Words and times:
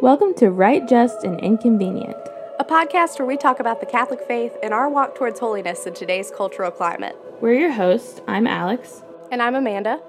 Welcome 0.00 0.34
to 0.34 0.50
Right, 0.50 0.86
Just, 0.88 1.24
and 1.24 1.40
Inconvenient. 1.40 2.16
a 2.60 2.64
podcast 2.64 3.18
where 3.18 3.26
we 3.26 3.36
talk 3.36 3.58
about 3.60 3.80
the 3.80 3.86
Catholic 3.86 4.20
faith 4.26 4.56
and 4.62 4.72
our 4.72 4.88
walk 4.88 5.14
towards 5.16 5.40
holiness 5.40 5.86
in 5.86 5.94
today's 5.94 6.30
cultural 6.30 6.70
climate. 6.70 7.16
We're 7.40 7.54
your 7.54 7.72
hosts. 7.72 8.20
I'm 8.28 8.46
Alex. 8.46 9.02
And 9.32 9.42
I'm 9.42 9.54
Amanda, 9.54 10.00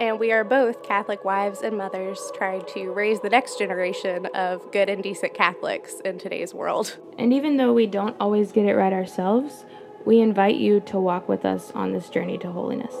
and 0.00 0.18
we 0.18 0.32
are 0.32 0.44
both 0.44 0.82
Catholic 0.82 1.24
wives 1.24 1.60
and 1.62 1.76
mothers 1.76 2.20
trying 2.34 2.64
to 2.74 2.90
raise 2.90 3.20
the 3.20 3.30
next 3.30 3.58
generation 3.58 4.26
of 4.34 4.70
good 4.72 4.88
and 4.88 5.02
decent 5.02 5.34
Catholics 5.34 6.00
in 6.04 6.18
today's 6.18 6.52
world. 6.52 6.96
And 7.18 7.32
even 7.32 7.56
though 7.58 7.72
we 7.72 7.86
don't 7.86 8.16
always 8.20 8.50
get 8.52 8.64
it 8.66 8.74
right 8.74 8.92
ourselves, 8.92 9.64
we 10.04 10.20
invite 10.20 10.56
you 10.56 10.80
to 10.80 10.98
walk 10.98 11.28
with 11.28 11.44
us 11.44 11.70
on 11.74 11.92
this 11.92 12.08
journey 12.08 12.38
to 12.38 12.50
holiness. 12.50 12.94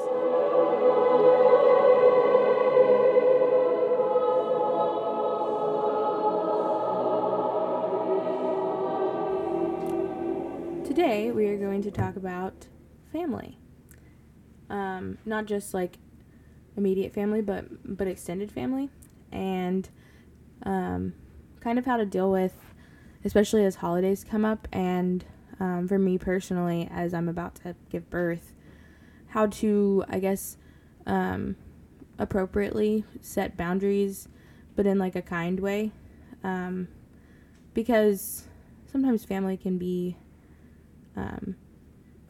Talk 11.98 12.16
about 12.16 12.66
family. 13.12 13.58
Um, 14.70 15.18
not 15.24 15.46
just 15.46 15.74
like 15.74 15.98
immediate 16.76 17.12
family, 17.12 17.40
but 17.40 17.96
but 17.96 18.06
extended 18.06 18.52
family, 18.52 18.90
and 19.32 19.88
um, 20.62 21.14
kind 21.60 21.78
of 21.78 21.84
how 21.86 21.96
to 21.96 22.06
deal 22.06 22.30
with, 22.30 22.54
especially 23.24 23.64
as 23.64 23.76
holidays 23.76 24.24
come 24.24 24.44
up, 24.44 24.68
and 24.72 25.24
um, 25.58 25.88
for 25.88 25.98
me 25.98 26.18
personally, 26.18 26.88
as 26.92 27.12
I'm 27.14 27.28
about 27.28 27.56
to 27.56 27.74
give 27.90 28.08
birth, 28.10 28.54
how 29.28 29.46
to 29.46 30.04
I 30.08 30.18
guess 30.18 30.56
um, 31.06 31.56
appropriately 32.18 33.04
set 33.20 33.56
boundaries, 33.56 34.28
but 34.76 34.86
in 34.86 34.98
like 34.98 35.16
a 35.16 35.22
kind 35.22 35.58
way, 35.60 35.92
um, 36.44 36.88
because 37.74 38.46
sometimes 38.90 39.24
family 39.24 39.56
can 39.56 39.78
be. 39.78 40.16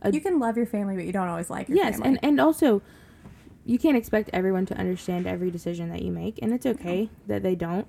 A- 0.02 0.12
you 0.12 0.20
can 0.20 0.38
love 0.38 0.56
your 0.56 0.66
family, 0.66 0.94
but 0.96 1.04
you 1.04 1.12
don't 1.12 1.28
always 1.28 1.50
like 1.50 1.68
your 1.68 1.76
yes 1.78 1.94
family. 1.96 2.08
and 2.08 2.18
and 2.22 2.40
also 2.40 2.82
you 3.64 3.78
can't 3.78 3.96
expect 3.96 4.30
everyone 4.32 4.64
to 4.66 4.74
understand 4.78 5.26
every 5.26 5.50
decision 5.50 5.90
that 5.90 6.00
you 6.02 6.10
make 6.10 6.38
and 6.40 6.52
it's 6.54 6.64
okay 6.66 7.10
that 7.26 7.42
they 7.42 7.54
don't 7.54 7.86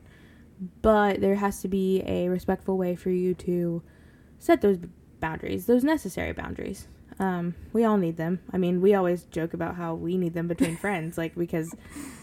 but 0.82 1.22
there 1.22 1.36
has 1.36 1.62
to 1.62 1.68
be 1.70 2.04
a 2.06 2.28
respectful 2.28 2.78
way 2.78 2.96
for 2.96 3.10
you 3.12 3.34
to 3.34 3.82
set 4.40 4.62
those 4.62 4.78
boundaries 5.20 5.66
those 5.68 5.84
necessary 5.84 6.34
boundaries. 6.34 6.88
Um, 7.18 7.56
we 7.74 7.84
all 7.84 7.98
need 7.98 8.16
them. 8.18 8.40
I 8.52 8.58
mean 8.58 8.82
we 8.82 8.94
always 8.94 9.23
joke 9.23 9.54
about 9.54 9.76
how 9.76 9.94
we 9.94 10.18
need 10.18 10.34
them 10.34 10.48
between 10.48 10.76
friends 10.86 11.18
like 11.18 11.36
because 11.36 11.73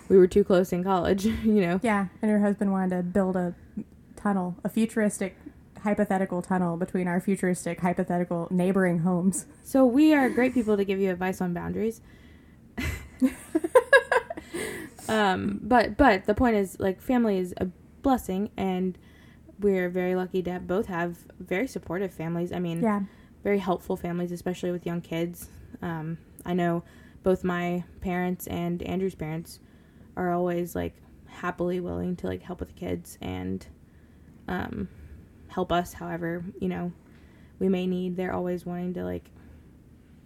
we 0.09 0.17
were 0.19 0.27
too 0.27 0.45
close 0.45 0.73
in 0.73 0.83
college 0.85 1.25
you 1.55 1.61
know? 1.61 1.81
Yeah, 1.83 2.07
and 2.21 2.31
your 2.31 2.41
husband 2.41 2.73
wanted 2.73 2.97
to 2.97 3.03
build 3.03 3.37
a 3.37 3.55
tunnel, 4.17 4.57
a 4.65 4.69
futuristic 4.69 5.37
hypothetical 5.87 6.43
tunnel 6.43 6.77
between 6.77 7.07
our 7.07 7.21
futuristic 7.21 7.79
hypothetical 7.81 8.49
neighboring 8.51 8.99
homes. 8.99 9.47
So 9.63 9.87
we 9.87 10.13
are 10.13 10.29
great 10.29 10.53
people 10.53 10.77
to 10.77 10.85
give 10.85 10.99
you 10.99 11.11
advice 11.13 11.41
on 11.41 11.55
boundaries. 11.55 12.01
um, 15.09 15.61
but 15.63 15.97
but 15.97 16.25
the 16.27 16.35
point 16.35 16.57
is 16.57 16.79
like 16.81 17.01
family 17.01 17.39
is 17.39 17.55
a 17.59 17.67
blessing 18.03 18.51
and 18.57 18.99
we're 19.61 19.89
very 19.89 20.15
lucky 20.17 20.43
to 20.43 20.51
have, 20.53 20.67
both 20.67 20.87
have 20.87 21.19
very 21.39 21.67
supportive 21.69 22.13
families. 22.13 22.53
I 22.53 22.59
mean, 22.59 22.83
Yeah. 22.83 23.01
very 23.43 23.59
helpful 23.59 23.97
families, 23.97 24.33
especially 24.33 24.71
with 24.73 24.85
young 24.85 25.01
kids. 25.01 25.49
Um, 25.81 26.19
I 26.45 26.53
know 26.53 26.83
both 27.23 27.43
my 27.45 27.85
parents 28.01 28.47
and 28.49 28.83
Andrew's 28.83 29.15
parents 29.15 29.61
are 30.17 30.33
always 30.33 30.75
like 30.75 30.95
happily 31.27 31.81
willing 31.81 32.17
to 32.17 32.27
like 32.27 32.43
help 32.43 32.61
with 32.61 32.69
the 32.71 32.75
kids 32.75 33.19
and 33.21 33.67
um, 34.49 34.89
help 35.57 35.73
us 35.73 35.95
however 35.95 36.45
you 36.61 36.69
know 36.69 36.93
we 37.59 37.69
may 37.69 37.87
need. 37.87 38.17
They're 38.17 38.35
always 38.35 38.67
wanting 38.67 38.93
to 38.95 39.03
like 39.05 39.25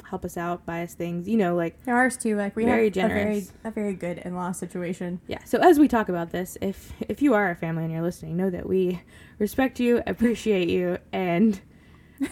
help 0.05 0.25
us 0.25 0.37
out, 0.37 0.67
buy 0.67 0.83
us 0.83 0.95
things, 0.95 1.29
you 1.29 1.37
know, 1.37 1.55
like 1.55 1.81
they're 1.85 1.95
Ours 1.95 2.17
too. 2.17 2.37
Like 2.37 2.57
we 2.57 2.65
Very 2.65 2.87
have 2.87 2.97
a 2.97 3.09
very 3.09 3.15
generous. 3.31 3.53
a 3.63 3.71
very 3.71 3.95
good 3.95 4.19
in 4.19 4.35
law 4.35 4.51
situation. 4.51 5.21
yeah. 5.29 5.39
So 5.45 5.59
as 5.59 5.79
we 5.79 5.87
talk 5.87 6.09
about 6.09 6.31
this, 6.31 6.59
if 6.61 6.93
if 7.09 7.23
you 7.23 7.33
are 7.35 7.49
a 7.51 7.55
family 7.55 7.85
and 7.85 7.93
you're 7.93 8.03
listening, 8.03 8.37
know 8.37 8.51
that 8.51 8.69
we 8.69 9.01
respect 9.39 9.79
you, 9.79 10.03
appreciate 10.09 10.69
you, 10.69 10.99
and 11.13 11.61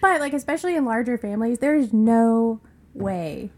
But 0.00 0.20
like 0.20 0.32
especially 0.34 0.76
in 0.76 0.84
larger 0.84 1.16
families, 1.18 1.58
there's 1.60 1.92
no 1.92 2.60
way 2.94 3.50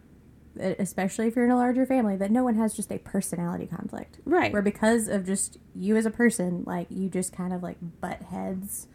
especially 0.58 1.26
if 1.26 1.36
you're 1.36 1.44
in 1.44 1.50
a 1.50 1.56
larger 1.56 1.86
family, 1.86 2.16
that 2.16 2.30
no 2.30 2.44
one 2.44 2.54
has 2.56 2.74
just 2.74 2.90
a 2.90 2.98
personality 2.98 3.66
conflict. 3.66 4.18
right. 4.24 4.52
Where 4.52 4.62
because 4.62 5.08
of 5.08 5.26
just 5.26 5.58
you 5.74 5.96
as 5.96 6.06
a 6.06 6.10
person, 6.10 6.64
like 6.66 6.86
you 6.90 7.08
just 7.08 7.32
kind 7.32 7.52
of 7.52 7.62
like 7.62 7.76
butt 8.00 8.22
heads 8.22 8.88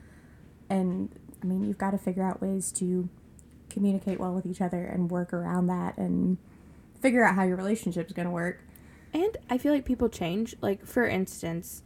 and 0.70 1.10
I 1.44 1.46
mean 1.46 1.64
you've 1.66 1.78
got 1.78 1.92
to 1.92 1.98
figure 1.98 2.24
out 2.24 2.42
ways 2.42 2.72
to 2.74 3.10
communicate 3.70 4.20
well 4.20 4.34
with 4.34 4.46
each 4.46 4.62
other 4.62 4.86
and 4.86 5.10
work 5.10 5.34
around 5.34 5.68
that 5.68 5.98
and 5.98 6.38
figure 7.00 7.24
out 7.24 7.36
how 7.36 7.44
your 7.44 7.58
relationship's 7.58 8.14
gonna 8.14 8.32
work. 8.32 8.62
And 9.14 9.38
I 9.50 9.58
feel 9.58 9.74
like 9.74 9.86
people 9.86 10.10
change. 10.10 10.56
Like 10.62 10.86
for 10.86 11.08
instance, 11.08 11.84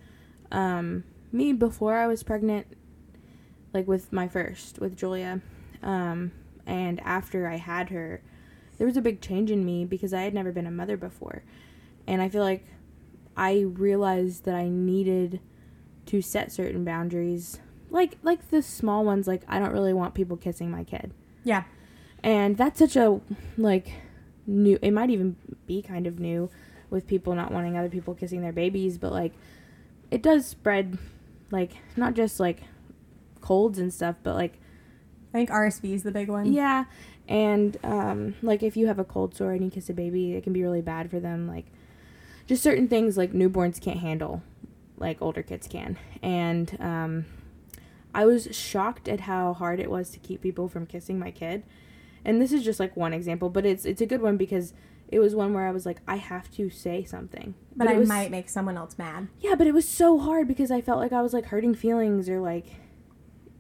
um, 0.52 1.04
me 1.32 1.54
before 1.54 1.96
I 1.96 2.08
was 2.08 2.24
pregnant, 2.24 2.68
like 3.74 3.88
with 3.88 4.14
my 4.14 4.28
first 4.28 4.80
with 4.80 4.96
Julia, 4.96 5.42
um, 5.84 6.32
and 6.66 7.00
after 7.02 7.48
I 7.48 7.58
had 7.58 7.90
her, 7.90 8.22
there 8.78 8.88
was 8.88 8.98
a 8.98 9.02
big 9.02 9.22
change 9.22 9.52
in 9.52 9.66
me 9.66 9.86
because 9.86 10.14
I 10.14 10.22
had 10.22 10.34
never 10.34 10.52
been 10.52 10.68
a 10.68 10.72
mother 10.72 10.98
before, 10.98 11.44
and 12.08 12.22
I 12.22 12.30
feel 12.30 12.44
like 12.44 12.66
I 13.38 13.62
realized 13.62 14.46
that 14.46 14.56
I 14.56 14.68
needed 14.70 15.40
to 16.08 16.22
set 16.22 16.52
certain 16.52 16.86
boundaries, 16.86 17.60
like 17.90 18.18
like 18.24 18.50
the 18.50 18.62
small 18.62 19.04
ones. 19.06 19.28
Like 19.28 19.42
I 19.48 19.60
don't 19.60 19.72
really 19.74 19.94
want 19.94 20.14
people 20.14 20.38
kissing 20.38 20.70
my 20.72 20.84
kid 20.84 21.12
Yeah. 21.44 21.64
and 22.24 22.58
that's 22.58 22.80
such 22.80 22.96
a 22.96 23.20
like 23.58 23.92
new 24.48 24.78
it 24.82 24.92
might 24.92 25.10
even 25.10 25.36
be 25.66 25.82
kind 25.82 26.06
of 26.06 26.20
new 26.20 26.50
with 26.92 27.08
people 27.08 27.34
not 27.34 27.52
wanting 27.52 27.76
other 27.78 27.90
people 27.90 28.14
kissing 28.14 28.42
their 28.42 28.52
babies 28.54 28.98
but 29.00 29.12
like 29.12 29.34
it 30.12 30.22
does 30.22 30.46
spread 30.46 31.00
like 31.50 31.72
not 31.98 32.14
just 32.14 32.40
like 32.40 32.62
colds 33.42 33.80
and 33.80 33.92
stuff 33.92 34.16
but 34.22 34.36
like 34.36 34.54
I 35.34 35.38
think 35.40 35.50
RSV 35.50 35.94
is 35.96 36.04
the 36.04 36.12
big 36.12 36.30
one. 36.30 36.54
yeah 36.54 36.86
and 37.28 37.78
um 37.84 38.36
like 38.42 38.62
if 38.62 38.78
you 38.78 38.88
have 38.88 39.00
a 39.00 39.04
cold 39.04 39.36
sore 39.36 39.52
and 39.54 39.64
you 39.64 39.72
kiss 39.72 39.90
a 39.90 39.94
baby 39.94 40.34
it 40.34 40.44
can 40.44 40.54
be 40.54 40.62
really 40.62 40.82
bad 40.82 41.10
for 41.10 41.20
them 41.20 41.48
like 41.48 41.66
just 42.48 42.62
certain 42.62 42.88
things 42.88 43.18
like 43.18 43.34
newborns 43.34 43.82
can't 43.82 44.00
handle 44.00 44.44
like 44.98 45.22
older 45.22 45.44
kids 45.44 45.68
can. 45.68 45.98
And 46.22 46.78
um 46.80 47.26
i 48.14 48.26
was 48.26 48.48
shocked 48.56 49.08
at 49.10 49.22
how 49.22 49.54
hard 49.54 49.80
it 49.80 49.90
was 49.90 50.10
to 50.12 50.20
keep 50.20 50.42
people 50.42 50.68
from 50.70 50.86
kissing 50.86 51.20
my 51.20 51.32
kid. 51.32 51.64
And 52.24 52.42
this 52.42 52.52
is 52.52 52.64
just 52.64 52.80
like 52.80 52.96
one 52.96 53.14
example 53.14 53.50
but 53.50 53.66
it's 53.66 53.86
it's 53.86 54.02
a 54.02 54.06
good 54.06 54.22
one 54.22 54.38
because 54.38 54.74
it 55.08 55.20
was 55.20 55.36
one 55.36 55.54
where 55.54 55.68
i 55.68 55.72
was 55.72 55.86
like 55.86 55.98
i 56.08 56.16
have 56.18 56.50
to 56.52 56.70
say 56.70 57.04
something. 57.04 57.56
But, 57.76 57.88
it 57.88 57.96
I 57.96 57.98
was, 58.00 58.08
might 58.08 58.32
make 58.32 58.50
someone 58.50 58.78
else 58.78 58.98
mad. 58.98 59.28
yeah 59.42 59.56
but 59.56 59.68
it 59.68 59.74
was 59.74 59.88
so 59.88 60.18
hard 60.20 60.48
because 60.48 60.72
i 60.72 60.82
felt 60.82 61.00
like 61.00 61.12
i 61.14 61.22
was 61.22 61.34
like 61.34 61.46
hurting 61.46 61.76
feelings 61.76 62.30
or 62.30 62.40
like 62.40 62.68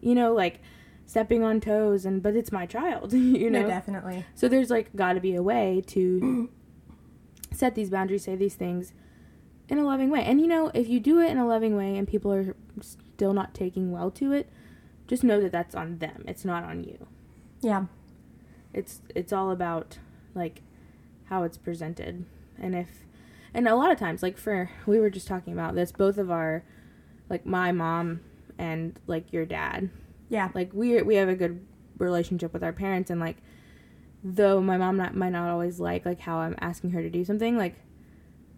you 0.01 0.15
know 0.15 0.33
like 0.33 0.59
stepping 1.05 1.43
on 1.43 1.59
toes 1.59 2.05
and 2.05 2.21
but 2.23 2.35
it's 2.35 2.51
my 2.51 2.65
child 2.65 3.13
you 3.13 3.49
know 3.49 3.61
No, 3.61 3.67
definitely. 3.67 4.25
so 4.33 4.47
there's 4.47 4.69
like 4.69 4.95
got 4.95 5.13
to 5.13 5.19
be 5.19 5.35
a 5.35 5.43
way 5.43 5.83
to 5.87 6.49
set 7.51 7.75
these 7.75 7.89
boundaries, 7.89 8.23
say 8.23 8.35
these 8.35 8.55
things 8.55 8.91
in 9.69 9.77
a 9.77 9.83
loving 9.85 10.09
way. 10.09 10.23
And 10.23 10.41
you 10.41 10.47
know, 10.47 10.71
if 10.73 10.87
you 10.89 10.99
do 10.99 11.19
it 11.19 11.29
in 11.31 11.37
a 11.37 11.47
loving 11.47 11.75
way 11.75 11.97
and 11.97 12.07
people 12.07 12.31
are 12.33 12.55
still 12.81 13.33
not 13.33 13.53
taking 13.53 13.91
well 13.91 14.11
to 14.11 14.31
it, 14.33 14.49
just 15.07 15.23
know 15.23 15.39
that 15.41 15.51
that's 15.51 15.73
on 15.75 15.99
them. 15.99 16.23
It's 16.27 16.43
not 16.43 16.63
on 16.63 16.83
you. 16.83 17.07
Yeah. 17.61 17.85
It's 18.73 19.01
it's 19.15 19.31
all 19.31 19.51
about 19.51 19.99
like 20.33 20.61
how 21.25 21.43
it's 21.43 21.57
presented. 21.57 22.25
And 22.59 22.75
if 22.75 23.05
and 23.53 23.67
a 23.67 23.75
lot 23.75 23.91
of 23.91 23.97
times 23.97 24.21
like 24.21 24.37
for 24.37 24.69
we 24.85 24.99
were 24.99 25.09
just 25.09 25.27
talking 25.27 25.53
about 25.53 25.75
this 25.75 25.91
both 25.91 26.17
of 26.17 26.29
our 26.29 26.63
like 27.29 27.45
my 27.45 27.71
mom 27.71 28.19
and 28.57 28.99
like 29.07 29.31
your 29.31 29.45
dad 29.45 29.89
Yeah. 30.29 30.49
like 30.53 30.71
we 30.73 31.01
we 31.01 31.15
have 31.15 31.29
a 31.29 31.35
good 31.35 31.65
relationship 31.97 32.51
with 32.53 32.63
our 32.63 32.73
parents 32.73 33.09
and 33.09 33.19
like 33.21 33.37
though 34.23 34.59
my 34.61 34.75
mom 34.77 34.97
not, 34.97 35.15
might 35.15 35.29
not 35.29 35.49
always 35.49 35.79
like 35.79 36.05
like 36.05 36.19
how 36.19 36.37
I'm 36.37 36.55
asking 36.59 36.91
her 36.91 37.01
to 37.01 37.09
do 37.09 37.23
something 37.23 37.57
like 37.57 37.75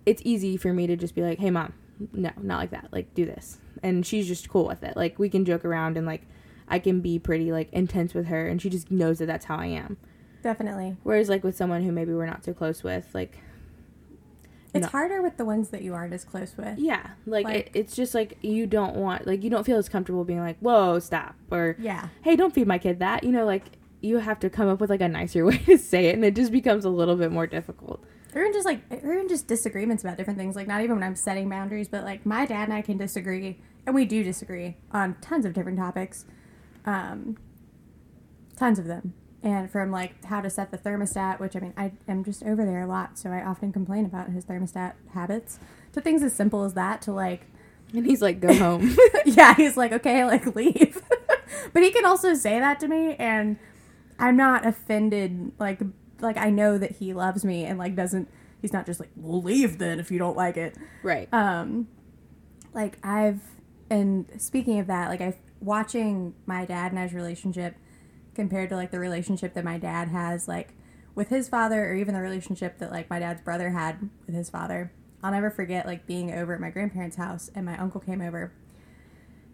it's 0.05 0.21
easy 0.25 0.57
for 0.57 0.71
me 0.73 0.87
to 0.87 0.95
just 0.95 1.13
be 1.13 1.21
like 1.21 1.39
hey 1.39 1.51
mom 1.51 1.73
no 2.13 2.31
not 2.41 2.57
like 2.59 2.71
that 2.71 2.87
like 2.91 3.13
do 3.13 3.25
this 3.25 3.57
and 3.83 4.05
she's 4.05 4.27
just 4.27 4.49
cool 4.49 4.65
with 4.65 4.81
it 4.83 4.95
like 4.95 5.19
we 5.19 5.29
can 5.29 5.45
joke 5.45 5.65
around 5.65 5.97
and 5.97 6.07
like 6.07 6.21
I 6.69 6.79
can 6.79 7.01
be 7.01 7.19
pretty 7.19 7.51
like 7.51 7.69
intense 7.73 8.13
with 8.13 8.27
her 8.27 8.47
and 8.47 8.61
she 8.61 8.69
just 8.69 8.89
knows 8.91 9.19
that 9.19 9.25
that's 9.27 9.45
how 9.45 9.57
I 9.57 9.67
am 9.67 9.97
Definitely. 10.41 10.95
whereas 11.03 11.29
like 11.29 11.43
with 11.43 11.55
someone 11.57 11.83
who 11.83 11.91
maybe 11.91 12.13
we're 12.13 12.25
not 12.25 12.45
so 12.45 12.53
close 12.53 12.81
with 12.83 13.07
like 13.13 13.37
It's 14.77 14.85
No. 14.85 14.89
harder 14.91 15.21
with 15.21 15.37
the 15.37 15.45
ones 15.45 15.69
that 15.69 15.81
you 15.81 15.93
aren't 15.93 16.13
as 16.13 16.23
close 16.23 16.55
with. 16.57 16.77
yeah 16.79 17.11
like, 17.25 17.45
Like- 17.45 17.55
it, 17.67 17.71
it's 17.73 17.95
just 17.95 18.13
like 18.15 18.37
you 18.41 18.65
don't 18.67 18.95
want 18.95 19.27
like 19.27 19.43
you 19.43 19.49
don't 19.49 19.65
feel 19.65 19.77
as 19.77 19.89
comfortable 19.89 20.23
being 20.23 20.39
like 20.39 20.57
whoa 20.59 20.99
stop 20.99 21.35
or 21.51 21.75
Yeah. 21.79 22.07
hey, 22.23 22.35
don't 22.35 22.53
feed 22.53 22.67
my 22.67 22.77
kid 22.77 22.99
that. 22.99 23.23
You 23.23 23.31
know, 23.31 23.45
like 23.45 23.63
you 24.01 24.17
have 24.19 24.39
to 24.41 24.49
come 24.49 24.67
up 24.69 24.79
with 24.79 24.89
like 24.89 25.01
a 25.01 25.07
nicer 25.09 25.43
way 25.49 25.57
to 25.59 25.77
say 25.77 26.07
it, 26.07 26.15
and 26.15 26.23
it 26.23 26.35
just 26.35 26.51
becomes 26.51 26.85
a 26.85 26.89
little 26.89 27.15
bit 27.15 27.31
more 27.31 27.47
difficult. 27.47 28.03
or 28.35 28.41
even 28.41 28.53
just 28.53 28.65
like 28.65 28.81
or 29.03 29.13
even 29.13 29.27
just 29.27 29.47
disagreements 29.47 30.03
about 30.03 30.17
different 30.17 30.37
things 30.37 30.55
like 30.55 30.67
not 30.67 30.81
even 30.81 30.95
when 30.97 31.03
i'm 31.03 31.15
setting 31.15 31.49
boundaries 31.49 31.87
but 31.87 32.03
like 32.03 32.23
my 32.25 32.45
dad 32.45 32.65
and 32.65 32.73
i 32.73 32.81
can 32.81 32.97
disagree 32.97 33.57
and 33.85 33.95
we 33.95 34.05
do 34.05 34.21
disagree 34.23 34.75
on 34.91 35.15
tons 35.21 35.45
of 35.45 35.53
different 35.53 35.77
topics 35.79 36.25
um 36.85 37.35
tons 38.55 38.77
of 38.77 38.85
them 38.85 39.13
and 39.47 39.71
from 39.71 39.91
like 39.91 40.23
how 40.25 40.41
to 40.41 40.49
set 40.49 40.71
the 40.71 40.77
thermostat 40.77 41.39
which 41.39 41.55
i 41.55 41.59
mean 41.59 41.73
i 41.77 41.91
am 42.07 42.23
just 42.23 42.43
over 42.43 42.65
there 42.65 42.81
a 42.81 42.87
lot 42.87 43.17
so 43.17 43.29
i 43.29 43.41
often 43.41 43.71
complain 43.71 44.05
about 44.05 44.29
his 44.29 44.43
thermostat 44.45 44.93
habits 45.13 45.57
to 45.93 46.01
things 46.01 46.21
as 46.21 46.33
simple 46.33 46.63
as 46.63 46.73
that 46.73 47.01
to 47.01 47.11
like 47.11 47.47
And 47.93 48.05
he's 48.05 48.21
like, 48.21 48.41
go 48.41 48.53
home. 48.65 48.95
yeah, 49.25 49.55
he's 49.55 49.77
like, 49.77 49.91
okay, 49.93 50.25
like 50.25 50.45
leave. 50.55 51.01
but 51.73 51.81
he 51.81 51.91
can 51.91 52.05
also 52.05 52.33
say 52.33 52.59
that 52.59 52.79
to 52.81 52.87
me, 52.87 53.15
and 53.15 53.57
I'm 54.19 54.35
not 54.35 54.65
offended. 54.65 55.53
Like, 55.57 55.79
like 56.19 56.37
I 56.37 56.49
know 56.49 56.77
that 56.77 56.97
he 56.97 57.13
loves 57.13 57.45
me, 57.45 57.63
and 57.63 57.79
like 57.79 57.95
doesn't. 57.95 58.27
He's 58.61 58.73
not 58.73 58.85
just 58.85 58.99
like, 58.99 59.09
we'll 59.15 59.41
leave 59.41 59.77
then 59.77 59.99
if 59.99 60.11
you 60.11 60.19
don't 60.19 60.35
like 60.35 60.57
it. 60.57 60.75
right. 61.03 61.31
Um, 61.31 61.87
like 62.73 62.97
I've, 63.05 63.41
and 63.89 64.25
speaking 64.37 64.79
of 64.79 64.87
that, 64.87 65.09
like 65.09 65.21
I've 65.21 65.37
watching 65.61 66.33
my 66.45 66.65
dad 66.65 66.91
and 66.91 66.99
I's 66.99 67.13
relationship 67.13 67.75
compared 68.37 68.69
to 68.69 68.77
like 68.77 68.91
the 68.91 68.99
relationship 68.99 69.53
that 69.55 69.65
my 69.65 69.77
dad 69.77 70.07
has, 70.07 70.47
like 70.47 70.73
with 71.13 71.27
his 71.27 71.49
father, 71.49 71.83
or 71.91 71.95
even 71.95 72.13
the 72.13 72.21
relationship 72.21 72.77
that 72.77 72.91
like 72.91 73.09
my 73.09 73.19
dad's 73.19 73.41
brother 73.41 73.71
had 73.71 74.09
with 74.25 74.33
his 74.33 74.49
father. 74.49 74.93
I'll 75.21 75.31
never 75.31 75.49
forget 75.49 75.85
like 75.85 76.07
being 76.07 76.31
over 76.31 76.53
at 76.53 76.61
my 76.61 76.69
grandparents' 76.69 77.17
house 77.17 77.51
and 77.53 77.65
my 77.65 77.77
uncle 77.77 77.99
came 77.99 78.21
over 78.21 78.53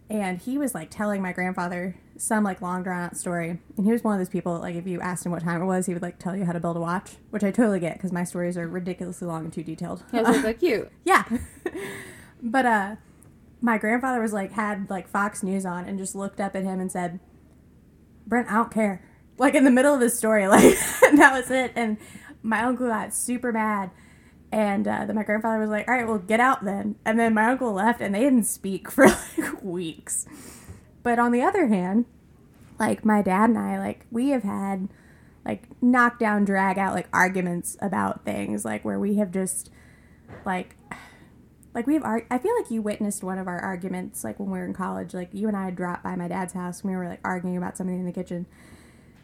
and 0.09 0.39
he 0.39 0.57
was 0.57 0.75
like 0.75 0.91
telling 0.91 1.21
my 1.21 1.31
grandfather 1.31 1.95
some 2.17 2.43
like 2.43 2.61
long 2.61 2.83
drawn 2.83 3.03
out 3.05 3.17
story 3.17 3.57
and 3.77 3.85
he 3.85 3.91
was 3.91 4.03
one 4.03 4.13
of 4.13 4.19
those 4.19 4.29
people 4.29 4.59
like 4.59 4.75
if 4.75 4.85
you 4.85 4.99
asked 4.99 5.25
him 5.25 5.31
what 5.31 5.41
time 5.41 5.61
it 5.61 5.65
was 5.65 5.85
he 5.85 5.93
would 5.93 6.01
like 6.01 6.19
tell 6.19 6.35
you 6.35 6.43
how 6.43 6.51
to 6.51 6.59
build 6.59 6.75
a 6.75 6.79
watch 6.79 7.13
which 7.29 7.43
i 7.43 7.49
totally 7.49 7.79
get 7.79 7.93
because 7.93 8.11
my 8.11 8.25
stories 8.25 8.57
are 8.57 8.67
ridiculously 8.67 9.25
long 9.25 9.45
and 9.45 9.53
too 9.53 9.63
detailed 9.63 10.03
was 10.11 10.43
like, 10.43 10.59
cute. 10.59 10.91
yeah. 11.05 11.23
but 12.43 12.65
uh 12.65 12.95
my 13.63 13.77
grandfather 13.77 14.21
was 14.21 14.33
like 14.33 14.51
had 14.51 14.89
like 14.89 15.07
Fox 15.07 15.41
News 15.41 15.65
on 15.65 15.85
and 15.85 15.97
just 15.97 16.15
looked 16.15 16.41
up 16.41 16.53
at 16.53 16.63
him 16.63 16.81
and 16.81 16.91
said, 16.91 17.21
Brent, 18.25 18.49
I 18.49 18.55
don't 18.55 18.71
care. 18.71 19.01
Like 19.37 19.55
in 19.55 19.63
the 19.63 19.71
middle 19.71 19.93
of 19.93 20.01
his 20.01 20.17
story, 20.17 20.47
like 20.49 20.77
that 21.01 21.31
was 21.33 21.49
it. 21.51 21.73
And 21.75 21.97
my 22.41 22.63
uncle 22.63 22.87
got 22.87 23.13
super 23.13 23.51
mad. 23.51 23.91
And 24.51 24.87
uh, 24.87 25.05
then 25.05 25.15
my 25.15 25.23
grandfather 25.23 25.59
was 25.59 25.69
like, 25.69 25.87
"All 25.87 25.95
right, 25.95 26.07
well, 26.07 26.19
get 26.19 26.39
out 26.39 26.63
then." 26.63 26.95
And 27.05 27.19
then 27.19 27.33
my 27.33 27.45
uncle 27.45 27.73
left, 27.73 28.01
and 28.01 28.13
they 28.13 28.19
didn't 28.19 28.43
speak 28.43 28.91
for 28.91 29.07
like 29.07 29.63
weeks. 29.63 30.27
But 31.01 31.17
on 31.17 31.31
the 31.31 31.41
other 31.41 31.67
hand, 31.67 32.05
like 32.79 33.03
my 33.03 33.21
dad 33.21 33.49
and 33.49 33.57
I, 33.57 33.79
like 33.79 34.05
we 34.11 34.29
have 34.29 34.43
had 34.43 34.89
like 35.43 35.63
knockdown, 35.81 36.45
drag 36.45 36.77
out 36.77 36.93
like 36.93 37.07
arguments 37.11 37.77
about 37.81 38.25
things, 38.25 38.63
like 38.63 38.85
where 38.85 38.99
we 38.99 39.15
have 39.15 39.31
just 39.31 39.71
like 40.45 40.75
like 41.73 41.87
we 41.87 41.95
have 41.95 42.03
ar- 42.03 42.27
I 42.29 42.37
feel 42.37 42.55
like 42.55 42.69
you 42.69 42.81
witnessed 42.81 43.23
one 43.23 43.37
of 43.37 43.47
our 43.47 43.59
arguments 43.59 44.23
like 44.23 44.39
when 44.39 44.51
we 44.51 44.59
were 44.59 44.65
in 44.65 44.73
college. 44.73 45.13
Like 45.13 45.29
you 45.33 45.47
and 45.47 45.57
I 45.57 45.65
had 45.65 45.75
dropped 45.75 46.03
by 46.03 46.15
my 46.15 46.27
dad's 46.27 46.53
house 46.53 46.81
and 46.81 46.91
we 46.91 46.97
were 46.97 47.07
like 47.07 47.19
arguing 47.23 47.57
about 47.57 47.77
something 47.77 47.97
in 47.97 48.05
the 48.05 48.11
kitchen. 48.11 48.45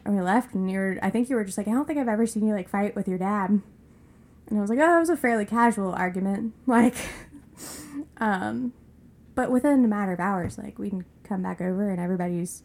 And 0.04 0.16
we 0.16 0.22
left 0.22 0.54
and 0.54 0.70
you're 0.70 0.98
I 1.02 1.10
think 1.10 1.28
you 1.30 1.36
were 1.36 1.44
just 1.44 1.58
like, 1.58 1.68
I 1.68 1.72
don't 1.72 1.86
think 1.86 1.98
I've 1.98 2.08
ever 2.08 2.26
seen 2.26 2.46
you 2.46 2.54
like 2.54 2.68
fight 2.68 2.96
with 2.96 3.06
your 3.06 3.18
dad. 3.18 3.50
And 3.50 4.58
I 4.58 4.60
was 4.60 4.70
like, 4.70 4.78
Oh, 4.78 4.86
that 4.86 4.98
was 4.98 5.10
a 5.10 5.16
fairly 5.16 5.44
casual 5.46 5.92
argument. 5.92 6.54
Like 6.66 6.96
um 8.18 8.72
but 9.34 9.50
within 9.50 9.84
a 9.84 9.88
matter 9.88 10.12
of 10.12 10.20
hours, 10.20 10.58
like 10.58 10.78
we 10.78 10.90
can 10.90 11.04
come 11.22 11.42
back 11.42 11.60
over 11.60 11.88
and 11.90 12.00
everybody's 12.00 12.62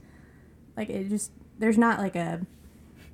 like 0.75 0.89
it 0.89 1.09
just 1.09 1.31
there's 1.59 1.77
not 1.77 1.99
like 1.99 2.15
a 2.15 2.41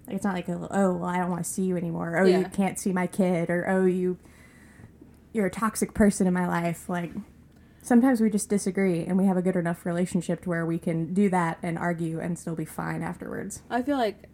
like 0.07 0.15
it's 0.15 0.23
not 0.23 0.33
like 0.33 0.47
a 0.47 0.67
oh 0.71 0.93
well 0.93 1.05
I 1.05 1.17
don't 1.17 1.29
want 1.29 1.43
to 1.43 1.49
see 1.49 1.63
you 1.63 1.75
anymore. 1.77 2.17
Oh 2.17 2.25
you 2.39 2.45
can't 2.45 2.79
see 2.79 2.93
my 2.93 3.07
kid 3.07 3.49
or 3.49 3.67
oh 3.67 3.85
you 3.85 4.17
you're 5.33 5.45
a 5.45 5.51
toxic 5.51 5.93
person 5.93 6.27
in 6.27 6.33
my 6.33 6.47
life. 6.47 6.89
Like 6.89 7.11
sometimes 7.81 8.21
we 8.21 8.29
just 8.29 8.49
disagree 8.49 9.05
and 9.05 9.17
we 9.17 9.25
have 9.25 9.37
a 9.37 9.41
good 9.41 9.55
enough 9.55 9.85
relationship 9.85 10.41
to 10.43 10.49
where 10.49 10.65
we 10.65 10.77
can 10.77 11.13
do 11.13 11.29
that 11.29 11.57
and 11.63 11.77
argue 11.77 12.19
and 12.19 12.37
still 12.37 12.55
be 12.55 12.65
fine 12.65 13.01
afterwards. 13.01 13.61
I 13.69 13.81
feel 13.81 13.97
like 13.97 14.29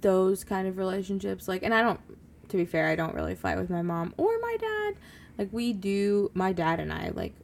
those 0.00 0.44
kind 0.44 0.66
of 0.68 0.78
relationships, 0.78 1.48
like, 1.48 1.62
and 1.62 1.74
I 1.74 1.82
don't, 1.82 2.00
to 2.48 2.56
be 2.56 2.64
fair, 2.64 2.88
I 2.88 2.96
don't 2.96 3.14
really 3.14 3.34
fight 3.34 3.58
with 3.58 3.70
my 3.70 3.82
mom 3.82 4.14
or 4.16 4.30
my 4.40 4.56
dad. 4.58 4.94
Like, 5.36 5.52
we 5.52 5.72
do, 5.72 6.30
my 6.34 6.52
dad 6.52 6.80
and 6.80 6.92
I, 6.92 7.10
like, 7.14 7.34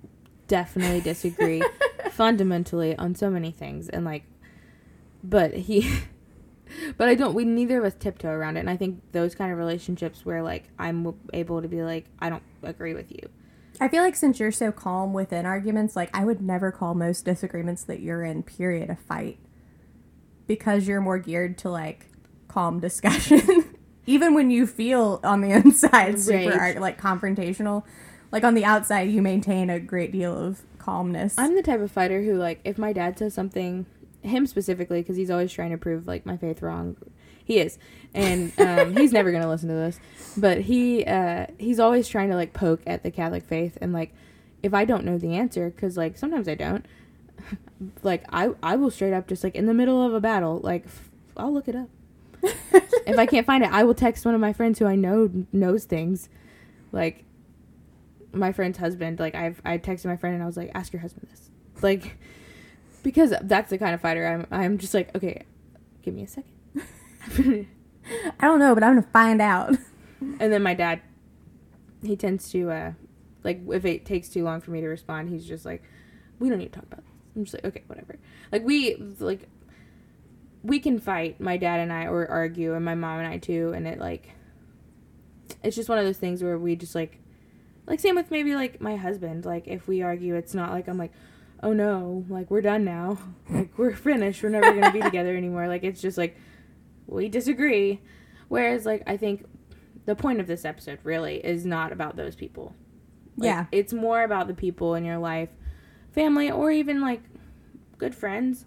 definitely 0.48 1.00
disagree 1.00 1.62
fundamentally 2.10 2.96
on 2.96 3.14
so 3.14 3.30
many 3.30 3.50
things. 3.50 3.88
And, 3.88 4.04
like, 4.04 4.24
but 5.22 5.54
he, 5.54 5.90
but 6.96 7.08
I 7.08 7.14
don't, 7.14 7.34
we 7.34 7.44
neither 7.44 7.78
of 7.78 7.84
us 7.84 7.94
tiptoe 7.98 8.30
around 8.30 8.56
it. 8.56 8.60
And 8.60 8.70
I 8.70 8.76
think 8.76 9.00
those 9.12 9.34
kind 9.34 9.52
of 9.52 9.58
relationships 9.58 10.24
where, 10.24 10.42
like, 10.42 10.64
I'm 10.78 11.14
able 11.32 11.62
to 11.62 11.68
be 11.68 11.82
like, 11.82 12.06
I 12.18 12.30
don't 12.30 12.42
agree 12.62 12.94
with 12.94 13.10
you. 13.10 13.28
I 13.80 13.88
feel 13.88 14.02
like 14.02 14.16
since 14.16 14.38
you're 14.38 14.52
so 14.52 14.70
calm 14.70 15.12
within 15.12 15.46
arguments, 15.46 15.96
like 15.96 16.10
I 16.14 16.24
would 16.24 16.40
never 16.40 16.70
call 16.70 16.94
most 16.94 17.24
disagreements 17.24 17.82
that 17.84 18.00
you're 18.00 18.22
in 18.22 18.42
period 18.42 18.88
a 18.88 18.96
fight 18.96 19.38
because 20.46 20.86
you're 20.86 21.00
more 21.00 21.18
geared 21.18 21.58
to 21.58 21.70
like 21.70 22.06
calm 22.46 22.80
discussion. 22.80 23.76
Even 24.06 24.34
when 24.34 24.50
you 24.50 24.66
feel 24.66 25.20
on 25.24 25.40
the 25.40 25.50
inside 25.52 26.20
super 26.20 26.56
Rage. 26.58 26.78
like 26.78 27.00
confrontational, 27.00 27.84
like 28.30 28.44
on 28.44 28.54
the 28.54 28.64
outside 28.64 29.10
you 29.10 29.22
maintain 29.22 29.70
a 29.70 29.80
great 29.80 30.12
deal 30.12 30.36
of 30.36 30.62
calmness. 30.78 31.34
I'm 31.38 31.54
the 31.54 31.62
type 31.62 31.80
of 31.80 31.90
fighter 31.90 32.22
who, 32.22 32.34
like, 32.34 32.60
if 32.62 32.76
my 32.76 32.92
dad 32.92 33.18
says 33.18 33.32
something, 33.32 33.86
him 34.24 34.46
specifically, 34.46 35.00
because 35.00 35.16
he's 35.16 35.30
always 35.30 35.52
trying 35.52 35.70
to 35.70 35.78
prove 35.78 36.06
like 36.06 36.26
my 36.26 36.36
faith 36.36 36.62
wrong. 36.62 36.96
He 37.44 37.58
is, 37.58 37.78
and 38.14 38.52
um, 38.58 38.96
he's 38.96 39.12
never 39.12 39.30
gonna 39.30 39.48
listen 39.48 39.68
to 39.68 39.74
this. 39.74 40.00
But 40.36 40.62
he 40.62 41.04
uh, 41.04 41.46
he's 41.58 41.78
always 41.78 42.08
trying 42.08 42.30
to 42.30 42.34
like 42.34 42.52
poke 42.52 42.80
at 42.86 43.02
the 43.02 43.10
Catholic 43.10 43.44
faith, 43.44 43.76
and 43.80 43.92
like, 43.92 44.14
if 44.62 44.72
I 44.72 44.84
don't 44.84 45.04
know 45.04 45.18
the 45.18 45.34
answer, 45.36 45.70
because 45.70 45.96
like 45.96 46.16
sometimes 46.16 46.48
I 46.48 46.54
don't, 46.54 46.86
like 48.02 48.24
I 48.32 48.50
I 48.62 48.76
will 48.76 48.90
straight 48.90 49.12
up 49.12 49.28
just 49.28 49.44
like 49.44 49.54
in 49.54 49.66
the 49.66 49.74
middle 49.74 50.02
of 50.02 50.14
a 50.14 50.20
battle, 50.20 50.58
like 50.60 50.86
f- 50.86 51.10
I'll 51.36 51.52
look 51.52 51.68
it 51.68 51.76
up. 51.76 51.88
if 53.06 53.18
I 53.18 53.26
can't 53.26 53.46
find 53.46 53.62
it, 53.62 53.70
I 53.72 53.84
will 53.84 53.94
text 53.94 54.24
one 54.24 54.34
of 54.34 54.40
my 54.40 54.52
friends 54.52 54.78
who 54.78 54.86
I 54.86 54.96
know 54.96 55.30
knows 55.52 55.84
things, 55.84 56.28
like 56.92 57.24
my 58.32 58.52
friend's 58.52 58.78
husband. 58.78 59.20
Like 59.20 59.34
I've 59.34 59.60
I 59.64 59.78
texted 59.78 60.06
my 60.06 60.16
friend 60.16 60.34
and 60.34 60.42
I 60.42 60.46
was 60.46 60.56
like, 60.56 60.70
ask 60.74 60.92
your 60.92 61.02
husband 61.02 61.28
this, 61.30 61.50
like 61.82 62.16
because 63.04 63.32
that's 63.42 63.70
the 63.70 63.78
kind 63.78 63.94
of 63.94 64.00
fighter 64.00 64.26
I'm. 64.26 64.46
I'm 64.50 64.78
just 64.78 64.94
like, 64.94 65.14
okay, 65.14 65.44
give 66.02 66.14
me 66.14 66.24
a 66.24 66.26
second. 66.26 66.50
I 68.40 68.46
don't 68.46 68.58
know, 68.58 68.74
but 68.74 68.82
I'm 68.82 68.96
gonna 68.96 69.06
find 69.12 69.40
out. 69.40 69.68
and 70.20 70.52
then 70.52 70.62
my 70.62 70.74
dad, 70.74 71.02
he 72.02 72.16
tends 72.16 72.50
to, 72.50 72.70
uh, 72.70 72.92
like, 73.44 73.60
if 73.70 73.84
it 73.84 74.04
takes 74.04 74.28
too 74.28 74.42
long 74.42 74.60
for 74.60 74.72
me 74.72 74.80
to 74.80 74.88
respond, 74.88 75.28
he's 75.28 75.46
just 75.46 75.64
like, 75.64 75.84
we 76.40 76.48
don't 76.48 76.58
need 76.58 76.72
to 76.72 76.80
talk 76.80 76.84
about 76.84 77.04
this. 77.04 77.14
I'm 77.36 77.44
just 77.44 77.54
like, 77.54 77.64
okay, 77.64 77.82
whatever. 77.86 78.18
Like 78.50 78.64
we 78.64 78.96
like, 79.18 79.48
we 80.62 80.78
can 80.78 80.98
fight, 80.98 81.40
my 81.40 81.56
dad 81.56 81.80
and 81.80 81.92
I, 81.92 82.06
or 82.06 82.26
argue, 82.26 82.74
and 82.74 82.84
my 82.84 82.94
mom 82.94 83.20
and 83.20 83.28
I 83.28 83.38
too, 83.38 83.72
and 83.74 83.86
it 83.86 83.98
like, 83.98 84.30
it's 85.62 85.76
just 85.76 85.88
one 85.88 85.98
of 85.98 86.04
those 86.04 86.18
things 86.18 86.42
where 86.42 86.58
we 86.58 86.74
just 86.74 86.94
like, 86.94 87.18
like 87.86 88.00
same 88.00 88.14
with 88.14 88.30
maybe 88.30 88.54
like 88.54 88.80
my 88.80 88.96
husband. 88.96 89.44
Like 89.44 89.68
if 89.68 89.86
we 89.86 90.00
argue, 90.02 90.34
it's 90.36 90.54
not 90.54 90.70
like 90.70 90.88
I'm 90.88 90.96
like, 90.96 91.12
oh 91.64 91.72
no, 91.72 92.24
like 92.28 92.50
we're 92.50 92.60
done 92.60 92.84
now, 92.84 93.18
like 93.50 93.76
we're 93.76 93.96
finished, 93.96 94.42
we're 94.42 94.50
never 94.50 94.72
gonna 94.72 94.92
be 94.92 95.00
together 95.10 95.36
anymore. 95.36 95.66
Like 95.66 95.82
it's 95.82 96.00
just 96.00 96.18
like 96.18 96.36
we 97.06 97.28
disagree. 97.28 98.00
Whereas 98.48 98.86
like 98.86 99.02
I 99.06 99.16
think 99.16 99.44
the 100.04 100.14
point 100.14 100.38
of 100.40 100.46
this 100.46 100.64
episode 100.64 100.98
really 101.02 101.36
is 101.44 101.64
not 101.64 101.90
about 101.90 102.16
those 102.16 102.36
people. 102.36 102.74
Like, 103.36 103.46
Yeah. 103.46 103.66
It's 103.72 103.92
more 103.92 104.22
about 104.22 104.46
the 104.46 104.54
people 104.54 104.94
in 104.94 105.04
your 105.04 105.18
life, 105.18 105.48
family, 106.12 106.50
or 106.50 106.70
even 106.70 107.00
like 107.00 107.22
good 107.98 108.14
friends. 108.14 108.66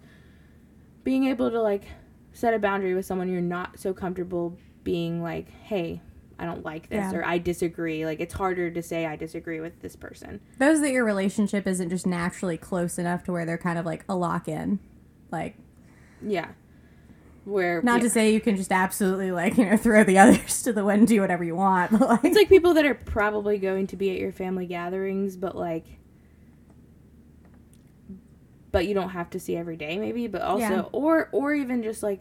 Being 1.04 1.24
able 1.24 1.50
to 1.50 1.62
like 1.62 1.84
set 2.32 2.52
a 2.52 2.58
boundary 2.58 2.94
with 2.94 3.06
someone 3.06 3.28
you're 3.28 3.40
not 3.40 3.78
so 3.78 3.94
comfortable 3.94 4.58
being 4.84 5.22
like, 5.22 5.48
hey, 5.50 6.02
I 6.38 6.44
don't 6.44 6.64
like 6.64 6.88
this 6.88 7.12
Yeah. 7.12 7.18
or 7.18 7.24
I 7.24 7.38
disagree. 7.38 8.04
Like 8.06 8.20
it's 8.20 8.34
harder 8.34 8.70
to 8.70 8.82
say 8.82 9.06
I 9.06 9.16
disagree 9.16 9.60
with 9.60 9.80
this 9.82 9.96
person. 9.96 10.40
Those 10.58 10.80
that 10.82 10.92
your 10.92 11.04
relationship 11.04 11.66
isn't 11.66 11.90
just 11.90 12.06
naturally 12.06 12.56
close 12.56 12.98
enough 12.98 13.24
to 13.24 13.32
where 13.32 13.44
they're 13.44 13.58
kind 13.58 13.78
of 13.78 13.84
like 13.84 14.04
a 14.08 14.14
lock 14.14 14.46
in. 14.48 14.78
Like 15.32 15.56
Yeah. 16.22 16.48
Where 17.44 17.80
not 17.82 17.96
yeah. 17.98 18.02
to 18.04 18.10
say 18.10 18.32
you 18.32 18.40
can 18.40 18.56
just 18.56 18.70
absolutely 18.70 19.32
like, 19.32 19.56
you 19.56 19.64
know, 19.64 19.76
throw 19.76 20.04
the 20.04 20.18
others 20.18 20.62
to 20.62 20.72
the 20.72 20.84
wind 20.84 21.08
do 21.08 21.20
whatever 21.20 21.42
you 21.42 21.56
want, 21.56 21.90
but 21.92 22.00
like 22.08 22.24
It's 22.24 22.36
like 22.36 22.48
people 22.48 22.74
that 22.74 22.84
are 22.84 22.94
probably 22.94 23.58
going 23.58 23.86
to 23.88 23.96
be 23.96 24.10
at 24.10 24.18
your 24.18 24.32
family 24.32 24.66
gatherings, 24.66 25.36
but 25.36 25.56
like, 25.56 25.86
but 28.70 28.86
you 28.86 28.94
don't 28.94 29.10
have 29.10 29.30
to 29.30 29.40
see 29.40 29.56
every 29.56 29.76
day, 29.76 29.98
maybe. 29.98 30.26
But 30.26 30.42
also, 30.42 30.60
Yeah. 30.60 30.82
or 30.92 31.28
or 31.32 31.54
even 31.54 31.82
just 31.82 32.02
like 32.02 32.20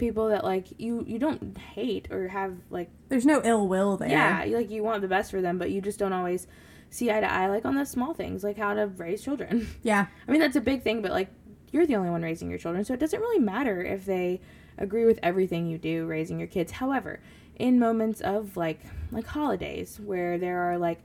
people 0.00 0.30
that 0.30 0.42
like 0.42 0.66
you 0.78 1.04
you 1.06 1.18
don't 1.18 1.56
hate 1.58 2.10
or 2.10 2.26
have 2.28 2.56
like 2.70 2.90
there's 3.08 3.26
no 3.26 3.40
ill 3.44 3.68
will 3.68 3.96
there. 3.96 4.08
yeah 4.08 4.44
like 4.48 4.70
you 4.70 4.82
want 4.82 5.02
the 5.02 5.08
best 5.08 5.30
for 5.30 5.40
them, 5.40 5.58
but 5.58 5.70
you 5.70 5.80
just 5.80 5.98
don't 5.98 6.12
always 6.12 6.48
see 6.88 7.10
eye 7.10 7.20
to 7.20 7.30
eye 7.30 7.46
like 7.46 7.64
on 7.64 7.76
the 7.76 7.86
small 7.86 8.12
things 8.14 8.42
like 8.42 8.56
how 8.56 8.74
to 8.74 8.86
raise 8.86 9.22
children. 9.22 9.68
Yeah. 9.82 10.06
I 10.26 10.30
mean 10.32 10.40
that's 10.40 10.56
a 10.56 10.60
big 10.60 10.82
thing, 10.82 11.02
but 11.02 11.12
like 11.12 11.28
you're 11.70 11.86
the 11.86 11.94
only 11.94 12.10
one 12.10 12.22
raising 12.22 12.50
your 12.50 12.58
children, 12.58 12.84
so 12.84 12.92
it 12.94 12.98
doesn't 12.98 13.20
really 13.20 13.38
matter 13.38 13.80
if 13.84 14.04
they 14.04 14.40
agree 14.76 15.04
with 15.04 15.20
everything 15.22 15.68
you 15.68 15.78
do 15.78 16.06
raising 16.06 16.38
your 16.38 16.48
kids. 16.48 16.72
However, 16.72 17.20
in 17.60 17.78
moments 17.78 18.20
of 18.22 18.56
like 18.56 18.80
like 19.12 19.26
holidays 19.26 20.00
where 20.02 20.38
there 20.38 20.58
are 20.62 20.78
like 20.78 21.00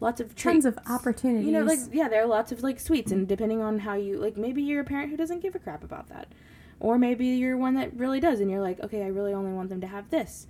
lots 0.00 0.20
of 0.20 0.34
Tons 0.34 0.64
of 0.64 0.78
opportunities. 0.88 1.46
You 1.46 1.52
know, 1.52 1.62
like 1.62 1.78
yeah, 1.92 2.08
there 2.08 2.22
are 2.22 2.26
lots 2.26 2.52
of 2.52 2.62
like 2.62 2.80
sweets, 2.80 3.12
and 3.12 3.28
depending 3.28 3.60
on 3.62 3.80
how 3.80 3.94
you 3.94 4.16
like, 4.18 4.36
maybe 4.36 4.62
you're 4.62 4.80
a 4.80 4.84
parent 4.84 5.10
who 5.10 5.16
doesn't 5.16 5.40
give 5.40 5.54
a 5.54 5.58
crap 5.58 5.84
about 5.84 6.08
that, 6.08 6.28
or 6.80 6.98
maybe 6.98 7.26
you're 7.26 7.56
one 7.56 7.74
that 7.74 7.94
really 7.96 8.20
does, 8.20 8.40
and 8.40 8.50
you're 8.50 8.60
like, 8.60 8.80
okay, 8.80 9.02
I 9.02 9.08
really 9.08 9.32
only 9.34 9.52
want 9.52 9.68
them 9.68 9.80
to 9.80 9.86
have 9.86 10.10
this. 10.10 10.46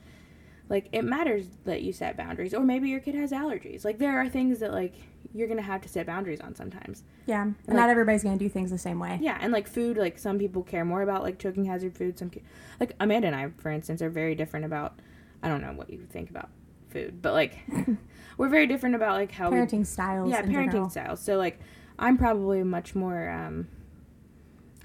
Like 0.68 0.88
it 0.92 1.02
matters 1.04 1.46
that 1.64 1.80
you 1.82 1.92
set 1.92 2.16
boundaries, 2.16 2.52
or 2.52 2.60
maybe 2.62 2.90
your 2.90 3.00
kid 3.00 3.14
has 3.14 3.32
allergies. 3.32 3.84
Like 3.84 3.98
there 3.98 4.18
are 4.20 4.28
things 4.28 4.58
that 4.60 4.72
like 4.72 4.94
you're 5.34 5.48
gonna 5.48 5.62
have 5.62 5.80
to 5.82 5.88
set 5.88 6.06
boundaries 6.06 6.40
on 6.40 6.54
sometimes. 6.54 7.04
yeah, 7.26 7.42
and 7.42 7.54
like- 7.66 7.76
not 7.76 7.88
everybody's 7.90 8.22
gonna 8.22 8.36
do 8.36 8.48
things 8.50 8.70
the 8.70 8.76
same 8.78 8.98
way. 8.98 9.18
Yeah, 9.22 9.38
and 9.40 9.52
like 9.52 9.66
food, 9.66 9.96
like 9.96 10.18
some 10.18 10.38
people 10.38 10.62
care 10.62 10.84
more 10.84 11.00
about 11.02 11.22
like 11.22 11.38
choking 11.38 11.64
hazard 11.64 11.96
food. 11.96 12.18
Some, 12.18 12.30
like 12.80 12.92
Amanda 13.00 13.28
and 13.28 13.36
I, 13.36 13.50
for 13.58 13.70
instance, 13.70 14.02
are 14.02 14.10
very 14.10 14.34
different 14.34 14.66
about. 14.66 14.98
I 15.42 15.48
don't 15.48 15.62
know 15.62 15.72
what 15.72 15.88
you 15.88 16.04
think 16.10 16.28
about 16.30 16.50
food, 16.90 17.22
but 17.22 17.32
like 17.32 17.58
we're 18.38 18.48
very 18.48 18.66
different 18.66 18.94
about 18.94 19.14
like 19.14 19.30
how 19.32 19.50
we 19.50 19.56
Parenting 19.56 19.86
styles. 19.86 20.30
yeah 20.30 20.40
in 20.42 20.50
parenting 20.50 20.70
general. 20.72 20.90
styles 20.90 21.20
so 21.20 21.36
like 21.36 21.60
i'm 21.98 22.16
probably 22.16 22.62
much 22.62 22.94
more 22.94 23.28
um 23.28 23.68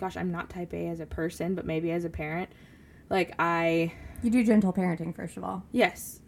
gosh 0.04 0.18
i'm 0.18 0.32
not 0.32 0.50
type 0.50 0.74
a 0.74 0.88
as 0.88 1.00
a 1.00 1.06
person 1.06 1.56
but 1.56 1.66
maybe 1.66 1.90
as 1.92 2.04
a 2.04 2.10
parent 2.10 2.50
like 3.10 3.34
i 3.40 3.94
You 4.22 4.30
do 4.30 4.44
gentle 4.44 4.74
parenting 4.74 5.16
first 5.16 5.38
of 5.38 5.44
all. 5.46 5.64
yes 5.72 6.20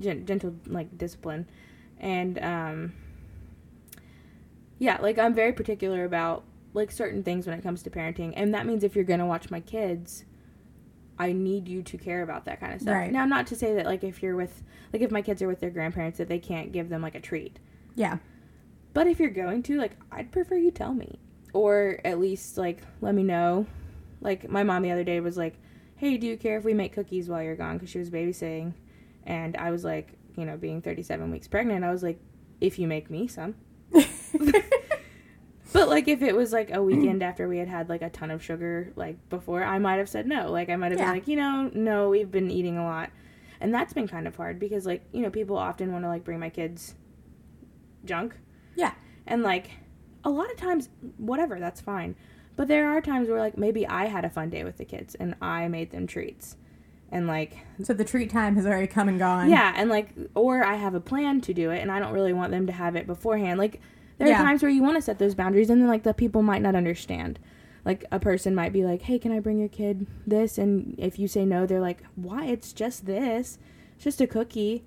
gen- 0.00 0.26
gentle 0.26 0.54
like 0.66 0.98
discipline 0.98 1.48
and 2.00 2.38
um 2.42 2.92
yeah 4.78 4.98
like 5.00 5.18
i'm 5.18 5.34
very 5.34 5.52
particular 5.52 6.04
about 6.04 6.42
like 6.74 6.90
certain 6.90 7.22
things 7.22 7.46
when 7.46 7.56
it 7.56 7.62
comes 7.62 7.82
to 7.84 7.90
parenting 7.90 8.32
and 8.34 8.52
that 8.54 8.66
means 8.66 8.82
if 8.82 8.96
you're 8.96 9.04
gonna 9.04 9.26
watch 9.26 9.50
my 9.50 9.60
kids 9.60 10.24
i 11.18 11.32
need 11.32 11.68
you 11.68 11.80
to 11.82 11.96
care 11.96 12.22
about 12.22 12.44
that 12.46 12.58
kind 12.58 12.74
of 12.74 12.80
stuff 12.80 12.92
Right. 12.94 13.12
now 13.12 13.24
not 13.24 13.46
to 13.48 13.56
say 13.56 13.74
that 13.74 13.86
like 13.86 14.02
if 14.02 14.20
you're 14.22 14.34
with 14.34 14.62
like 14.92 15.00
if 15.02 15.10
my 15.12 15.22
kids 15.22 15.40
are 15.42 15.48
with 15.48 15.60
their 15.60 15.70
grandparents 15.70 16.18
that 16.18 16.28
they 16.28 16.38
can't 16.40 16.72
give 16.72 16.88
them 16.88 17.02
like 17.02 17.14
a 17.14 17.20
treat 17.20 17.58
Yeah. 17.94 18.18
But 18.94 19.06
if 19.06 19.18
you're 19.18 19.30
going 19.30 19.62
to, 19.64 19.78
like, 19.78 19.92
I'd 20.10 20.30
prefer 20.30 20.56
you 20.56 20.70
tell 20.70 20.92
me. 20.92 21.18
Or 21.52 22.00
at 22.04 22.18
least, 22.18 22.56
like, 22.56 22.78
let 23.00 23.14
me 23.14 23.22
know. 23.22 23.66
Like, 24.20 24.48
my 24.48 24.62
mom 24.62 24.82
the 24.82 24.90
other 24.90 25.04
day 25.04 25.20
was 25.20 25.36
like, 25.36 25.54
hey, 25.96 26.16
do 26.16 26.26
you 26.26 26.36
care 26.36 26.56
if 26.56 26.64
we 26.64 26.74
make 26.74 26.92
cookies 26.92 27.28
while 27.28 27.42
you're 27.42 27.56
gone? 27.56 27.76
Because 27.76 27.90
she 27.90 27.98
was 27.98 28.10
babysitting. 28.10 28.72
And 29.24 29.56
I 29.56 29.70
was 29.70 29.84
like, 29.84 30.12
you 30.36 30.44
know, 30.44 30.56
being 30.56 30.80
37 30.80 31.30
weeks 31.30 31.46
pregnant, 31.48 31.84
I 31.84 31.90
was 31.90 32.02
like, 32.02 32.18
if 32.60 32.78
you 32.78 32.86
make 32.86 33.10
me 33.10 33.26
some. 33.26 33.54
But, 35.72 35.88
like, 35.88 36.06
if 36.06 36.20
it 36.20 36.36
was, 36.36 36.52
like, 36.52 36.70
a 36.70 36.74
mm. 36.74 36.84
weekend 36.84 37.22
after 37.22 37.48
we 37.48 37.56
had 37.56 37.68
had, 37.68 37.88
like, 37.88 38.02
a 38.02 38.10
ton 38.10 38.30
of 38.30 38.42
sugar, 38.44 38.92
like, 38.94 39.16
before, 39.30 39.64
I 39.64 39.78
might 39.78 39.96
have 39.96 40.08
said 40.08 40.26
no. 40.26 40.50
Like, 40.50 40.68
I 40.68 40.76
might 40.76 40.92
have 40.92 41.00
Yeah. 41.00 41.06
been 41.06 41.14
like, 41.14 41.28
you 41.28 41.36
know, 41.36 41.70
no, 41.72 42.10
we've 42.10 42.30
been 42.30 42.50
eating 42.50 42.76
a 42.76 42.84
lot. 42.84 43.08
And 43.58 43.72
that's 43.72 43.94
been 43.94 44.06
kind 44.06 44.28
of 44.28 44.36
hard 44.36 44.58
because, 44.58 44.84
like, 44.84 45.02
you 45.12 45.22
know, 45.22 45.30
people 45.30 45.56
often 45.56 45.90
want 45.90 46.04
to, 46.04 46.08
like, 46.08 46.24
bring 46.24 46.38
my 46.38 46.50
kids 46.50 46.94
junk. 48.04 48.36
Yeah. 48.74 48.92
And 49.26 49.42
like 49.42 49.70
a 50.24 50.30
lot 50.30 50.50
of 50.50 50.56
times 50.56 50.88
whatever, 51.18 51.58
that's 51.60 51.80
fine. 51.80 52.14
But 52.56 52.68
there 52.68 52.88
are 52.88 53.00
times 53.00 53.28
where 53.28 53.40
like 53.40 53.56
maybe 53.56 53.86
I 53.86 54.06
had 54.06 54.24
a 54.24 54.30
fun 54.30 54.50
day 54.50 54.62
with 54.64 54.76
the 54.76 54.84
kids 54.84 55.14
and 55.14 55.34
I 55.40 55.68
made 55.68 55.90
them 55.90 56.06
treats. 56.06 56.56
And 57.10 57.26
like 57.26 57.58
So 57.82 57.92
the 57.94 58.04
treat 58.04 58.30
time 58.30 58.56
has 58.56 58.66
already 58.66 58.86
come 58.86 59.08
and 59.08 59.18
gone. 59.18 59.50
yeah, 59.50 59.72
and 59.76 59.90
like 59.90 60.10
or 60.34 60.64
I 60.64 60.74
have 60.76 60.94
a 60.94 61.00
plan 61.00 61.40
to 61.42 61.54
do 61.54 61.70
it 61.70 61.80
and 61.80 61.90
I 61.90 61.98
don't 61.98 62.12
really 62.12 62.32
want 62.32 62.50
them 62.52 62.66
to 62.66 62.72
have 62.72 62.96
it 62.96 63.06
beforehand. 63.06 63.58
Like 63.58 63.80
there 64.18 64.28
Yeah. 64.28 64.40
are 64.40 64.44
times 64.44 64.62
where 64.62 64.70
you 64.70 64.82
want 64.82 64.96
to 64.96 65.02
set 65.02 65.18
those 65.18 65.34
boundaries 65.34 65.70
and 65.70 65.80
then 65.80 65.88
like 65.88 66.02
the 66.04 66.14
people 66.14 66.42
might 66.42 66.62
not 66.62 66.74
understand. 66.74 67.38
Like 67.84 68.04
a 68.12 68.20
person 68.20 68.54
might 68.54 68.72
be 68.72 68.84
like, 68.84 69.02
"Hey, 69.02 69.18
can 69.18 69.32
I 69.32 69.40
bring 69.40 69.58
your 69.58 69.68
kid 69.68 70.06
this?" 70.26 70.56
And 70.56 70.94
if 70.98 71.18
you 71.18 71.26
say 71.26 71.44
no, 71.44 71.66
they're 71.66 71.80
like, 71.80 72.02
"Why? 72.14 72.46
It's 72.46 72.72
just 72.72 73.06
this. 73.06 73.58
It's 73.96 74.04
just 74.04 74.20
a 74.20 74.26
cookie." 74.28 74.84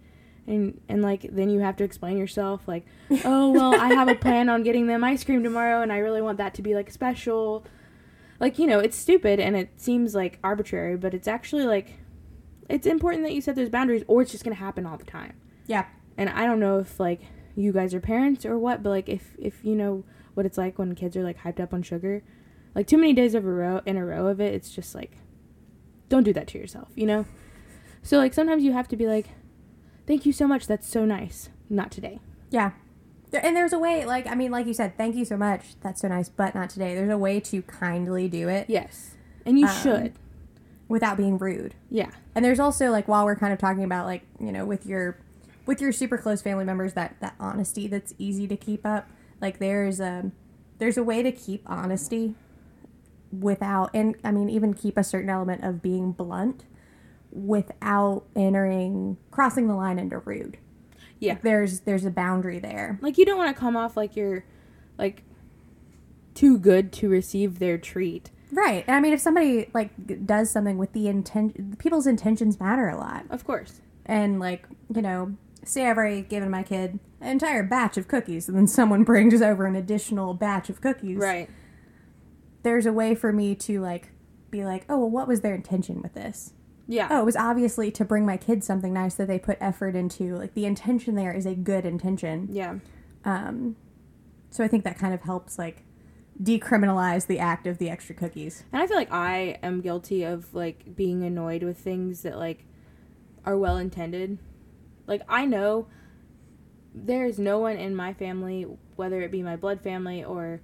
And 0.48 0.80
and 0.88 1.02
like 1.02 1.22
then 1.32 1.50
you 1.50 1.60
have 1.62 1.76
to 1.78 1.84
explain 1.84 2.18
yourself 2.18 2.68
like, 2.68 2.86
"Oh, 3.24 3.50
well, 3.52 3.74
I 3.74 3.88
have 3.94 4.08
a 4.08 4.16
plan 4.26 4.48
on 4.50 4.62
getting 4.64 4.86
them 4.88 5.04
ice 5.04 5.24
cream 5.24 5.44
tomorrow 5.44 5.82
and 5.82 5.92
I 5.92 5.98
really 5.98 6.22
want 6.22 6.38
that 6.38 6.54
to 6.56 6.62
be 6.62 6.76
like 6.76 6.92
special." 6.92 7.66
Like, 8.40 8.60
you 8.60 8.68
know, 8.68 8.80
it's 8.80 8.98
stupid 8.98 9.40
and 9.40 9.56
it 9.56 9.70
seems 9.80 10.14
like 10.14 10.40
arbitrary, 10.44 10.98
but 10.98 11.14
it's 11.14 11.28
actually 11.28 11.66
like 11.66 11.96
it's 12.70 12.86
important 12.86 13.24
that 13.24 13.34
you 13.34 13.42
set 13.42 13.56
those 13.56 13.70
boundaries 13.70 14.04
or 14.08 14.22
it's 14.22 14.32
just 14.32 14.44
going 14.44 14.56
to 14.56 14.60
happen 14.62 14.86
all 14.86 14.98
the 14.98 15.06
time 15.06 15.34
Yeah. 15.68 15.86
and 16.18 16.30
I 16.32 16.46
don't 16.48 16.60
know 16.60 16.80
if 16.80 17.00
like 17.00 17.22
you 17.56 17.72
guys 17.72 17.94
are 17.94 18.00
parents 18.02 18.44
or 18.46 18.58
what, 18.58 18.84
but 18.84 18.90
like 18.90 19.08
if 19.10 19.36
if 19.40 19.64
you 19.64 19.76
know 19.76 20.04
what 20.34 20.46
it's 20.46 20.58
like 20.58 20.78
when 20.78 20.94
kids 20.96 21.16
are 21.16 21.24
like 21.24 21.40
hyped 21.40 21.60
up 21.62 21.74
on 21.74 21.82
sugar, 21.82 22.24
like 22.76 22.86
too 22.88 22.98
many 22.98 23.14
days 23.14 23.34
of 23.36 23.46
a 23.46 23.50
row 23.52 23.82
in 23.86 23.98
a 23.98 24.06
row 24.06 24.28
of 24.28 24.42
it, 24.42 24.54
it's 24.54 24.70
just 24.70 24.94
like 24.94 25.18
don't 26.10 26.24
do 26.24 26.34
that 26.34 26.48
to 26.48 26.58
yourself, 26.60 26.90
you 26.96 27.06
know? 27.08 27.26
So 28.04 28.18
like 28.18 28.34
sometimes 28.34 28.64
you 28.64 28.74
have 28.74 28.88
to 28.90 28.98
be 28.98 29.08
like 29.08 29.30
thank 30.08 30.26
you 30.26 30.32
so 30.34 30.48
much, 30.48 30.68
that's 30.68 30.88
so 30.88 31.06
nice. 31.06 31.50
Not 31.70 31.92
today. 31.92 32.20
Yeah. 32.52 32.72
And 33.34 33.56
there's 33.56 33.74
a 33.74 33.80
way, 33.80 34.06
like, 34.06 34.28
I 34.28 34.36
mean, 34.36 34.52
like 34.52 34.66
you 34.66 34.74
said, 34.74 34.96
thank 34.98 35.16
you 35.16 35.26
so 35.26 35.36
much. 35.36 35.76
That's 35.82 36.00
so 36.02 36.08
nice, 36.08 36.30
but 36.30 36.56
not 36.56 36.70
today. 36.70 36.96
There's 36.96 37.10
a 37.12 37.18
way 37.18 37.40
to 37.42 37.62
kindly 37.64 38.28
do 38.30 38.48
it 38.48 38.70
Yes. 38.70 39.16
And 39.46 39.60
you 39.60 39.68
Um, 39.68 39.76
should. 39.82 40.14
without 40.88 41.18
being 41.18 41.38
rude. 41.38 41.76
Yeah. 41.90 42.12
And 42.34 42.46
there's 42.46 42.60
also 42.60 42.92
like 42.92 43.08
while 43.08 43.26
we're 43.26 43.36
kind 43.36 43.52
of 43.52 43.60
talking 43.60 43.84
about 43.84 44.06
like 44.06 44.24
you 44.40 44.52
know 44.52 44.66
with 44.66 44.86
your 44.86 45.18
with 45.66 45.82
your 45.82 45.92
super 45.92 46.18
close 46.18 46.42
family 46.42 46.64
members 46.66 46.94
that 46.94 47.16
that 47.22 47.34
honesty 47.40 47.88
that's 47.88 48.14
easy 48.20 48.48
to 48.48 48.56
keep 48.56 48.86
up. 48.86 49.08
Like 49.42 49.60
there's 49.60 50.00
a 50.00 50.32
there's 50.78 50.98
a 50.98 51.04
way 51.04 51.22
to 51.24 51.32
keep 51.32 51.64
honesty 51.66 52.36
without 53.38 53.90
and 53.94 54.16
I 54.24 54.32
mean 54.32 54.50
even 54.50 54.74
keep 54.74 54.98
a 54.98 55.04
certain 55.04 55.30
element 55.30 55.64
of 55.64 55.82
being 55.82 56.12
blunt 56.12 56.64
without 57.36 58.24
entering 58.36 59.18
crossing 59.32 59.68
the 59.68 59.76
line 59.76 60.00
into 60.00 60.20
rude. 60.20 60.58
Yeah. 61.20 61.34
Like, 61.34 61.42
there's 61.44 61.80
there's 61.82 62.06
a 62.06 62.12
boundary 62.12 62.60
there. 62.60 62.98
Like 63.02 63.18
you 63.18 63.26
don't 63.26 63.38
want 63.38 63.56
to 63.56 63.60
come 63.60 63.76
off 63.76 63.96
like 63.98 64.16
you're 64.16 64.46
like 64.98 65.24
too 66.34 66.58
good 66.58 66.92
to 66.94 67.10
receive 67.10 67.60
their 67.60 67.78
treat. 67.78 68.32
Right. 68.52 68.84
And 68.88 68.96
I 68.96 69.00
mean 69.00 69.14
if 69.14 69.20
somebody 69.20 69.70
like 69.74 70.26
does 70.26 70.50
something 70.50 70.78
with 70.78 70.94
the 70.94 71.08
intent 71.08 71.78
people's 71.80 72.08
intentions 72.08 72.60
matter 72.60 72.88
a 72.90 72.98
lot. 72.98 73.26
Of 73.30 73.46
course. 73.46 73.82
and 74.06 74.40
like 74.40 74.68
you 74.94 75.02
know 75.02 75.36
say 75.64 75.88
i've 75.90 75.98
already 75.98 76.22
given 76.22 76.48
my 76.52 76.62
kid 76.62 77.00
an 77.20 77.28
entire 77.32 77.64
batch 77.64 77.98
of 77.98 78.08
cookies 78.08 78.48
and 78.48 78.56
then 78.56 78.68
someone 78.68 79.04
brings 79.12 79.42
over 79.42 79.66
an 79.66 79.76
additional 79.76 80.36
batch 80.36 80.70
of 80.70 80.80
cookies 80.80 81.18
Right. 81.18 81.50
there's 82.62 82.86
a 82.86 82.94
way 82.94 83.16
for 83.16 83.34
me 83.34 83.56
to 83.56 83.82
like 83.82 84.10
be 84.52 84.64
like 84.64 84.86
oh 84.90 85.00
well 85.00 85.10
what 85.10 85.28
was 85.28 85.42
their 85.42 85.56
intention 85.56 86.04
with 86.04 86.14
this 86.14 86.54
Yeah. 86.88 87.08
oh 87.10 87.22
it 87.22 87.26
was 87.26 87.36
obviously 87.36 87.90
to 87.92 88.06
bring 88.06 88.26
my 88.26 88.38
kids 88.38 88.66
something 88.66 88.94
nice 88.94 89.16
that 89.16 89.28
they 89.28 89.40
put 89.40 89.58
effort 89.60 89.96
into 89.96 90.36
like 90.36 90.54
the 90.54 90.66
intention 90.66 91.16
there 91.16 91.34
is 91.34 91.46
a 91.46 91.56
good 91.56 91.86
intention 91.86 92.48
Yeah. 92.52 92.76
um 93.24 93.76
so 94.52 94.64
i 94.64 94.68
think 94.68 94.84
that 94.84 94.98
kind 95.00 95.14
of 95.14 95.22
helps 95.22 95.58
like 95.58 95.84
decriminalize 96.42 97.28
the 97.28 97.40
act 97.40 97.66
of 97.66 97.78
the 97.78 97.90
extra 97.90 98.14
cookies 98.14 98.64
And 98.74 98.82
I 98.82 98.88
feel 98.88 98.98
like 98.98 99.12
I 99.12 99.58
am 99.64 99.82
guilty 99.82 100.24
of 100.24 100.54
like 100.54 100.96
being 100.96 101.24
annoyed 101.24 101.64
with 101.64 101.78
things 101.78 102.24
that 102.24 102.38
like 102.38 102.66
are 103.46 103.58
well 103.58 103.78
intended. 103.78 104.38
Like 105.08 105.22
I 105.30 105.46
know 105.46 105.88
there 106.94 107.26
is 107.26 107.40
no 107.40 107.60
one 107.60 107.78
in 107.78 107.96
my 107.96 108.14
family, 108.14 108.66
whether 108.98 109.22
it 109.22 109.32
be 109.32 109.44
my 109.44 109.56
blood 109.56 109.80
family 109.82 110.24
or 110.26 110.60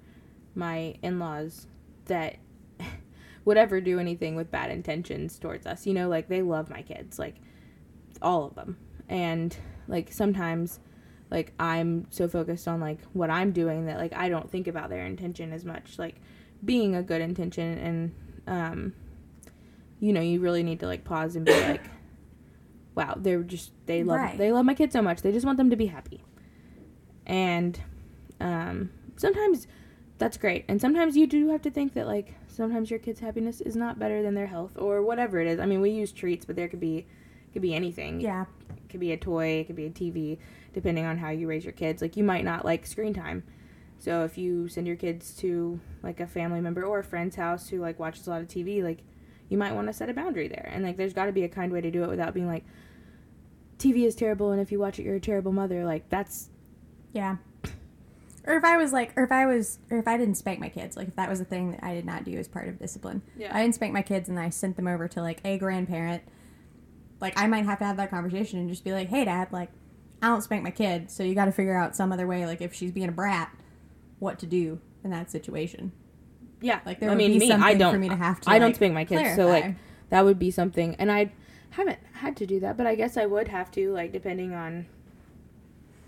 my 0.56 0.96
in-laws, 1.01 1.68
that 2.06 2.36
would 3.46 3.58
ever 3.58 3.82
do 3.82 4.00
anything 4.00 4.36
with 4.36 4.52
bad 4.52 4.70
intentions 4.72 5.40
towards 5.40 5.66
us. 5.66 5.86
You 5.88 5.94
know, 5.94 6.08
like 6.10 6.28
they 6.28 6.42
love 6.42 6.70
my 6.70 6.82
kids, 6.82 7.18
like 7.20 7.36
all 8.22 8.46
of 8.46 8.56
them. 8.56 8.78
And 9.10 9.56
like 9.88 10.12
sometimes 10.12 10.80
like 11.30 11.54
I'm 11.60 12.08
so 12.12 12.28
focused 12.28 12.68
on 12.68 12.80
like 12.80 13.00
what 13.14 13.30
I'm 13.30 13.52
doing 13.52 13.86
that 13.86 13.98
like 13.98 14.14
I 14.14 14.30
don't 14.30 14.50
think 14.52 14.68
about 14.68 14.90
their 14.90 15.06
intention 15.06 15.54
as 15.54 15.66
much. 15.66 15.98
Like 15.98 16.16
being 16.64 16.96
a 16.96 17.02
good 17.04 17.22
intention 17.22 17.78
and 17.78 18.16
um 18.48 18.94
you 20.00 20.14
know, 20.14 20.22
you 20.22 20.40
really 20.40 20.64
need 20.64 20.80
to 20.80 20.88
like 20.88 21.04
pause 21.04 21.36
and 21.36 21.46
be 21.46 21.52
like 21.62 21.84
wow, 22.96 23.16
they're 23.18 23.44
just 23.44 23.72
they 23.86 24.04
love 24.04 24.20
Right. 24.20 24.38
they 24.38 24.52
love 24.52 24.66
my 24.66 24.74
kids 24.74 24.94
so 24.94 25.02
much. 25.02 25.22
They 25.22 25.32
just 25.32 25.46
want 25.46 25.58
them 25.58 25.70
to 25.70 25.76
be 25.76 25.88
happy. 25.88 26.24
And 27.26 27.80
um 28.40 28.92
sometimes 29.18 29.68
that's 30.18 30.38
great. 30.38 30.66
And 30.68 30.80
sometimes 30.80 31.18
you 31.18 31.26
do 31.28 31.50
have 31.50 31.62
to 31.64 31.72
think 31.72 31.94
that 31.96 32.06
like 32.08 32.36
sometimes 32.51 32.89
your 32.89 33.00
kids' 33.00 33.20
happiness 33.20 33.62
is 33.62 33.75
not 33.75 33.98
better 33.98 34.22
than 34.22 34.36
their 34.36 34.48
health 34.48 34.77
or 34.77 35.01
whatever 35.01 35.39
it 35.39 35.48
is. 35.48 35.60
I 35.60 35.65
mean, 35.65 35.81
we 35.81 35.89
use 35.91 36.12
treats, 36.12 36.46
but 36.46 36.55
there 36.55 36.67
could 36.67 36.79
be 36.79 37.08
could 37.53 37.62
be 37.62 37.74
anything. 37.74 38.22
yeah 38.22 38.46
It 38.77 38.89
could 38.89 39.00
be 39.00 39.12
a 39.12 39.17
toy, 39.17 39.60
it 39.60 39.67
could 39.67 39.75
be 39.75 39.86
a 39.86 39.89
TV, 39.89 40.38
depending 40.74 41.05
on 41.05 41.17
how 41.17 41.29
you 41.29 41.48
raise 41.48 41.65
your 41.65 41.74
kids. 41.74 42.01
Like 42.01 42.15
you 42.15 42.24
might 42.24 42.46
not 42.46 42.63
like 42.63 42.86
screen 42.86 43.13
time. 43.13 43.43
So 44.00 44.24
if 44.24 44.38
you 44.38 44.67
send 44.67 44.88
your 44.88 44.96
kids 44.96 45.34
to 45.38 45.79
like 46.01 46.20
a 46.20 46.27
family 46.27 46.62
member 46.62 46.84
or 46.84 47.00
a 47.00 47.03
friend's 47.03 47.36
house 47.36 47.70
who 47.70 47.79
like 47.79 48.00
watches 48.00 48.25
a 48.27 48.29
lot 48.29 48.41
of 48.41 48.48
TV, 48.48 48.84
like 48.84 49.00
you 49.50 49.58
might 49.58 49.74
want 49.74 49.88
to 49.88 49.93
set 49.93 50.10
a 50.10 50.13
boundary 50.13 50.48
there. 50.48 50.70
And 50.74 50.84
like 50.84 50.98
there's 50.98 51.13
got 51.13 51.25
to 51.25 51.31
be 51.31 51.43
a 51.43 51.50
kind 51.50 51.72
way 51.72 51.81
to 51.81 51.91
do 51.91 52.03
it 52.03 52.10
without 52.10 52.34
being 52.34 52.48
like 52.48 52.63
TV 53.77 54.05
is 54.05 54.15
terrible 54.15 54.51
and 54.51 54.62
if 54.62 54.72
you 54.72 54.79
watch 54.79 55.00
it 55.00 55.03
you're 55.03 55.15
a 55.15 55.20
terrible 55.20 55.51
mother. 55.51 55.86
Like 55.86 56.10
that's 56.10 56.50
Yeah. 57.13 57.38
Or 58.46 58.56
if 58.56 58.64
I 58.64 58.78
was 58.78 58.92
like, 58.92 59.14
or 59.16 59.24
if 59.24 59.32
I 59.32 59.46
was, 59.46 59.78
or 59.92 59.98
if 60.00 60.08
I 60.08 60.18
didn't 60.18 60.36
spank 60.36 60.60
my 60.60 60.70
kids, 60.70 60.98
like 60.98 61.08
if 61.10 61.16
that 61.16 61.30
was 61.30 61.40
a 61.40 61.46
thing 61.46 61.72
that 61.72 61.84
I 61.84 61.94
did 61.94 62.06
not 62.06 62.24
do 62.24 62.38
as 62.38 62.48
part 62.48 62.68
of 62.68 62.80
discipline. 62.80 63.22
Yeah. 63.38 63.56
I 63.56 63.62
didn't 63.62 63.76
spank 63.76 63.94
my 63.94 64.02
kids 64.02 64.30
and 64.30 64.40
I 64.40 64.50
sent 64.50 64.76
them 64.78 64.88
over 64.88 65.08
to 65.10 65.22
like 65.22 65.42
a 65.46 65.58
grandparent. 65.60 66.24
Like 67.20 67.40
I 67.40 67.46
might 67.48 67.66
have 67.66 67.78
to 67.80 67.86
have 67.86 67.98
that 67.98 68.10
conversation 68.10 68.60
and 68.60 68.68
just 68.70 68.84
be 68.84 68.94
like, 68.94 69.10
hey 69.10 69.26
dad, 69.26 69.50
like 69.52 69.70
I 70.24 70.28
don't 70.28 70.42
spank 70.42 70.64
my 70.64 70.72
kid, 70.72 71.10
so 71.12 71.24
you 71.24 71.36
got 71.36 71.46
to 71.46 71.52
figure 71.52 71.76
out 71.76 71.96
some 71.96 72.12
other 72.12 72.26
way. 72.28 72.46
Like 72.46 72.62
if 72.62 72.74
she's 72.74 72.92
being 72.92 73.10
a 73.10 73.12
brat, 73.12 73.56
what 74.20 74.40
to 74.40 74.46
do 74.46 74.80
in 75.04 75.12
that 75.12 75.30
situation. 75.32 75.92
Yeah, 76.62 76.80
Like 76.86 77.00
there 77.00 77.10
I 77.10 77.14
would 77.14 77.18
mean, 77.18 77.32
be 77.34 77.40
me, 77.40 77.48
something 77.48 77.64
I 77.64 77.74
don't. 77.74 77.92
for 77.94 78.00
me 78.00 78.10
to 78.10 78.16
have 78.16 78.40
to. 78.42 78.50
I 78.52 78.60
don't 78.60 78.76
spank 78.76 78.94
my 78.94 79.04
kids, 79.06 79.36
so 79.36 79.48
like 79.48 79.76
that 80.10 80.24
would 80.26 80.38
be 80.38 80.52
something, 80.52 80.96
and 81.00 81.12
I 81.12 81.32
haven't 81.72 81.98
had 82.14 82.36
to 82.38 82.46
do 82.46 82.60
that, 82.60 82.78
but 82.78 82.86
I 82.86 82.94
guess 82.96 83.18
I 83.18 83.26
would 83.26 83.48
have 83.48 83.72
to, 83.72 83.92
like 83.92 84.12
depending 84.12 84.54
on. 84.54 84.86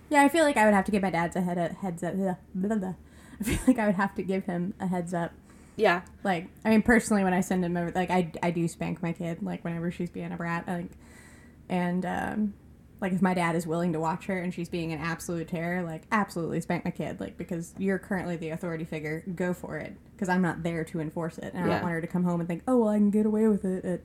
Yeah, 0.09 0.21
I 0.23 0.29
feel 0.29 0.43
like 0.43 0.57
I 0.57 0.65
would 0.65 0.73
have 0.73 0.85
to 0.85 0.91
give 0.91 1.01
my 1.01 1.09
dad's 1.09 1.35
a 1.35 1.41
head 1.41 1.57
a 1.57 1.73
heads 1.73 2.03
up. 2.03 2.13
Blah, 2.15 2.35
blah, 2.53 2.75
blah. 2.77 2.93
I 3.39 3.43
feel 3.43 3.59
like 3.67 3.79
I 3.79 3.85
would 3.87 3.95
have 3.95 4.13
to 4.15 4.23
give 4.23 4.45
him 4.45 4.73
a 4.79 4.87
heads 4.87 5.13
up. 5.13 5.31
Yeah, 5.75 6.01
Like, 6.23 6.49
I 6.63 6.69
mean, 6.69 6.83
personally, 6.83 7.23
when 7.23 7.33
I 7.33 7.41
send 7.41 7.65
him 7.65 7.75
over, 7.75 7.91
like, 7.95 8.11
I, 8.11 8.31
I 8.43 8.51
do 8.51 8.67
spank 8.67 9.01
my 9.01 9.11
kid, 9.11 9.41
like, 9.41 9.63
whenever 9.63 9.89
she's 9.89 10.11
being 10.11 10.31
a 10.31 10.37
brat. 10.37 10.67
Like, 10.67 10.91
and, 11.67 12.05
um, 12.05 12.53
like, 13.01 13.11
if 13.11 13.23
my 13.23 13.33
dad 13.33 13.55
is 13.55 13.65
willing 13.65 13.93
to 13.93 13.99
watch 13.99 14.25
her 14.27 14.37
and 14.37 14.53
she's 14.53 14.69
being 14.69 14.93
an 14.93 14.99
absolute 14.99 15.47
terror, 15.47 15.81
like, 15.81 16.03
absolutely 16.11 16.61
spank 16.61 16.85
my 16.85 16.91
kid. 16.91 17.19
Like, 17.19 17.37
because 17.39 17.73
you're 17.79 17.97
currently 17.97 18.35
the 18.35 18.51
authority 18.51 18.85
figure, 18.85 19.23
go 19.35 19.51
for 19.51 19.77
it. 19.79 19.97
Because 20.15 20.29
I'm 20.29 20.43
not 20.43 20.61
there 20.61 20.83
to 20.85 20.99
enforce 20.99 21.39
it. 21.39 21.53
And 21.55 21.63
I 21.63 21.67
Yeah. 21.67 21.73
don't 21.73 21.81
want 21.81 21.93
her 21.93 22.01
to 22.01 22.07
come 22.07 22.23
home 22.23 22.39
and 22.39 22.47
think, 22.47 22.61
oh, 22.67 22.77
well, 22.77 22.89
I 22.89 22.97
can 22.97 23.09
get 23.09 23.25
away 23.25 23.47
with 23.47 23.65
it 23.65 23.83
at, 23.83 24.01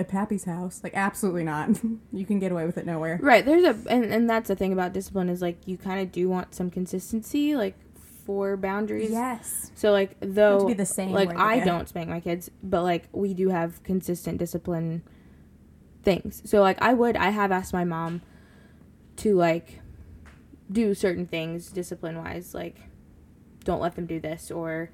at 0.00 0.08
Pappy's 0.08 0.44
house. 0.44 0.80
Like, 0.82 0.94
absolutely 0.94 1.44
not. 1.44 1.80
you 2.12 2.26
can 2.26 2.38
get 2.38 2.50
away 2.52 2.66
with 2.66 2.78
it 2.78 2.86
nowhere. 2.86 3.18
right. 3.22 3.44
There's 3.44 3.64
a, 3.64 3.76
and 3.88 4.04
and 4.04 4.28
that's 4.28 4.48
the 4.48 4.56
thing 4.56 4.72
about 4.72 4.92
discipline 4.92 5.28
is 5.28 5.40
like 5.40 5.58
you 5.66 5.76
kind 5.76 6.00
of 6.00 6.10
do 6.10 6.28
want 6.28 6.54
some 6.54 6.70
consistency, 6.70 7.54
like 7.56 7.76
for 8.24 8.56
boundaries. 8.56 9.10
Yes. 9.10 9.70
So 9.74 9.90
like 9.92 10.16
though, 10.20 10.66
be 10.66 10.74
the 10.74 10.86
same 10.86 11.10
like 11.12 11.36
I 11.36 11.58
go. 11.58 11.64
don't 11.64 11.88
spank 11.88 12.08
my 12.08 12.20
kids, 12.20 12.50
but 12.62 12.82
like 12.82 13.08
we 13.12 13.34
do 13.34 13.48
have 13.48 13.82
consistent 13.82 14.38
discipline 14.38 15.02
things. 16.02 16.42
So 16.44 16.60
like 16.60 16.80
I 16.80 16.92
would, 16.92 17.16
I 17.16 17.30
have 17.30 17.50
asked 17.52 17.72
my 17.72 17.84
mom 17.84 18.22
to 19.16 19.34
like 19.34 19.80
do 20.70 20.94
certain 20.94 21.26
things 21.26 21.70
discipline 21.70 22.18
wise, 22.18 22.54
like 22.54 22.76
don't 23.64 23.80
let 23.80 23.96
them 23.96 24.06
do 24.06 24.20
this 24.20 24.50
or 24.50 24.90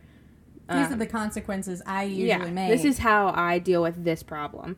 These 0.69 0.89
are 0.89 0.93
um, 0.95 0.99
the 0.99 1.07
consequences 1.07 1.83
I 1.87 2.05
usually 2.05 2.29
yeah, 2.29 2.39
make. 2.39 2.71
this 2.71 2.85
is 2.85 2.99
how 2.99 3.33
I 3.37 3.59
deal 3.59 3.83
with 3.83 4.03
this 4.03 4.23
problem. 4.23 4.77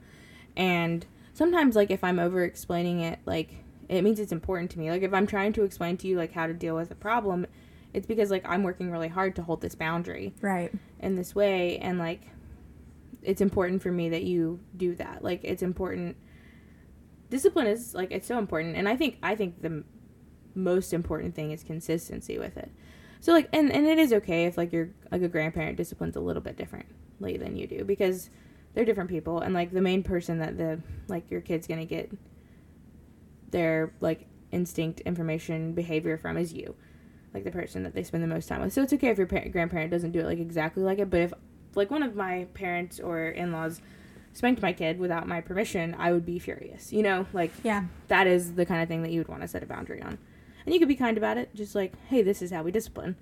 And 0.58 1.06
sometimes, 1.32 1.74
like, 1.74 1.90
if 1.90 2.04
I'm 2.04 2.18
over 2.18 2.44
explaining 2.44 3.00
it, 3.00 3.20
like, 3.24 3.64
it 3.88 4.02
means 4.02 4.20
it's 4.20 4.32
important 4.32 4.70
to 4.72 4.78
me. 4.78 4.90
Like, 4.90 5.02
if 5.02 5.14
I'm 5.14 5.26
trying 5.26 5.54
to 5.54 5.62
explain 5.62 5.96
to 5.98 6.06
you, 6.06 6.18
like, 6.18 6.32
how 6.32 6.46
to 6.46 6.52
deal 6.52 6.76
with 6.76 6.90
a 6.90 6.94
problem, 6.94 7.46
it's 7.94 8.06
because, 8.06 8.30
like, 8.30 8.46
I'm 8.46 8.62
working 8.62 8.90
really 8.90 9.08
hard 9.08 9.34
to 9.36 9.42
hold 9.42 9.62
this 9.62 9.74
boundary 9.74 10.34
right. 10.42 10.70
in 11.00 11.16
this 11.16 11.34
way. 11.34 11.78
And, 11.78 11.98
like, 11.98 12.20
it's 13.22 13.40
important 13.40 13.80
for 13.80 13.90
me 13.90 14.10
that 14.10 14.24
you 14.24 14.60
do 14.76 14.94
that. 14.96 15.24
Like, 15.24 15.40
it's 15.44 15.62
important. 15.62 16.16
Discipline 17.30 17.66
is, 17.66 17.94
like, 17.94 18.10
it's 18.10 18.26
so 18.26 18.38
important. 18.38 18.76
And 18.76 18.86
I 18.86 18.96
think, 18.96 19.16
I 19.22 19.34
think 19.34 19.62
the 19.62 19.84
most 20.54 20.92
important 20.92 21.34
thing 21.34 21.52
is 21.52 21.62
consistency 21.62 22.38
with 22.38 22.58
it. 22.58 22.70
So 23.20 23.32
like 23.32 23.48
and 23.52 23.72
and 23.72 23.86
it 23.86 23.98
is 23.98 24.12
okay 24.12 24.44
if 24.44 24.56
like 24.56 24.72
your 24.72 24.90
like 25.10 25.22
a 25.22 25.28
grandparent 25.28 25.76
disciplines 25.76 26.16
a 26.16 26.20
little 26.20 26.42
bit 26.42 26.56
differently 26.56 27.36
than 27.36 27.56
you 27.56 27.66
do 27.66 27.84
because 27.84 28.30
they're 28.78 28.84
different 28.84 29.10
people 29.10 29.40
and 29.40 29.52
like 29.54 29.72
the 29.72 29.80
main 29.80 30.04
person 30.04 30.38
that 30.38 30.56
the 30.56 30.80
like 31.08 31.28
your 31.32 31.40
kid's 31.40 31.66
to 31.66 31.84
get 31.84 32.12
their 33.50 33.92
like 34.00 34.28
instinct 34.52 35.00
information 35.00 35.72
behavior 35.72 36.16
from 36.16 36.36
is 36.36 36.52
you. 36.52 36.76
Like 37.34 37.42
the 37.42 37.50
person 37.50 37.82
that 37.82 37.92
they 37.92 38.04
spend 38.04 38.22
the 38.22 38.28
most 38.28 38.46
time 38.48 38.60
with. 38.60 38.72
So 38.72 38.82
it's 38.82 38.92
okay 38.92 39.08
if 39.08 39.18
your 39.18 39.26
par- 39.26 39.48
grandparent 39.50 39.90
doesn't 39.90 40.12
do 40.12 40.20
it 40.20 40.26
like 40.26 40.38
exactly 40.38 40.84
like 40.84 41.00
it, 41.00 41.10
but 41.10 41.18
if 41.22 41.32
like 41.74 41.90
one 41.90 42.04
of 42.04 42.14
my 42.14 42.46
parents 42.54 43.00
or 43.00 43.30
in-laws 43.30 43.80
spanked 44.32 44.62
my 44.62 44.72
kid 44.72 45.00
without 45.00 45.26
my 45.26 45.40
permission, 45.40 45.96
I 45.98 46.12
would 46.12 46.24
be 46.24 46.38
furious. 46.38 46.92
You 46.92 47.02
know, 47.02 47.26
like 47.32 47.50
Yeah. 47.64 47.86
that 48.06 48.28
is 48.28 48.54
the 48.54 48.64
kind 48.64 48.80
of 48.80 48.86
thing 48.86 49.02
that 49.02 49.10
you 49.10 49.18
would 49.18 49.28
want 49.28 49.42
to 49.42 49.48
set 49.48 49.64
a 49.64 49.66
boundary 49.66 50.00
on. 50.02 50.18
And 50.64 50.72
you 50.72 50.78
could 50.78 50.86
be 50.86 50.94
kind 50.94 51.18
about 51.18 51.36
it, 51.36 51.52
just 51.52 51.74
like, 51.74 51.94
hey, 52.10 52.22
this 52.22 52.42
is 52.42 52.52
how 52.52 52.62
we 52.62 52.70
discipline. 52.70 53.16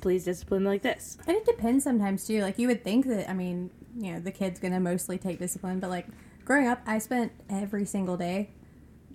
Please 0.00 0.24
discipline 0.24 0.64
like 0.64 0.82
this. 0.82 1.16
And 1.28 1.36
it 1.36 1.44
depends 1.44 1.84
sometimes 1.84 2.26
too. 2.26 2.42
Like 2.42 2.58
you 2.58 2.66
would 2.66 2.82
think 2.82 3.06
that 3.06 3.30
I 3.30 3.34
mean, 3.34 3.70
you 3.96 4.12
know, 4.12 4.20
the 4.20 4.32
kid's 4.32 4.60
gonna 4.60 4.80
mostly 4.80 5.18
take 5.18 5.38
discipline, 5.38 5.80
but 5.80 5.90
like 5.90 6.06
growing 6.44 6.66
up, 6.66 6.80
I 6.86 6.98
spent 6.98 7.32
every 7.48 7.84
single 7.84 8.16
day 8.16 8.50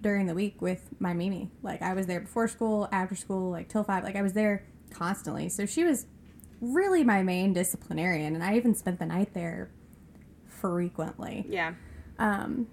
during 0.02 0.26
the 0.26 0.34
week 0.34 0.62
with 0.62 0.90
my 1.00 1.14
Mimi. 1.14 1.52
Like 1.62 1.82
I 1.82 1.94
was 1.94 2.08
there 2.08 2.22
before 2.22 2.48
school, 2.48 2.90
after 2.92 3.16
school, 3.16 3.52
like 3.52 3.70
till 3.70 3.84
five. 3.84 4.04
Like 4.04 4.16
I 4.16 4.22
was 4.22 4.34
there 4.34 4.66
constantly. 4.90 5.50
So 5.50 5.66
she 5.66 5.84
was 5.84 6.08
really 6.60 7.04
my 7.04 7.24
main 7.24 7.54
disciplinarian, 7.54 8.36
and 8.36 8.44
I 8.44 8.56
even 8.56 8.76
spent 8.76 9.00
the 9.00 9.06
night 9.06 9.34
there 9.34 9.72
frequently. 10.48 11.46
Yeah. 11.50 11.74
Um, 12.20 12.68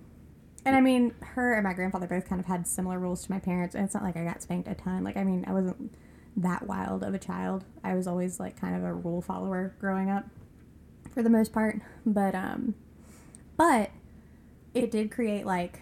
and 0.65 0.77
I 0.77 0.81
mean, 0.81 1.15
her 1.21 1.55
and 1.55 1.65
my 1.65 1.73
grandfather 1.73 2.07
both 2.07 2.29
kind 2.29 2.41
of 2.41 2.47
had 2.47 2.67
similar 2.67 2.99
rules 2.99 3.25
to 3.25 3.33
my 3.33 3.39
parents, 3.39 3.75
and 3.75 3.85
it's 3.85 3.95
not 3.95 4.03
like 4.03 4.17
I 4.17 4.25
got 4.25 4.43
spanked 4.43 4.69
a 4.69 4.75
ton. 4.75 5.05
Like, 5.05 5.17
I 5.17 5.25
mean, 5.25 5.45
I 5.47 5.53
wasn't 5.53 5.95
that 6.37 6.67
wild 6.67 7.03
of 7.03 7.15
a 7.15 7.19
child. 7.19 7.65
I 7.83 7.95
was 7.95 8.07
always 8.07 8.39
like 8.39 8.61
kind 8.61 8.77
of 8.77 8.85
a 8.85 8.93
rule 8.93 9.23
follower 9.23 9.75
growing 9.81 10.11
up, 10.11 10.27
for 11.19 11.25
the 11.25 11.31
most 11.31 11.53
part. 11.53 11.81
But 12.07 12.37
um, 12.37 12.77
but 13.57 13.91
it 14.73 14.89
did 14.93 15.11
create 15.11 15.45
like 15.45 15.81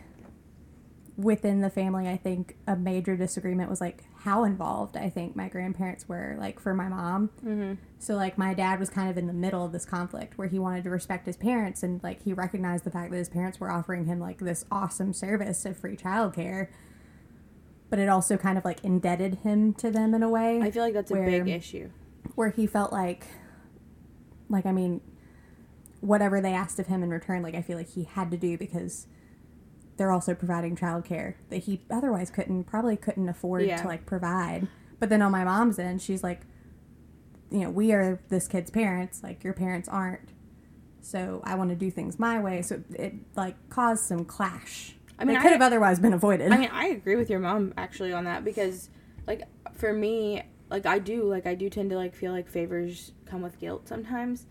within 1.19 1.61
the 1.61 1.69
family. 1.69 2.09
I 2.09 2.17
think 2.17 2.57
a 2.67 2.75
major 2.75 3.19
disagreement 3.19 3.69
was 3.69 3.79
like 3.83 4.05
how 4.21 4.45
involved 4.45 4.97
I 4.97 5.11
think 5.11 5.37
my 5.37 5.49
grandparents 5.49 6.09
were. 6.09 6.37
Like 6.39 6.59
for 6.59 6.73
my 6.73 6.89
mom, 6.89 7.29
Mm-hmm. 7.45 7.75
so 7.99 8.15
like 8.15 8.39
my 8.39 8.55
dad 8.55 8.81
was 8.81 8.89
kind 8.89 9.11
of 9.11 9.19
in 9.19 9.27
the 9.27 9.35
middle 9.35 9.63
of 9.63 9.73
this 9.73 9.85
conflict 9.85 10.39
where 10.39 10.49
he 10.49 10.59
wanted 10.59 10.85
to 10.85 10.91
respect 10.91 11.27
his 11.27 11.37
parents 11.37 11.83
and 11.83 12.03
like 12.03 12.23
he 12.23 12.33
recognized 12.33 12.85
the 12.85 12.91
fact 12.91 13.11
that 13.11 13.19
his 13.19 13.29
parents 13.29 13.61
were 13.61 13.71
offering 13.71 14.07
him 14.07 14.19
like 14.19 14.39
this 14.39 14.65
awesome 14.73 15.13
service 15.13 15.67
of 15.67 15.77
free 15.77 15.97
childcare. 15.99 16.69
But 17.91 17.99
it 17.99 18.09
also 18.09 18.39
kind 18.39 18.57
of 18.57 18.65
like 18.65 18.83
indebted 18.83 19.41
him 19.43 19.75
to 19.75 19.91
them 19.91 20.15
in 20.15 20.23
a 20.23 20.31
way 20.31 20.63
I 20.63 20.71
feel 20.71 20.83
like 20.83 20.95
that's 20.95 21.11
a 21.11 21.15
big 21.17 21.47
issue. 21.47 21.91
where 22.37 22.49
he 22.49 22.67
felt 22.67 22.91
like 22.91 23.27
like 24.49 24.65
I 24.67 24.71
mean 24.73 25.01
whatever 26.07 26.41
they 26.41 26.53
asked 26.53 26.79
of 26.79 26.87
him 26.87 27.03
in 27.03 27.11
return 27.11 27.43
like 27.43 27.55
I 27.55 27.63
feel 27.63 27.77
like 27.77 27.91
he 27.91 28.05
had 28.05 28.31
to 28.31 28.37
do 28.37 28.57
because 28.57 29.07
they're 29.97 30.13
also 30.13 30.35
providing 30.35 30.77
childcare 30.77 31.35
that 31.51 31.59
he 31.65 31.81
otherwise 31.91 32.31
couldn't 32.31 32.65
probably 32.65 32.97
couldn't 32.97 33.29
afford 33.29 33.63
Yeah. 33.63 33.81
to 33.83 33.89
like 33.89 34.07
provide. 34.07 34.69
But 35.01 35.09
then 35.09 35.21
on 35.23 35.33
my 35.33 35.45
mom's 35.45 35.79
end, 35.79 36.01
she's 36.03 36.23
like 36.23 36.43
you 37.51 37.61
know, 37.61 37.71
we 37.71 37.93
are 37.93 38.21
this 38.29 38.49
kid's 38.49 38.71
parents, 38.71 39.23
like 39.23 39.45
your 39.45 39.53
parents 39.53 39.89
aren't. 39.89 40.31
So 41.01 41.41
I 41.45 41.55
want 41.55 41.71
to 41.71 41.77
do 41.77 41.91
things 41.93 42.19
my 42.19 42.41
way. 42.41 42.61
So 42.63 42.83
it 42.91 43.15
like 43.37 43.55
caused 43.71 44.05
some 44.05 44.25
clash. 44.25 44.97
I 45.19 45.25
mean, 45.25 45.37
it 45.37 45.41
could 45.41 45.51
I- 45.51 45.55
have 45.55 45.63
otherwise 45.63 45.99
been 46.01 46.13
avoided. 46.13 46.51
I 46.53 46.59
mean, 46.59 46.71
I 46.73 46.89
agree 46.89 47.15
with 47.17 47.31
your 47.31 47.39
mom 47.39 47.73
actually 47.79 48.13
on 48.13 48.25
that 48.25 48.45
because, 48.45 48.91
like, 49.27 49.43
for 49.75 49.93
me, 49.93 50.43
like 50.69 50.85
I 50.85 50.99
do, 50.99 51.23
like 51.25 51.47
I 51.47 51.55
do 51.55 51.71
tend 51.71 51.91
to 51.91 51.97
like 51.97 52.15
feel 52.15 52.33
like 52.33 52.49
favors 52.51 53.13
come 53.25 53.41
with 53.43 53.59
guilt 53.61 53.87
sometimes. 53.89 54.45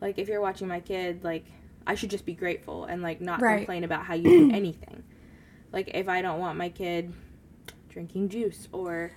Like 0.00 0.18
if 0.18 0.28
you're 0.28 0.40
watching 0.40 0.68
my 0.68 0.80
kid, 0.80 1.24
like 1.24 1.44
I 1.86 1.94
should 1.94 2.10
just 2.10 2.24
be 2.26 2.34
grateful 2.34 2.84
and 2.84 3.02
like 3.02 3.20
not 3.20 3.40
Right. 3.40 3.58
complain 3.58 3.84
about 3.84 4.04
how 4.04 4.14
you 4.14 4.22
do 4.24 4.50
anything. 4.54 5.02
Like 5.72 5.90
if 5.94 6.08
I 6.08 6.22
don't 6.22 6.38
want 6.40 6.58
my 6.58 6.68
kid 6.68 7.12
drinking 7.88 8.28
juice 8.28 8.68
or 8.72 9.10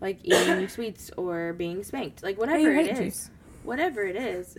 like 0.00 0.18
eating 0.22 0.68
sweets 0.76 1.10
or 1.16 1.52
being 1.52 1.82
spanked, 1.84 2.22
like 2.22 2.38
whatever 2.38 2.70
it 2.72 2.90
is, 2.92 2.98
juice. 2.98 3.30
whatever 3.62 4.02
it 4.04 4.16
is. 4.16 4.56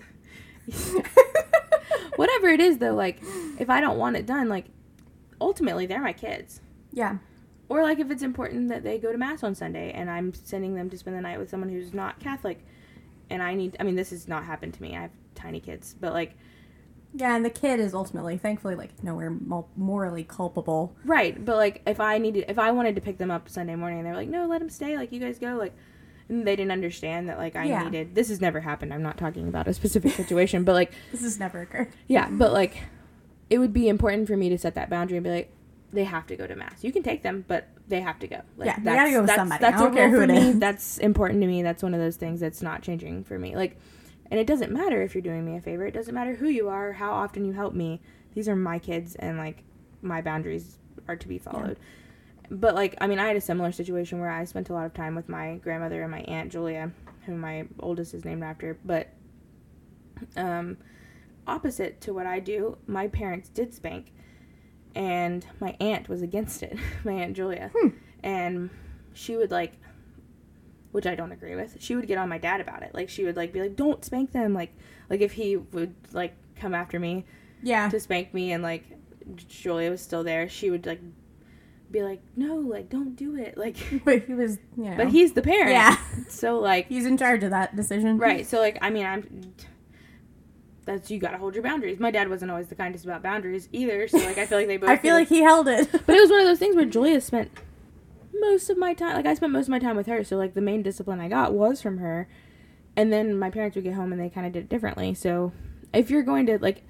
whatever 2.16 2.48
it 2.48 2.62
is 2.62 2.78
though 2.78 2.94
like 2.94 3.22
if 3.60 3.70
i 3.70 3.82
don't 3.82 3.98
want 3.98 4.16
it 4.16 4.26
done 4.26 4.48
like 4.48 4.66
ultimately 5.42 5.86
they're 5.86 6.02
my 6.02 6.14
kids 6.14 6.62
yeah. 6.94 7.18
or 7.68 7.84
like 7.84 8.00
if 8.00 8.10
it's 8.12 8.24
important 8.24 8.70
that 8.70 8.82
they 8.84 8.98
go 9.00 9.12
to 9.12 9.18
mass 9.18 9.44
on 9.44 9.56
Sunday 9.56 9.92
and 9.92 10.10
I'm 10.10 10.32
sending 10.34 10.76
them 10.76 10.90
to 10.92 10.98
spend 10.98 11.18
the 11.18 11.22
night 11.22 11.40
with 11.40 11.50
someone 11.50 11.70
who's 11.70 11.94
not 11.94 12.20
Catholic 12.20 12.64
and 13.30 13.42
I 13.42 13.56
need 13.56 13.76
I 13.80 13.84
mean 13.84 13.96
this 13.96 14.12
has 14.12 14.28
not 14.28 14.44
happened 14.46 14.74
to 14.76 14.82
me. 14.82 14.96
I 14.96 15.02
have 15.02 15.12
tiny 15.44 15.60
kids, 15.60 15.96
but 16.00 16.14
like 16.14 16.36
Yeah, 17.16 17.36
and 17.36 17.46
the 17.46 17.50
kid 17.52 17.80
is 17.80 17.94
ultimately, 17.94 18.38
thankfully, 18.38 18.74
like 18.76 19.04
nowhere 19.04 19.30
mo- 19.30 19.68
morally 19.78 20.24
culpable. 20.24 20.96
right, 21.06 21.44
but 21.44 21.58
like 21.58 21.82
if 21.86 22.00
I 22.00 22.18
needed 22.18 22.46
if 22.48 22.58
I 22.58 22.72
wanted 22.72 22.96
to 22.96 23.02
pick 23.02 23.18
them 23.20 23.30
up 23.30 23.50
Sunday 23.50 23.76
morning 23.76 24.00
and 24.00 24.08
they're 24.08 24.16
like, 24.16 24.30
"No, 24.30 24.48
let 24.48 24.60
them 24.60 24.70
stay. 24.70 24.98
Like 24.98 25.12
you 25.12 25.20
guys 25.20 25.38
go." 25.40 25.56
Like 25.58 25.74
and 26.30 26.48
they 26.48 26.56
didn't 26.56 26.72
understand 26.72 27.28
that 27.30 27.38
like 27.38 27.56
I 27.56 27.66
Yeah. 27.66 27.84
needed 27.84 28.16
this 28.16 28.30
has 28.30 28.40
never 28.42 28.62
happened. 28.62 28.94
I'm 28.94 29.04
not 29.04 29.18
talking 29.18 29.48
about 29.48 29.68
a 29.68 29.74
specific 29.74 30.14
situation, 30.14 30.64
but 30.64 30.74
like 30.74 30.92
This 31.12 31.22
has 31.22 31.38
never 31.40 31.62
occurred. 31.62 31.90
yeah, 32.08 32.30
but 32.32 32.52
like 32.54 32.78
it 33.50 33.60
would 33.60 33.74
be 33.74 33.88
important 33.90 34.28
for 34.28 34.36
me 34.38 34.50
to 34.50 34.58
set 34.58 34.74
that 34.76 34.90
boundary 34.90 35.18
and 35.18 35.24
be 35.24 35.30
like 35.30 35.52
they 35.92 36.06
have 36.06 36.26
to 36.26 36.36
go 36.36 36.48
to 36.48 36.56
mass. 36.56 36.84
You 36.84 36.92
can 36.92 37.04
take 37.04 37.22
them, 37.22 37.46
but 37.48 37.68
they 37.88 38.02
have 38.02 38.18
to 38.20 38.28
go. 38.28 38.42
Like, 38.58 38.66
Yeah, 38.66 38.80
they 38.80 38.96
gotta 38.96 39.12
go 39.12 39.20
with 39.20 39.28
that's, 39.28 39.38
somebody. 39.40 39.62
That's 39.62 39.80
I 39.80 39.84
don't 39.86 39.94
care 39.94 40.10
who 40.10 40.22
it 40.22 40.28
me. 40.30 40.54
That's 40.54 40.98
important 40.98 41.42
to 41.42 41.48
me. 41.48 41.62
That's 41.62 41.84
one 41.84 41.94
of 41.94 42.00
those 42.00 42.16
things 42.16 42.40
that's 42.40 42.64
not 42.64 42.82
changing 42.82 43.26
for 43.26 43.38
me. 43.38 43.56
Like, 43.56 43.78
and 44.32 44.40
it 44.40 44.48
doesn't 44.48 44.72
matter 44.72 45.02
if 45.02 45.14
you're 45.14 45.22
doing 45.22 45.46
me 45.46 45.58
a 45.58 45.62
favor. 45.62 45.86
It 45.86 45.94
doesn't 45.94 46.14
matter 46.14 46.36
who 46.36 46.48
you 46.48 46.70
are, 46.70 46.94
how 46.94 47.12
often 47.12 47.46
you 47.46 47.54
help 47.54 47.74
me. 47.74 48.02
These 48.34 48.48
are 48.50 48.56
my 48.56 48.80
kids, 48.80 49.16
and 49.16 49.38
like 49.38 49.64
my 50.02 50.22
boundaries 50.22 50.78
are 51.08 51.16
to 51.16 51.28
be 51.28 51.38
followed. 51.38 51.78
But 52.50 52.76
like, 52.76 52.96
I 53.00 53.08
mean, 53.08 53.20
I 53.20 53.28
had 53.28 53.36
a 53.36 53.42
similar 53.42 53.72
situation 53.72 54.20
where 54.20 54.30
I 54.30 54.44
spent 54.46 54.70
a 54.70 54.74
lot 54.74 54.86
of 54.86 54.94
time 54.94 55.16
with 55.16 55.30
my 55.30 55.56
grandmother 55.58 56.02
and 56.02 56.12
my 56.12 56.22
aunt 56.22 56.52
Julia, 56.52 56.92
who 57.26 57.36
my 57.36 57.66
oldest 57.80 58.14
is 58.14 58.26
named 58.26 58.44
after. 58.44 58.78
But 58.84 59.10
um, 60.36 60.78
opposite 61.48 62.02
to 62.02 62.14
what 62.14 62.26
I 62.26 62.40
do, 62.40 62.78
my 62.88 63.08
parents 63.08 63.50
did 63.50 63.74
spank, 63.74 64.14
and 64.96 65.46
my 65.60 65.76
aunt 65.80 66.10
was 66.10 66.22
against 66.22 66.64
it. 66.64 66.78
my 67.04 67.14
aunt 67.14 67.36
Julia, 67.36 67.72
and 68.24 68.70
she 69.14 69.36
would 69.36 69.52
like, 69.52 69.74
which 70.94 71.06
I 71.06 71.16
don't 71.16 71.34
agree 71.34 71.56
with. 71.56 71.76
She 71.82 71.96
would 71.96 72.08
get 72.08 72.18
on 72.18 72.30
my 72.30 72.38
dad 72.38 72.62
about 72.62 72.82
it. 72.84 72.92
Like 72.94 73.10
she 73.10 73.26
would 73.26 73.36
like 73.36 73.52
be 73.52 73.60
like, 73.62 73.76
"Don't 73.76 74.04
spank 74.06 74.32
them." 74.32 74.54
Like 74.54 74.74
like 75.10 75.20
if 75.20 75.34
he 75.34 75.58
would 75.58 75.94
like 76.14 76.34
come 76.56 76.74
after 76.74 76.98
me 77.00 77.26
Yeah. 77.62 77.90
to 77.90 78.00
spank 78.00 78.34
me, 78.34 78.54
and 78.54 78.64
like 78.64 78.86
Julia 79.36 79.90
was 79.92 80.02
still 80.02 80.24
there, 80.24 80.48
she 80.48 80.70
would 80.72 80.86
like 80.86 81.02
be 81.92 82.02
like, 82.04 82.22
"No, 82.36 82.56
like 82.56 82.90
don't 82.90 83.16
do 83.16 83.36
it." 83.36 83.58
Like, 83.58 83.76
but 84.06 84.24
he 84.24 84.34
was, 84.34 84.58
you 84.78 84.86
know. 84.86 84.98
but 84.98 85.10
he's 85.10 85.34
the 85.34 85.42
parent. 85.42 85.72
Yeah. 85.72 85.98
So 86.30 86.60
like 86.60 86.88
he's 86.88 87.06
in 87.06 87.18
charge 87.18 87.44
of 87.44 87.50
that 87.52 87.76
decision. 87.76 88.18
Right. 88.18 88.46
So 88.48 88.60
like 88.60 88.78
I 88.82 88.90
mean 88.90 89.06
I'm 89.06 89.54
that's 90.86 91.10
you 91.10 91.18
gotta 91.20 91.38
hold 91.38 91.56
your 91.56 91.64
boundaries. 91.64 92.00
My 92.00 92.12
dad 92.12 92.30
wasn't 92.30 92.52
always 92.52 92.68
the 92.68 92.76
kindest 92.76 93.06
about 93.06 93.24
boundaries 93.24 93.70
either, 93.72 94.08
so 94.08 94.18
like 94.18 94.38
I 94.38 94.46
feel 94.46 94.58
like 94.58 94.68
they 94.68 94.78
both 94.84 94.90
I 94.90 94.98
feel 94.98 95.16
like 95.16 95.30
he 95.30 95.42
held 95.42 95.68
it. 95.68 95.90
But 95.92 96.16
it 96.16 96.20
was 96.20 96.30
one 96.30 96.42
of 96.42 96.46
those 96.46 96.60
things 96.60 96.76
where 96.76 96.86
Julia 96.86 97.22
spent 97.22 97.50
most 98.40 98.70
of 98.70 98.78
my 98.78 98.94
time 98.94 99.16
like 99.16 99.26
I 99.26 99.34
spent 99.34 99.52
most 99.54 99.66
of 99.66 99.70
my 99.70 99.80
time 99.80 99.96
with 99.96 100.08
her, 100.08 100.24
so 100.24 100.38
like 100.38 100.54
the 100.54 100.62
main 100.62 100.82
discipline 100.84 101.20
I 101.20 101.30
got 101.30 101.54
was 101.54 101.82
from 101.82 101.98
her. 102.00 102.28
And 102.96 103.12
then 103.12 103.38
my 103.40 103.50
parents 103.50 103.76
would 103.76 103.84
get 103.84 103.94
home 103.96 104.12
and 104.12 104.22
they 104.22 104.30
kinda 104.30 104.50
did 104.50 104.64
it 104.64 104.70
differently. 104.70 105.14
So 105.14 105.52
if 105.94 106.10
you're 106.10 106.24
going 106.24 106.46
to 106.48 106.58
like 106.60 106.84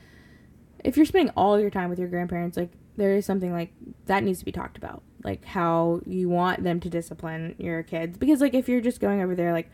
if 0.83 0.97
you're 0.97 1.05
spending 1.05 1.33
all 1.37 1.59
your 1.59 1.69
time 1.69 1.89
with 1.89 1.99
your 1.99 2.09
grandparents, 2.09 2.57
like 2.57 2.71
there 2.97 3.15
is 3.15 3.25
something 3.25 3.51
like 3.51 3.71
that 4.05 4.23
needs 4.23 4.39
to 4.39 4.45
be 4.45 4.51
talked 4.51 4.77
about. 4.77 5.01
Like 5.23 5.45
how 5.45 6.01
you 6.05 6.27
want 6.29 6.63
them 6.63 6.79
to 6.81 6.89
discipline 6.89 7.55
your 7.57 7.83
kids. 7.83 8.17
Because 8.17 8.41
like 8.41 8.53
if 8.53 8.67
you're 8.67 8.81
just 8.81 8.99
going 8.99 9.21
over 9.21 9.35
there 9.35 9.53
like 9.53 9.69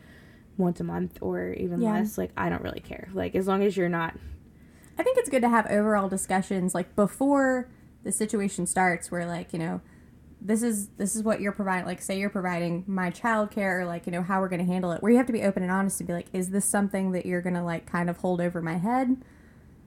once 0.57 0.79
a 0.79 0.83
month 0.83 1.17
or 1.21 1.53
even 1.53 1.81
Yeah. 1.81 1.93
less, 1.93 2.17
like 2.17 2.31
I 2.37 2.49
don't 2.49 2.61
really 2.61 2.79
care. 2.81 3.09
Like 3.13 3.33
as 3.35 3.47
long 3.47 3.63
as 3.63 3.75
you're 3.75 3.89
not 3.89 4.15
I 4.97 5.03
think 5.03 5.17
it's 5.17 5.29
good 5.29 5.41
to 5.43 5.49
have 5.49 5.65
overall 5.67 6.09
discussions 6.09 6.75
like 6.75 6.95
before 6.95 7.69
the 8.03 8.11
situation 8.11 8.65
starts 8.67 9.09
where 9.09 9.25
like, 9.25 9.53
you 9.53 9.59
know, 9.59 9.81
this 10.41 10.63
is 10.63 10.87
this 10.97 11.15
is 11.15 11.23
what 11.23 11.41
you're 11.41 11.51
providing 11.51 11.85
like 11.85 12.01
say 12.01 12.17
you're 12.17 12.29
providing 12.29 12.83
my 12.87 13.09
child 13.09 13.51
care 13.51 13.81
or 13.81 13.85
like, 13.85 14.05
you 14.05 14.11
know, 14.11 14.21
how 14.21 14.39
we're 14.39 14.49
gonna 14.49 14.63
handle 14.63 14.91
it. 14.91 15.01
Where 15.01 15.11
you 15.11 15.17
have 15.17 15.27
to 15.27 15.33
be 15.33 15.43
open 15.43 15.63
and 15.63 15.71
honest 15.71 15.99
and 15.99 16.07
be 16.07 16.13
like, 16.13 16.27
is 16.33 16.51
this 16.51 16.65
something 16.65 17.11
that 17.11 17.25
you're 17.25 17.41
gonna 17.41 17.63
like 17.65 17.85
kind 17.85 18.09
of 18.09 18.17
hold 18.17 18.39
over 18.41 18.61
my 18.61 18.77
head? 18.77 19.17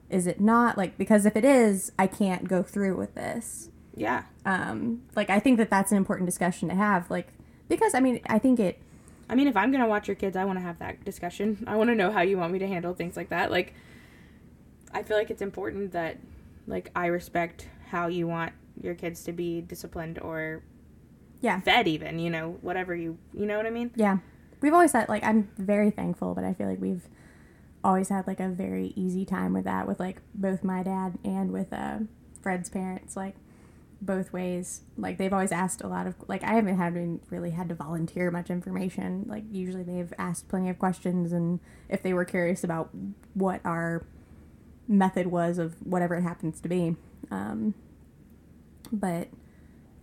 Is 0.09 0.27
it 0.27 0.39
not? 0.39 0.77
Like 0.77 0.97
because 0.97 1.25
if 1.25 1.35
it 1.35 1.43
is, 1.45 1.91
I 1.97 2.07
can't 2.07 2.47
go 2.47 2.61
through 2.61 2.97
with 2.97 3.15
this. 3.15 3.69
yeah. 3.95 4.23
Um 4.45 5.01
like 5.15 5.29
I 5.29 5.39
think 5.39 5.57
that 5.57 5.69
that's 5.69 5.91
an 5.91 5.97
important 5.97 6.27
discussion 6.27 6.69
to 6.69 6.75
have. 6.75 7.09
Like 7.09 7.29
because 7.67 7.95
I 7.95 7.99
mean 7.99 8.19
I 8.27 8.37
think 8.39 8.59
it 8.59 8.79
I 9.29 9.35
mean, 9.35 9.47
if 9.47 9.57
I'm 9.57 9.71
gonna 9.71 9.87
watch 9.87 10.07
your 10.07 10.15
kids, 10.15 10.35
I 10.35 10.45
want 10.45 10.59
to 10.59 10.63
have 10.63 10.79
that 10.79 11.03
discussion. 11.05 11.63
I 11.65 11.75
want 11.77 11.89
to 11.89 11.95
know 11.95 12.11
how 12.11 12.21
you 12.21 12.37
want 12.37 12.53
me 12.53 12.59
to 12.59 12.67
handle 12.67 12.93
things 12.93 13.15
like 13.17 13.29
that. 13.29 13.49
Like, 13.49 13.73
I 14.93 15.01
feel 15.01 15.17
like 15.17 15.31
it's 15.31 15.41
important 15.41 15.93
that, 15.93 16.17
like, 16.67 16.91
I 16.95 17.07
respect 17.07 17.67
how 17.87 18.07
you 18.07 18.27
want 18.27 18.53
your 18.81 18.95
kids 18.95 19.23
to 19.23 19.31
be 19.31 19.61
disciplined 19.61 20.19
or 20.19 20.63
yeah. 21.41 21.59
fed, 21.61 21.87
even. 21.87 22.19
You 22.19 22.29
know, 22.29 22.57
whatever 22.61 22.95
you, 22.95 23.17
you 23.33 23.45
know 23.45 23.57
what 23.57 23.65
I 23.65 23.69
mean? 23.69 23.91
Yeah. 23.95 24.17
We've 24.61 24.73
always 24.73 24.93
had 24.93 25.09
like 25.09 25.23
I'm 25.23 25.49
very 25.57 25.91
thankful, 25.91 26.33
but 26.33 26.43
I 26.45 26.53
feel 26.53 26.67
like 26.67 26.79
we've 26.79 27.07
always 27.83 28.09
had 28.09 28.25
like 28.27 28.39
a 28.39 28.47
very 28.47 28.93
easy 28.95 29.25
time 29.25 29.53
with 29.53 29.65
that 29.65 29.87
with 29.87 29.99
like 29.99 30.21
both 30.33 30.63
my 30.63 30.83
dad 30.83 31.17
and 31.23 31.51
with 31.51 31.73
uh 31.73 31.99
Fred's 32.41 32.69
parents 32.69 33.15
like 33.17 33.35
both 34.01 34.33
ways. 34.33 34.81
Like 34.97 35.17
they've 35.17 35.33
always 35.33 35.51
asked 35.51 35.81
a 35.81 35.87
lot 35.87 36.07
of 36.07 36.15
like 36.27 36.43
I 36.43 36.53
haven't 36.53 36.77
had 36.77 37.19
really 37.29 37.51
had 37.51 37.69
to 37.69 37.75
volunteer 37.75 38.31
much 38.31 38.49
information. 38.49 39.25
Like 39.27 39.43
usually 39.51 39.83
they've 39.83 40.13
asked 40.17 40.47
plenty 40.49 40.69
of 40.69 40.79
questions 40.79 41.31
and 41.31 41.59
if 41.89 42.03
they 42.03 42.13
were 42.13 42.25
curious 42.25 42.63
about 42.63 42.89
what 43.33 43.61
our 43.65 44.05
method 44.87 45.27
was 45.27 45.57
of 45.57 45.75
whatever 45.85 46.15
it 46.15 46.23
happens 46.23 46.59
to 46.61 46.69
be. 46.69 46.95
Um 47.31 47.73
but 48.93 49.27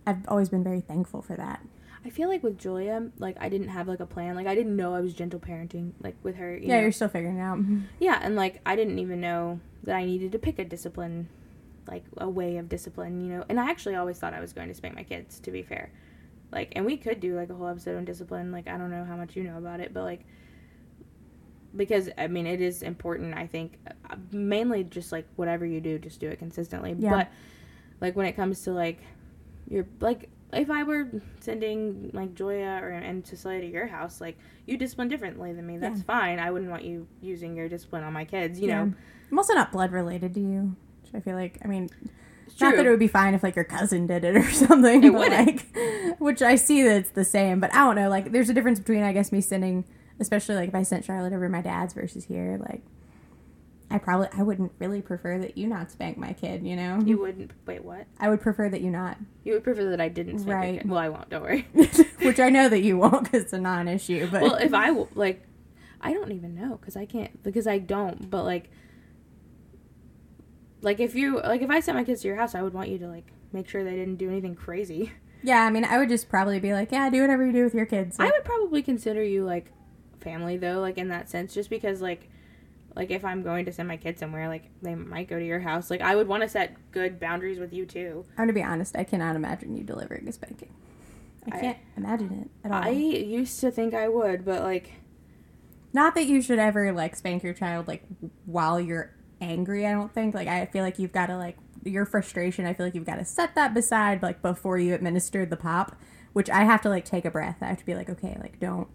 I've 0.05 0.27
always 0.27 0.49
been 0.49 0.63
very 0.63 0.81
thankful 0.81 1.21
for 1.23 1.35
that. 1.35 1.61
I 2.03 2.09
feel 2.09 2.27
like 2.29 2.43
with 2.43 2.57
Julia, 2.57 3.09
like, 3.19 3.37
I 3.39 3.47
didn't 3.47 3.69
have, 3.69 3.87
like, 3.87 3.99
a 3.99 4.05
plan. 4.07 4.35
Like, 4.35 4.47
I 4.47 4.55
didn't 4.55 4.75
know 4.75 4.93
I 4.95 5.01
was 5.01 5.13
gentle 5.13 5.39
parenting, 5.39 5.91
like, 6.01 6.15
with 6.23 6.35
her. 6.35 6.55
You 6.57 6.67
Yeah, 6.67 6.75
know? 6.77 6.81
you're 6.81 6.91
still 6.91 7.07
figuring 7.09 7.37
it 7.37 7.41
out. 7.41 7.59
Yeah, 7.99 8.19
and 8.21 8.35
like 8.35 8.59
I 8.65 8.75
didn't 8.75 8.99
even 8.99 9.21
know 9.21 9.59
that 9.83 9.95
I 9.95 10.05
needed 10.05 10.31
to 10.33 10.39
pick 10.39 10.57
a 10.59 10.65
discipline, 10.65 11.29
like 11.87 12.03
a 12.17 12.27
way 12.29 12.57
of 12.57 12.69
discipline, 12.69 13.21
you 13.21 13.29
know. 13.31 13.45
And 13.49 13.59
I 13.59 13.69
actually 13.69 13.95
always 13.95 14.17
thought 14.17 14.33
I 14.33 14.39
was 14.39 14.51
going 14.53 14.67
to 14.67 14.73
spank 14.73 14.95
my 14.95 15.03
kids, 15.03 15.39
to 15.41 15.51
be 15.51 15.61
fair. 15.63 15.91
Like, 16.51 16.73
and 16.75 16.85
we 16.85 16.97
could 16.97 17.19
do 17.19 17.35
like 17.35 17.49
a 17.49 17.53
whole 17.55 17.67
episode 17.67 17.95
on 17.97 18.03
discipline. 18.05 18.51
Like, 18.51 18.67
I 18.67 18.77
don't 18.77 18.91
know 18.91 19.05
how 19.05 19.15
much 19.15 19.35
you 19.35 19.43
know 19.43 19.57
about 19.57 19.79
it, 19.79 19.93
but 19.93 20.03
like, 20.03 20.21
because 21.75 22.09
I 22.17 22.27
mean, 22.27 22.47
it 22.47 22.61
is 22.61 22.81
important. 22.83 23.35
I 23.35 23.47
think 23.47 23.77
uh, 24.09 24.15
mainly 24.31 24.83
just 24.83 25.11
like 25.11 25.25
whatever 25.35 25.65
you 25.65 25.79
do, 25.79 25.97
just 25.99 26.19
do 26.19 26.27
it 26.27 26.39
consistently. 26.39 26.95
Yeah. 26.97 27.11
But 27.11 27.27
like 28.01 28.15
when 28.15 28.25
it 28.25 28.33
comes 28.33 28.61
to 28.63 28.71
like 28.73 28.99
your 29.69 29.85
like 30.01 30.29
if 30.53 30.69
I 30.69 30.83
were 30.83 31.07
sending 31.39 32.09
like 32.13 32.33
Julia 32.35 32.79
or 32.81 32.89
and 32.89 33.25
Cecilia 33.25 33.61
to 33.61 33.67
your 33.67 33.87
house, 33.87 34.19
like 34.19 34.37
you 34.65 34.75
discipline 34.77 35.07
differently 35.07 35.53
than 35.53 35.65
me. 35.65 35.77
That's 35.77 35.99
Yeah. 35.99 36.03
fine. 36.05 36.39
I 36.39 36.51
wouldn't 36.51 36.69
want 36.69 36.83
you 36.83 37.07
using 37.21 37.55
your 37.55 37.69
discipline 37.69 38.03
on 38.03 38.11
my 38.11 38.25
kids. 38.25 38.59
You 38.59 38.67
Yeah. 38.67 38.83
know, 38.85 38.93
I'm 39.31 39.37
also 39.39 39.53
not 39.53 39.71
blood 39.71 39.91
related 39.93 40.33
to 40.33 40.39
you. 40.41 40.75
Which 41.03 41.15
I 41.15 41.19
feel 41.21 41.35
like, 41.35 41.57
I 41.63 41.67
mean, 41.69 41.89
not 42.59 42.75
that 42.75 42.85
it 42.85 42.89
would 42.89 42.99
be 42.99 43.07
fine 43.07 43.33
if 43.33 43.43
like 43.43 43.55
your 43.55 43.63
cousin 43.65 44.07
did 44.07 44.25
it 44.25 44.35
or 44.35 44.43
something, 44.51 45.03
It 45.05 45.13
wouldn't. 45.13 45.47
like, 45.47 46.19
which 46.19 46.41
I 46.41 46.55
see 46.55 46.83
that 46.83 46.97
it's 46.97 47.09
the 47.11 47.23
same. 47.25 47.61
But 47.61 47.73
I 47.73 47.77
don't 47.85 47.95
know. 47.95 48.09
Like, 48.09 48.33
there's 48.33 48.49
a 48.49 48.53
difference 48.53 48.77
between, 48.79 49.03
I 49.03 49.13
guess, 49.13 49.31
me 49.31 49.39
sending, 49.39 49.85
especially 50.19 50.55
like 50.55 50.67
if 50.67 50.75
I 50.75 50.83
sent 50.83 51.05
Charlotte 51.05 51.31
over 51.31 51.47
my 51.47 51.61
dad's 51.61 51.93
versus 51.93 52.25
here. 52.25 52.57
Like, 52.59 52.81
I 53.91 53.97
probably 53.97 54.27
I 54.37 54.43
wouldn't 54.43 54.71
really 54.79 55.01
prefer 55.01 55.37
that 55.39 55.57
you 55.57 55.67
not 55.67 55.91
spank 55.91 56.17
my 56.17 56.33
kid. 56.33 56.65
You 56.65 56.75
know, 56.75 56.99
you 57.05 57.17
wouldn't. 57.19 57.51
Wait, 57.65 57.83
what? 57.83 58.05
I 58.19 58.29
would 58.29 58.41
prefer 58.41 58.69
that 58.69 58.81
you 58.81 58.89
not, 58.89 59.17
You 59.43 59.53
would 59.53 59.63
prefer 59.63 59.89
that 59.91 59.99
I 60.01 60.07
didn't 60.09 60.39
spank 60.39 60.47
your 60.47 60.57
Right. 60.57 60.79
kid. 60.81 60.89
Well, 60.89 60.99
I 60.99 61.09
won't. 61.09 61.29
Don't 61.29 61.43
worry. 61.43 61.67
which 62.21 62.39
I 62.39 62.49
know 62.49 62.69
that 62.69 62.81
you 62.81 62.97
won't 62.97 63.23
because 63.25 63.43
it's 63.43 63.53
a 63.53 63.59
non-issue. 63.59 64.29
But 64.31 64.41
well, 64.41 64.55
if 64.55 64.73
I 64.73 64.89
like, 65.15 65.43
I 66.01 66.13
don't 66.13 66.31
even 66.31 66.55
know 66.55 66.77
because 66.77 66.95
I 66.95 67.05
can't 67.05 67.41
because 67.43 67.67
I 67.67 67.77
don't. 67.79 68.29
But 68.29 68.43
like, 68.45 68.69
like 70.81 70.99
if 70.99 71.15
you 71.15 71.39
like 71.41 71.61
if 71.61 71.69
I 71.69 71.79
sent 71.79 71.97
my 71.97 72.03
kids 72.03 72.21
to 72.21 72.27
your 72.27 72.37
house, 72.37 72.55
I 72.55 72.61
would 72.61 72.73
want 72.73 72.89
you 72.89 72.97
to 72.99 73.07
like 73.07 73.31
make 73.53 73.67
sure 73.69 73.83
they 73.83 73.95
didn't 73.95 74.15
do 74.15 74.29
anything 74.29 74.55
crazy. 74.55 75.11
yeah, 75.43 75.61
I 75.63 75.69
mean, 75.69 75.83
I 75.85 75.97
would 75.97 76.09
just 76.09 76.29
probably 76.29 76.59
be 76.59 76.73
like, 76.73 76.91
yeah, 76.91 77.09
do 77.09 77.21
whatever 77.21 77.45
you 77.45 77.51
do 77.51 77.63
with 77.63 77.75
your 77.75 77.85
kids. 77.85 78.15
I 78.19 78.25
would 78.25 78.43
probably 78.45 78.81
consider 78.81 79.23
you 79.23 79.43
like 79.45 79.71
family 80.21 80.57
though, 80.57 80.79
like 80.79 80.97
in 80.97 81.09
that 81.09 81.29
sense, 81.29 81.53
just 81.53 81.69
because 81.69 82.01
like 82.01 82.29
like 82.95 83.11
if 83.11 83.23
I'm 83.23 83.41
going 83.43 83.65
to 83.65 83.71
send 83.73 83.87
my 83.87 83.97
kids 83.97 84.19
somewhere, 84.19 84.47
like 84.47 84.65
they 84.81 84.95
might 84.95 85.27
go 85.27 85.37
to 85.39 85.45
your 85.45 85.59
house. 85.59 85.89
Like 85.89 86.01
I 86.01 86.15
would 86.15 86.27
want 86.27 86.43
to 86.43 86.49
set 86.49 86.75
good 86.91 87.19
boundaries 87.19 87.59
with 87.59 87.73
you 87.73 87.85
too. 87.85 88.25
I'm 88.31 88.43
gonna 88.45 88.53
be 88.53 88.63
honest. 88.63 88.95
I 88.97 89.03
cannot 89.03 89.35
imagine 89.35 89.75
you 89.75 89.83
delivering 89.83 90.27
a 90.27 90.31
spanking. 90.31 90.73
I 91.51 91.57
I- 91.57 91.59
can't 91.59 91.77
imagine 91.97 92.31
it 92.33 92.67
at 92.67 92.71
all. 92.71 92.83
I 92.83 92.89
used 92.89 93.59
to 93.61 93.71
think 93.71 93.93
I 93.93 94.07
would, 94.09 94.43
but 94.45 94.61
like 94.63 94.91
Not 95.93 96.15
that 96.15 96.25
you 96.25 96.41
should 96.41 96.59
ever 96.59 96.91
like 96.91 97.15
spank 97.15 97.43
your 97.43 97.53
child 97.53 97.87
like 97.87 98.03
while 98.45 98.79
you're 98.79 99.13
angry. 99.39 99.85
I 99.87 99.91
don't 99.91 100.13
think. 100.13 100.35
Like 100.35 100.47
I 100.47 100.65
feel 100.67 100.83
like 100.83 100.99
you've 100.99 101.11
got 101.11 101.27
to 101.27 101.37
like 101.37 101.57
your 101.83 102.05
frustration. 102.05 102.65
I 102.65 102.73
feel 102.73 102.85
like 102.85 102.95
you've 102.95 103.05
got 103.05 103.15
to 103.15 103.25
set 103.25 103.55
that 103.55 103.73
beside 103.73 104.21
like 104.21 104.41
before 104.41 104.77
you 104.77 104.93
administer 104.93 105.45
the 105.45 105.57
pop. 105.57 105.95
Which 106.33 106.49
I 106.49 106.63
have 106.63 106.81
to 106.83 106.89
like 106.89 107.03
take 107.05 107.25
a 107.25 107.31
breath. 107.31 107.57
I 107.61 107.65
have 107.67 107.79
to 107.79 107.85
be 107.85 107.95
like, 107.95 108.09
okay, 108.09 108.37
like 108.39 108.59
don't 108.59 108.87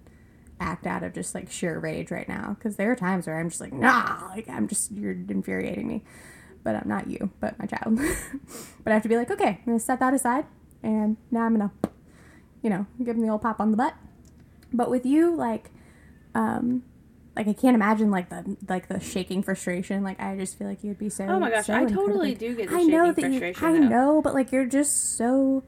act 0.61 0.87
out 0.87 1.03
of 1.03 1.13
just 1.13 1.35
like 1.35 1.51
sheer 1.51 1.79
rage 1.79 2.11
right 2.11 2.29
now 2.29 2.57
because 2.59 2.77
there 2.77 2.91
are 2.91 2.97
times 2.97 3.27
where 3.27 3.39
I'm 3.39 3.49
just 3.49 3.61
like, 3.61 3.73
nah, 3.73 4.29
like 4.29 4.49
I'm 4.49 4.69
just 4.69 4.91
you're 4.93 5.13
infuriating 5.13 5.87
me. 5.87 6.03
But 6.65 6.75
I'm 6.75 6.89
not 6.89 7.09
you, 7.09 7.31
but 7.39 7.57
my 7.61 7.67
child. 7.67 7.97
but 8.83 8.91
I 8.91 8.95
have 8.95 9.03
to 9.05 9.09
be 9.09 9.17
like, 9.17 9.31
okay, 9.31 9.61
I'm 9.61 9.65
gonna 9.67 9.79
set 9.79 10.01
that 10.01 10.15
aside, 10.15 10.47
and 10.83 11.17
now 11.31 11.43
I'm 11.43 11.53
gonna, 11.57 11.71
you 12.61 12.71
know, 12.71 12.87
give 12.99 13.17
him 13.17 13.23
the 13.23 13.29
old 13.29 13.43
pop 13.43 13.61
on 13.61 13.71
the 13.71 13.77
butt. 13.77 13.95
But 14.73 14.91
with 14.91 15.07
you, 15.07 15.33
like, 15.37 15.71
um, 16.35 16.83
like 17.37 17.47
I 17.47 17.53
can't 17.53 17.75
imagine 17.77 18.11
like 18.11 18.31
the 18.31 18.57
like 18.69 18.89
the 18.89 18.99
shaking 18.99 19.43
frustration. 19.45 20.03
Like 20.03 20.19
I 20.21 20.37
just 20.37 20.59
feel 20.59 20.67
like 20.67 20.83
you'd 20.83 20.99
be 20.99 21.09
so. 21.09 21.25
Oh 21.27 21.39
my 21.39 21.51
gosh, 21.51 21.67
so 21.67 21.75
I 21.75 21.85
totally 21.85 22.35
do 22.35 22.55
get 22.57 22.69
the 22.69 22.77
I 22.77 22.83
know 22.83 23.15
shaking 23.15 23.31
that 23.33 23.39
frustration, 23.39 23.63
You, 23.63 23.77
I 23.77 23.89
though. 23.89 23.89
know, 23.89 24.23
but 24.23 24.35
like 24.35 24.51
you're 24.51 24.67
just 24.67 25.17
so 25.17 25.63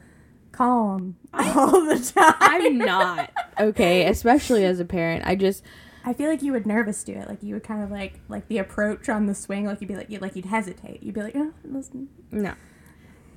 calm 0.59 1.17
all 1.33 1.87
the 1.87 2.13
time. 2.15 2.35
I'm 2.41 2.79
not 2.79 3.31
okay, 3.61 4.07
especially 4.07 4.65
as 4.65 4.81
a 4.81 4.85
parent. 4.85 5.25
I 5.25 5.37
just 5.37 5.63
I 6.05 6.13
feel 6.13 6.29
like 6.29 6.43
you 6.43 6.53
would 6.53 6.67
nervous 6.67 7.05
do 7.05 7.13
it. 7.13 7.29
Like 7.29 7.43
you 7.43 7.55
would 7.55 7.63
kind 7.63 7.83
of 7.83 7.91
like 7.93 8.21
like 8.29 8.49
the 8.49 8.59
approach 8.59 9.09
on 9.09 9.27
the 9.27 9.35
swing. 9.35 9.67
Like 9.67 9.81
you'd 9.81 9.87
be 9.87 9.97
like 9.97 10.11
you 10.11 10.19
like 10.19 10.35
you'd 10.35 10.47
hesitate. 10.47 11.03
You'd 11.03 11.15
be 11.15 11.23
like, 11.23 11.37
oh, 11.37 11.53
listen. 11.65 12.09
no, 12.33 12.55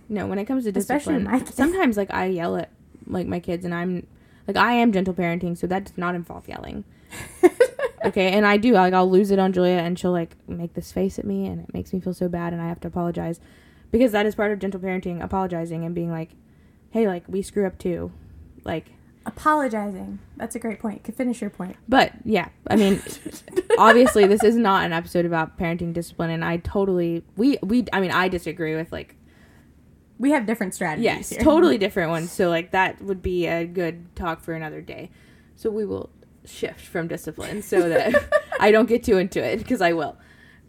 no. 0.10 0.26
When 0.26 0.40
it 0.40 0.46
comes 0.46 0.64
to 0.64 0.72
discipline, 0.72 1.46
sometimes 1.46 1.96
like 1.96 2.12
I 2.12 2.26
yell 2.26 2.58
at 2.58 2.72
like 3.06 3.28
my 3.28 3.40
kids, 3.40 3.66
and 3.66 3.74
I'm 3.74 4.08
like 4.48 4.58
I 4.58 4.74
am 4.74 4.92
gentle 4.92 5.14
parenting, 5.14 5.56
so 5.56 5.68
that 5.68 5.86
does 5.86 5.98
not 5.98 6.16
involve 6.16 6.48
yelling. 6.48 6.86
okay, 8.06 8.32
and 8.32 8.48
I 8.48 8.58
do 8.58 8.74
like 8.74 8.96
I'll 8.96 9.10
lose 9.10 9.30
it 9.30 9.38
on 9.38 9.54
Julia, 9.54 9.78
and 9.78 10.00
she'll 10.00 10.12
like 10.12 10.36
make 10.48 10.74
this 10.74 10.92
face 10.92 11.20
at 11.20 11.26
me, 11.26 11.46
and 11.46 11.62
it 11.62 11.74
makes 11.74 11.94
me 11.94 12.00
feel 12.00 12.16
so 12.16 12.28
bad, 12.28 12.52
and 12.52 12.62
I 12.62 12.68
have 12.68 12.80
to 12.80 12.88
apologize 12.88 13.40
because 13.92 14.12
that 14.14 14.26
is 14.26 14.34
part 14.34 14.52
of 14.52 14.58
gentle 14.58 14.80
parenting, 14.80 15.24
apologizing 15.24 15.84
and 15.84 15.94
being 15.94 16.10
like, 16.10 16.32
hey, 16.92 17.08
like 17.08 17.24
we 17.28 17.42
screw 17.42 17.66
up 17.66 17.78
too, 17.78 18.12
like 18.64 18.92
Apologizing. 19.24 20.18
That's 20.38 20.56
a 20.56 20.60
great 20.60 20.80
point. 20.80 21.04
Could 21.04 21.16
finish 21.16 21.42
your 21.42 21.52
point. 21.52 21.76
But 21.88 22.12
yeah, 22.26 22.50
I 22.68 22.76
mean, 22.76 23.02
obviously 23.78 24.26
this 24.26 24.44
is 24.44 24.56
not 24.56 24.84
an 24.84 24.94
episode 24.94 25.26
about 25.26 25.60
parenting 25.60 25.94
discipline, 25.94 26.32
and 26.32 26.44
I 26.44 26.58
totally 26.58 27.24
we 27.38 27.58
we 27.62 27.86
I 27.94 28.02
mean 28.02 28.10
I 28.12 28.28
disagree 28.30 28.76
with 28.76 28.92
like 28.92 29.16
We 30.18 30.32
have 30.32 30.48
different 30.48 30.74
strategies. 30.74 31.06
yes 31.06 31.30
here. 31.30 31.40
totally 31.42 31.78
different 31.78 32.10
ones. 32.10 32.32
So 32.32 32.50
like 32.50 32.72
that 32.72 33.00
would 33.02 33.22
be 33.22 33.46
a 33.46 33.66
good 33.66 34.16
talk 34.16 34.42
for 34.42 34.54
another 34.56 34.82
day. 34.82 35.12
So 35.56 35.70
we 35.70 35.86
will 35.86 36.10
shift 36.46 36.82
from 36.82 37.08
discipline 37.08 37.62
so 37.62 37.90
that 37.90 38.44
I 38.60 38.72
don't 38.72 38.88
get 38.90 39.04
too 39.04 39.20
into 39.20 39.44
it 39.44 39.60
because 39.60 39.82
I 39.82 39.94
will. 39.94 40.18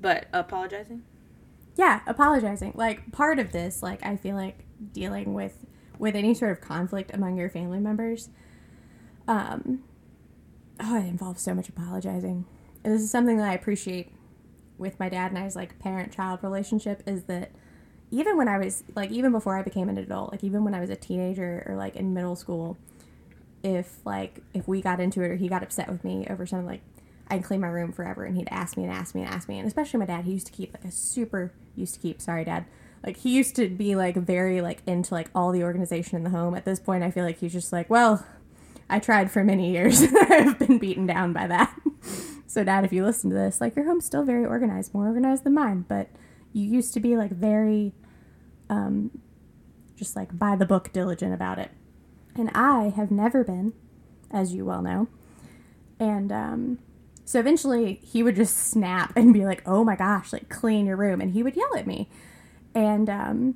But 0.00 0.26
apologizing. 0.34 1.04
yeah 1.76 2.00
apologizing 2.06 2.72
like 2.74 3.12
part 3.12 3.38
of 3.38 3.50
this 3.52 3.82
like 3.82 4.04
i 4.04 4.14
feel 4.16 4.34
like 4.36 4.58
dealing 4.92 5.32
with 5.32 5.54
with 6.02 6.16
any 6.16 6.34
sort 6.34 6.50
of 6.50 6.60
conflict 6.60 7.12
among 7.14 7.36
your 7.36 7.48
family 7.48 7.78
members 7.78 8.28
um 9.28 9.84
oh 10.80 10.96
it 10.96 11.06
involves 11.06 11.40
so 11.40 11.54
much 11.54 11.68
apologizing. 11.68 12.44
And 12.82 12.92
this 12.92 13.02
is 13.02 13.10
something 13.10 13.36
that 13.38 13.48
i 13.48 13.54
appreciate 13.54 14.12
with 14.78 14.98
my 14.98 15.08
dad 15.08 15.30
and 15.30 15.38
i's 15.38 15.54
like 15.54 15.78
parent 15.78 16.12
child 16.12 16.40
relationship 16.42 17.04
is 17.06 17.22
that 17.24 17.52
even 18.10 18.36
when 18.36 18.48
i 18.48 18.58
was 18.58 18.82
like 18.96 19.12
even 19.12 19.30
before 19.30 19.56
i 19.56 19.62
became 19.62 19.88
an 19.88 19.96
adult 19.96 20.32
like 20.32 20.42
even 20.42 20.64
when 20.64 20.74
i 20.74 20.80
was 20.80 20.90
a 20.90 20.96
teenager 20.96 21.62
or 21.68 21.76
like 21.76 21.94
in 21.94 22.12
middle 22.12 22.34
school 22.34 22.76
if 23.62 24.04
like 24.04 24.40
if 24.54 24.66
we 24.66 24.82
got 24.82 24.98
into 24.98 25.22
it 25.22 25.28
or 25.28 25.36
he 25.36 25.46
got 25.46 25.62
upset 25.62 25.88
with 25.88 26.02
me 26.02 26.26
over 26.28 26.44
something 26.44 26.66
like 26.66 26.82
I'd 27.28 27.44
clean 27.44 27.60
my 27.60 27.68
room 27.68 27.92
forever 27.92 28.24
and 28.24 28.36
he'd 28.36 28.48
ask 28.50 28.76
me 28.76 28.82
and 28.82 28.92
ask 28.92 29.14
me 29.14 29.22
and 29.22 29.30
ask 29.30 29.48
me. 29.48 29.58
And 29.58 29.66
especially 29.66 30.00
my 30.00 30.06
dad 30.06 30.24
he 30.24 30.32
used 30.32 30.46
to 30.48 30.52
keep 30.52 30.74
like 30.74 30.84
a 30.84 30.90
super 30.90 31.52
used 31.76 31.94
to 31.94 32.00
keep 32.00 32.20
sorry 32.20 32.44
dad 32.44 32.66
like 33.04 33.16
he 33.16 33.34
used 33.34 33.56
to 33.56 33.68
be 33.68 33.96
like 33.96 34.16
very 34.16 34.60
like 34.60 34.82
into 34.86 35.14
like 35.14 35.28
all 35.34 35.52
the 35.52 35.64
organization 35.64 36.16
in 36.16 36.24
the 36.24 36.30
home. 36.30 36.54
At 36.54 36.64
this 36.64 36.80
point 36.80 37.02
I 37.04 37.10
feel 37.10 37.24
like 37.24 37.38
he's 37.38 37.52
just 37.52 37.72
like 37.72 37.90
well 37.90 38.24
I 38.88 38.98
tried 38.98 39.30
for 39.30 39.42
many 39.42 39.72
years. 39.72 40.02
I've 40.20 40.58
been 40.58 40.78
beaten 40.78 41.06
down 41.06 41.32
by 41.32 41.46
that. 41.46 41.74
So 42.46 42.64
dad 42.64 42.84
if 42.84 42.92
you 42.92 43.04
listen 43.04 43.30
to 43.30 43.36
this 43.36 43.60
like 43.60 43.76
your 43.76 43.86
home's 43.86 44.04
still 44.04 44.24
very 44.24 44.44
organized 44.44 44.94
more 44.94 45.06
organized 45.06 45.44
than 45.44 45.54
mine. 45.54 45.84
But 45.88 46.08
you 46.52 46.64
used 46.64 46.94
to 46.94 47.00
be 47.00 47.16
like 47.16 47.32
very 47.32 47.92
um 48.70 49.10
just 49.96 50.16
like 50.16 50.36
by 50.38 50.56
the 50.56 50.66
book 50.66 50.92
diligent 50.92 51.34
about 51.34 51.58
it. 51.58 51.70
And 52.34 52.50
I 52.54 52.92
have 52.94 53.10
never 53.10 53.44
been 53.44 53.72
as 54.30 54.54
you 54.54 54.64
well 54.64 54.82
know. 54.82 55.08
And 55.98 56.30
um 56.30 56.78
so 57.24 57.38
eventually 57.40 58.00
he 58.02 58.22
would 58.22 58.36
just 58.36 58.56
snap 58.56 59.16
and 59.16 59.32
be 59.32 59.44
like, 59.44 59.62
"Oh 59.66 59.84
my 59.84 59.96
gosh, 59.96 60.32
like 60.32 60.48
clean 60.48 60.86
your 60.86 60.96
room." 60.96 61.20
And 61.20 61.32
he 61.32 61.42
would 61.42 61.56
yell 61.56 61.76
at 61.76 61.86
me. 61.86 62.08
And 62.74 63.08
um 63.08 63.54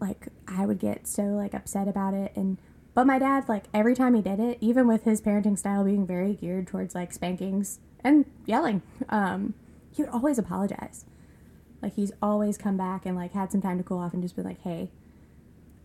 like 0.00 0.28
I 0.46 0.64
would 0.64 0.78
get 0.78 1.06
so 1.06 1.22
like 1.22 1.54
upset 1.54 1.88
about 1.88 2.14
it 2.14 2.32
and 2.36 2.58
but 2.94 3.06
my 3.06 3.18
dad 3.18 3.48
like 3.48 3.64
every 3.74 3.94
time 3.94 4.14
he 4.14 4.22
did 4.22 4.40
it, 4.40 4.58
even 4.60 4.86
with 4.86 5.04
his 5.04 5.20
parenting 5.20 5.58
style 5.58 5.84
being 5.84 6.06
very 6.06 6.34
geared 6.34 6.66
towards 6.66 6.94
like 6.94 7.12
spankings 7.12 7.80
and 8.02 8.24
yelling, 8.46 8.82
um 9.08 9.54
he 9.90 10.02
would 10.02 10.10
always 10.12 10.38
apologize. 10.38 11.04
Like 11.82 11.94
he's 11.94 12.12
always 12.22 12.58
come 12.58 12.76
back 12.76 13.06
and 13.06 13.16
like 13.16 13.32
had 13.32 13.52
some 13.52 13.60
time 13.60 13.78
to 13.78 13.84
cool 13.84 13.98
off 13.98 14.12
and 14.12 14.22
just 14.22 14.34
been 14.36 14.44
like, 14.44 14.62
"Hey, 14.62 14.90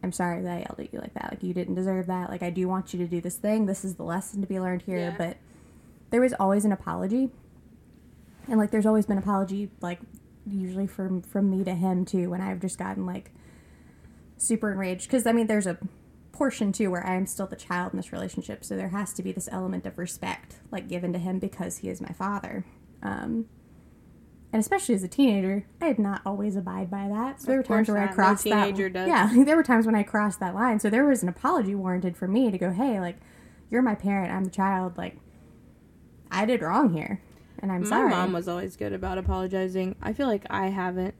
I'm 0.02 0.12
sorry 0.12 0.41
that 0.41 0.52
I 0.52 0.60
yelled 0.60 0.80
at 0.80 0.93
you 0.93 1.00
like 1.00 1.13
that. 1.13 1.30
Like 1.32 1.43
you 1.43 1.54
didn't 1.54 1.76
deserve 1.76 2.08
that. 2.08 2.30
Like 2.30 2.41
I 2.41 2.50
do 2.50 2.67
want 2.67 2.93
you 2.93 3.00
to 3.00 3.08
do 3.08 3.22
this 3.22 3.38
thing. 3.38 3.67
This 3.67 3.86
is 3.86 3.96
the 3.96 4.04
lesson 4.04 4.41
to 4.41 4.48
be 4.48 4.60
learned 4.60 4.84
here." 4.84 4.98
Yeah. 4.98 5.15
But 5.17 5.38
there 6.10 6.22
was 6.22 6.34
always 6.34 6.65
an 6.65 6.72
apology 6.72 7.32
and 8.48 8.60
like 8.60 8.72
there's 8.72 8.86
always 8.86 9.06
been 9.06 9.17
apology 9.17 9.69
like 9.82 10.00
usually 10.45 10.88
from 10.88 11.21
from 11.21 11.49
me 11.49 11.63
to 11.63 11.73
him 11.73 12.03
too 12.06 12.29
when 12.29 12.41
i've 12.41 12.60
just 12.60 12.77
gotten 12.77 13.06
like 13.06 13.32
super 14.38 14.71
enraged. 14.71 15.03
Because 15.06 15.25
i 15.25 15.32
mean 15.32 15.47
there's 15.47 15.67
a 15.67 15.77
portion 16.32 16.71
too 16.71 16.89
where 16.91 17.06
i 17.06 17.15
am 17.15 17.25
still 17.27 17.47
the 17.47 17.56
child 17.56 17.93
in 17.93 17.97
this 17.97 18.12
relationship 18.12 18.65
so 18.65 18.75
there 18.75 18.89
has 18.89 19.13
to 19.13 19.21
be 19.23 19.32
this 19.32 19.47
element 19.51 19.86
of 19.86 19.97
respect 19.97 20.56
like 20.71 20.88
given 20.89 21.13
to 21.13 21.19
him 21.19 21.39
because 21.39 21.77
he 21.77 21.89
is 21.89 22.01
my 22.01 22.12
father. 22.12 22.65
Um 23.01 23.45
and 24.51 24.60
especially 24.60 24.95
as 24.95 25.03
a 25.03 25.08
teenager 25.08 25.65
i 25.82 25.88
did 25.88 25.99
not 25.99 26.21
always 26.25 26.56
abide 26.56 26.89
by 26.89 27.08
that. 27.08 27.39
So 27.41 27.47
there 27.47 27.58
were 27.58 27.63
times 27.63 27.88
where 27.88 27.99
i 27.99 28.08
crossed 28.08 28.43
teenager 28.43 28.89
that 28.89 29.08
does. 29.08 29.08
yeah 29.08 29.43
there 29.45 29.56
were 29.56 29.63
times 29.63 29.86
when 29.86 29.95
i 29.95 30.03
crossed 30.03 30.39
that 30.39 30.56
line. 30.56 30.79
So 30.79 30.89
there 30.89 31.06
was 31.06 31.23
an 31.23 31.29
apology 31.29 31.75
warranted 31.75 32.17
for 32.17 32.27
me 32.27 32.51
to 32.51 32.58
go 32.58 32.71
hey 32.71 32.99
like 32.99 33.17
you're 33.69 33.82
my 33.82 33.95
parent 33.95 34.32
i'm 34.32 34.43
the 34.43 34.51
child 34.51 34.97
like 34.97 35.17
i 36.32 36.45
did 36.45 36.62
wrong 36.62 36.93
here 36.93 37.21
and 37.63 37.71
i'm 37.71 37.82
My 37.82 37.88
sorry 37.88 38.10
mom 38.10 38.34
was 38.34 38.47
always 38.47 38.76
good 38.76 38.91
about 38.93 39.17
apologizing. 39.17 39.95
I 40.02 40.12
feel 40.12 40.28
like 40.28 40.45
I 40.49 40.67
haven't. 40.67 41.15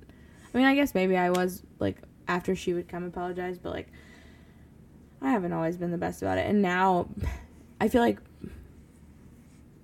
I 0.53 0.58
mean, 0.58 0.67
I 0.67 0.75
guess 0.75 0.93
maybe 0.93 1.17
I 1.17 1.32
was 1.32 1.63
like 1.79 1.97
after 2.27 2.56
she 2.56 2.73
would 2.73 2.88
come 2.88 3.06
apologize, 3.06 3.58
but 3.58 3.71
like 3.71 3.88
I 5.21 5.32
haven't 5.32 5.53
always 5.53 5.77
been 5.77 5.89
the 5.91 5.97
best 5.97 6.21
about 6.21 6.38
it. 6.38 6.45
And 6.45 6.62
now 6.62 7.08
I 7.79 7.88
feel 7.88 8.01
like 8.01 8.19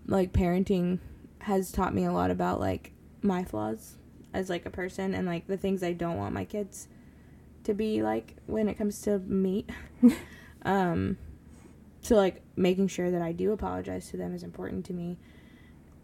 like 0.05 0.33
parenting 0.33 0.99
has 1.39 1.71
taught 1.71 1.95
me 1.95 2.03
a 2.03 2.11
lot 2.11 2.29
about 2.29 2.59
like 2.59 2.91
my 3.21 3.45
flaws 3.45 3.95
as 4.33 4.49
like 4.49 4.65
a 4.65 4.69
person 4.69 5.13
and 5.13 5.25
like 5.25 5.47
the 5.47 5.57
things 5.57 5.81
I 5.81 5.93
don't 5.93 6.17
want 6.17 6.33
my 6.33 6.43
kids 6.43 6.89
to 7.63 7.73
be 7.73 8.03
like 8.03 8.35
when 8.47 8.67
it 8.67 8.75
comes 8.75 9.01
to 9.03 9.19
meat. 9.19 9.69
um 10.63 11.17
so 12.01 12.17
like 12.17 12.41
making 12.57 12.89
sure 12.89 13.11
that 13.11 13.21
I 13.21 13.31
do 13.31 13.53
apologize 13.53 14.09
to 14.09 14.17
them 14.17 14.35
is 14.35 14.43
important 14.43 14.85
to 14.87 14.93
me 14.93 15.17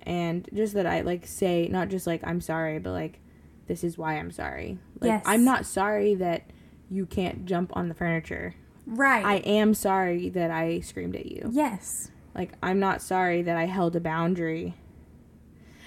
and 0.05 0.47
just 0.53 0.73
that 0.75 0.85
I 0.85 1.01
like 1.01 1.25
say 1.25 1.67
not 1.67 1.89
just 1.89 2.05
like 2.07 2.21
I'm 2.23 2.41
sorry, 2.41 2.79
but 2.79 2.91
like 2.91 3.19
this 3.67 3.83
is 3.83 3.97
why 3.97 4.17
I'm 4.17 4.31
sorry. 4.31 4.77
Like 5.01 5.09
Yes. 5.09 5.23
I'm 5.25 5.43
not 5.43 5.65
sorry 5.65 6.15
that 6.15 6.43
you 6.89 7.05
can't 7.05 7.45
jump 7.45 7.71
on 7.75 7.89
the 7.89 7.95
furniture. 7.95 8.55
right 8.85 9.25
I 9.25 9.35
am 9.37 9.73
sorry 9.73 10.29
that 10.29 10.51
I 10.51 10.79
screamed 10.81 11.15
at 11.15 11.25
you. 11.25 11.49
yes 11.51 12.11
Like 12.35 12.53
I'm 12.61 12.79
not 12.79 13.01
sorry 13.01 13.41
that 13.41 13.57
I 13.57 13.65
held 13.65 13.95
a 13.95 13.99
boundary. 13.99 14.75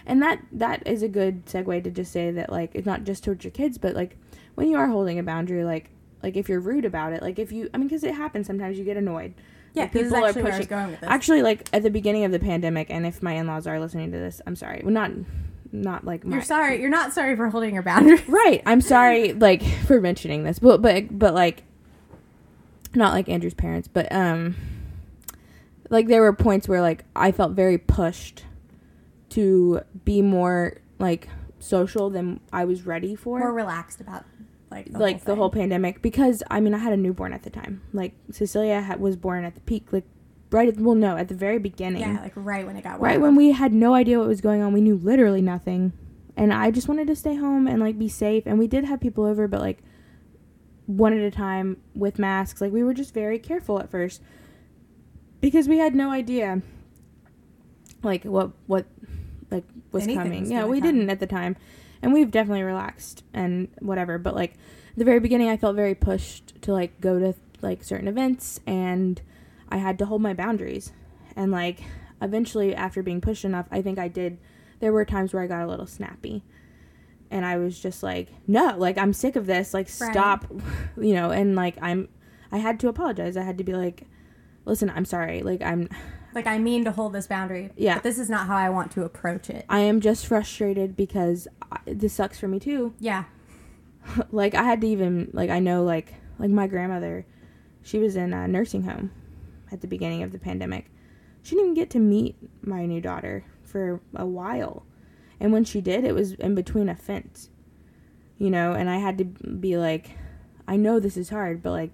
And 0.07 0.23
that 0.23 0.41
that 0.53 0.87
is 0.87 1.03
a 1.03 1.09
good 1.09 1.45
segue 1.47 1.85
to 1.85 1.91
just 1.91 2.11
say 2.13 2.31
that 2.33 2.51
like 2.51 2.71
it's 2.75 2.87
not 2.87 3.05
just 3.05 3.23
towards 3.25 3.45
your 3.45 3.51
kids, 3.53 3.79
but 3.79 3.95
like 3.95 4.17
when 4.55 4.69
you 4.69 4.77
are 4.79 4.89
holding 4.89 5.19
a 5.19 5.23
boundary, 5.23 5.65
like 5.65 5.91
like 6.23 6.37
if 6.37 6.49
you're 6.49 6.61
rude 6.61 6.85
about 6.85 7.13
it, 7.13 7.23
like 7.23 7.39
if 7.39 7.53
you 7.53 7.71
I 7.73 7.79
mean 7.79 7.89
because 7.89 8.03
it 8.03 8.15
happens 8.15 8.47
sometimes 8.47 8.79
you 8.79 8.85
get 8.85 8.97
annoyed. 8.97 9.35
Yeah 9.79 9.85
Like, 9.85 9.93
this 9.93 10.03
is 10.07 10.13
people 10.13 10.25
are 10.25 10.29
actually 10.29 10.43
where 10.43 10.53
I 10.53 10.57
was 10.57 10.67
pushing- 10.67 10.69
going 10.77 10.91
with 10.91 11.01
this 11.01 11.09
Actually, 11.11 11.43
like 11.43 11.69
at 11.73 11.83
the 11.83 11.91
beginning 11.91 12.25
of 12.25 12.33
the 12.33 12.39
pandemic, 12.39 12.89
and 12.91 13.07
if 13.07 13.23
my 13.23 13.33
in-laws 13.35 13.67
are 13.67 13.79
listening 13.81 14.13
to 14.13 14.19
this, 14.19 14.41
I'm 14.47 14.57
sorry. 14.57 14.81
Well, 14.85 14.93
not, 14.93 15.11
not 15.73 16.05
like 16.05 16.25
my, 16.25 16.37
you're 16.37 16.45
sorry 16.45 16.81
you're 16.81 16.91
not 16.91 17.13
sorry 17.13 17.37
for 17.37 17.49
holding 17.51 17.75
your 17.75 17.83
boundaries 17.83 18.23
Right. 18.29 18.63
I'm 18.67 18.81
sorry, 18.81 19.33
like 19.33 19.63
for 19.87 20.01
mentioning 20.01 20.45
this, 20.45 20.59
but 20.59 20.81
but 20.83 21.19
but 21.19 21.35
like, 21.35 21.63
not 22.95 23.13
like 23.13 23.29
Andrew's 23.29 23.55
parents, 23.55 23.87
but 23.89 24.11
um, 24.13 24.57
like 25.91 26.07
there 26.09 26.23
were 26.23 26.33
points 26.33 26.69
where 26.69 26.81
like 26.81 27.05
I 27.15 27.33
felt 27.33 27.53
very 27.53 27.79
pushed 27.79 28.45
to 29.31 29.83
be 30.05 30.23
more 30.23 30.79
like 30.99 31.29
social 31.59 32.09
than 32.09 32.41
I 32.53 32.65
was 32.65 32.87
ready 32.87 33.15
for 33.15 33.39
more 33.39 33.53
relaxed 33.53 34.01
about 34.01 34.25
like 34.71 34.93
the 34.93 34.99
like 34.99 35.17
whole 35.17 35.25
the 35.27 35.35
whole 35.37 35.51
pandemic 35.51 36.03
because 36.03 36.43
I 36.51 36.61
mean 36.61 36.75
I 36.75 36.79
had 36.79 36.93
a 36.93 36.97
newborn 36.97 37.33
at 37.33 37.43
the 37.43 37.51
time. 37.51 37.83
Like 37.93 38.15
Cecilia 38.31 38.81
had, 38.81 39.01
was 39.01 39.17
born 39.17 39.45
at 39.45 39.55
the 39.55 39.61
peak, 39.63 39.93
like 39.93 40.05
right 40.51 40.69
at 40.69 40.79
well 40.79 40.95
no 40.95 41.17
at 41.17 41.29
the 41.29 41.35
very 41.35 41.59
beginning, 41.59 42.01
yeah 42.03 42.21
like 42.21 42.33
right 42.35 42.67
when 42.67 42.77
it 42.77 42.85
got 42.85 43.01
right 43.01 43.21
wild. 43.21 43.23
when 43.23 43.37
we 43.37 43.53
had 43.53 43.73
no 43.73 43.95
idea 43.95 44.19
what 44.19 44.29
was 44.29 44.41
going 44.41 44.63
on. 44.63 44.73
We 44.73 44.81
knew 44.81 44.97
literally 44.97 45.43
nothing, 45.43 45.93
and 46.37 46.53
I 46.53 46.71
just 46.71 46.89
wanted 46.89 47.07
to 47.09 47.17
stay 47.17 47.35
home 47.37 47.67
and 47.67 47.81
like 47.81 47.99
be 47.99 48.09
safe. 48.09 48.45
And 48.47 48.59
we 48.59 48.67
did 48.67 48.85
have 48.85 49.01
people 49.01 49.25
over, 49.25 49.49
but 49.49 49.61
like 49.61 49.79
one 50.87 51.13
at 51.13 51.21
a 51.21 51.31
time 51.31 51.77
with 51.95 52.19
masks. 52.19 52.61
Like 52.61 52.73
we 52.73 52.83
were 52.83 52.95
just 52.95 53.13
very 53.15 53.39
careful 53.39 53.79
at 53.81 53.91
first 53.91 54.23
because 55.41 55.69
we 55.69 55.79
had 55.79 55.95
no 55.95 56.11
idea 56.11 56.63
like 58.03 58.25
what 58.25 58.51
what 58.67 58.87
like 59.51 59.65
was 59.93 60.05
Anything 60.05 60.23
coming. 60.23 60.41
was 60.43 60.51
yeah, 60.51 60.65
we 60.65 60.81
come. 60.81 60.91
didn't 60.95 61.11
at 61.11 61.21
the 61.21 61.27
time. 61.27 61.57
And 62.03 62.13
we've 62.13 62.31
definitely 62.31 62.63
relaxed 62.63 63.25
and 63.35 63.69
whatever, 63.81 64.19
but 64.19 64.35
like 64.35 64.55
the 64.97 65.05
very 65.05 65.21
beginning 65.21 65.49
I 65.49 65.57
felt 65.57 65.77
very 65.77 65.95
pushed 65.95 66.61
to 66.63 66.73
like 66.73 67.01
go 67.01 67.19
to 67.19 67.35
like 67.61 67.83
certain 67.83 68.09
events 68.09 68.61
and 68.67 69.21
I 69.69 69.79
had 69.79 69.99
to 69.99 70.07
hold 70.07 70.23
my 70.23 70.35
boundaries. 70.35 70.93
And 71.37 71.51
like 71.53 71.81
eventually 72.23 72.75
after 72.75 73.03
being 73.03 73.21
pushed 73.21 73.45
enough, 73.45 73.67
I 73.71 73.83
think 73.83 73.99
I 73.99 74.09
did 74.09 74.39
there 74.81 74.93
were 74.93 75.05
times 75.05 75.33
where 75.33 75.43
I 75.43 75.47
got 75.47 75.63
a 75.63 75.67
little 75.67 75.87
snappy. 75.87 76.43
And 77.31 77.45
I 77.45 77.59
was 77.59 77.79
just 77.79 78.03
like, 78.03 78.29
"No, 78.47 78.75
like 78.79 78.97
I'm 78.97 79.13
sick 79.13 79.37
of 79.37 79.47
this. 79.47 79.75
Like 79.75 79.89
Right. 80.01 80.13
stop." 80.13 80.47
You 80.97 81.15
know, 81.15 81.31
and 81.31 81.55
like 81.55 81.77
I'm 81.83 82.09
I 82.51 82.59
had 82.59 82.81
to 82.81 82.89
apologize. 82.89 83.37
I 83.37 83.43
had 83.43 83.59
to 83.59 83.65
be 83.65 83.75
like, 83.75 84.05
"Listen, 84.65 84.89
I'm 84.89 85.05
sorry. 85.05 85.43
Like 85.43 85.61
I'm 85.61 85.89
like 86.39 86.47
i 86.47 86.57
mean 86.59 86.85
to 86.85 86.93
hold 86.93 87.13
this 87.13 87.27
boundary 87.27 87.71
Yeah. 87.77 87.95
but 87.95 88.03
this 88.05 88.19
is 88.19 88.31
not 88.31 88.47
how 88.47 88.57
i 88.57 88.69
want 88.71 88.93
to 88.93 89.03
approach 89.03 89.51
it 89.51 89.65
I 89.69 89.81
am 89.81 90.01
just 90.01 90.27
frustrated 90.27 90.97
because 90.97 91.49
I, 91.73 91.79
this 91.87 92.13
sucks 92.15 92.39
for 92.39 92.47
me 92.49 92.59
too. 92.61 92.95
yeah 93.01 93.25
like 94.31 94.55
I 94.55 94.63
had 94.63 94.81
to 94.83 94.87
even 94.87 95.31
like 95.33 95.51
I 95.51 95.59
know 95.59 95.83
like 95.85 96.15
like 96.39 96.51
my 96.51 96.67
grandmother, 96.69 97.27
she 97.83 97.99
was 97.99 98.15
in 98.17 98.33
a 98.33 98.47
nursing 98.49 98.85
home 98.85 99.11
at 99.73 99.81
the 99.81 99.87
beginning 99.89 100.23
of 100.23 100.31
the 100.33 100.39
pandemic. 100.39 100.87
She 101.43 101.55
didn't 101.57 101.73
even 101.73 101.75
get 101.75 101.91
to 101.91 101.99
meet 101.99 102.37
my 102.63 102.87
new 102.87 103.01
daughter 103.01 103.45
for 103.63 104.01
a 104.15 104.25
while. 104.25 104.87
And 105.41 105.53
when 105.53 105.65
she 105.65 105.81
did, 105.81 106.05
it 106.05 106.15
was 106.15 106.33
in 106.35 106.55
between 106.55 106.89
a 106.89 106.95
fence. 106.97 107.51
You 108.39 108.51
know, 108.51 108.73
and 108.73 108.89
I 108.89 108.99
had 108.99 109.19
to 109.19 109.25
be 109.25 109.77
like 109.77 110.13
I 110.67 110.77
know 110.77 111.01
this 111.01 111.17
is 111.17 111.29
hard, 111.31 111.63
but 111.63 111.73
like 111.73 111.91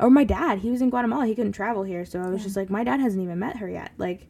or 0.00 0.10
my 0.10 0.24
dad, 0.24 0.58
he 0.60 0.70
was 0.70 0.82
in 0.82 0.90
Guatemala. 0.90 1.26
He 1.26 1.34
couldn't 1.34 1.52
travel 1.52 1.82
here, 1.82 2.04
so 2.04 2.20
I 2.20 2.28
was 2.28 2.40
Yeah. 2.40 2.44
just 2.44 2.56
like, 2.56 2.70
my 2.70 2.84
dad 2.84 3.00
hasn't 3.00 3.22
even 3.22 3.38
met 3.38 3.56
her 3.56 3.68
yet. 3.68 3.92
Like, 3.98 4.28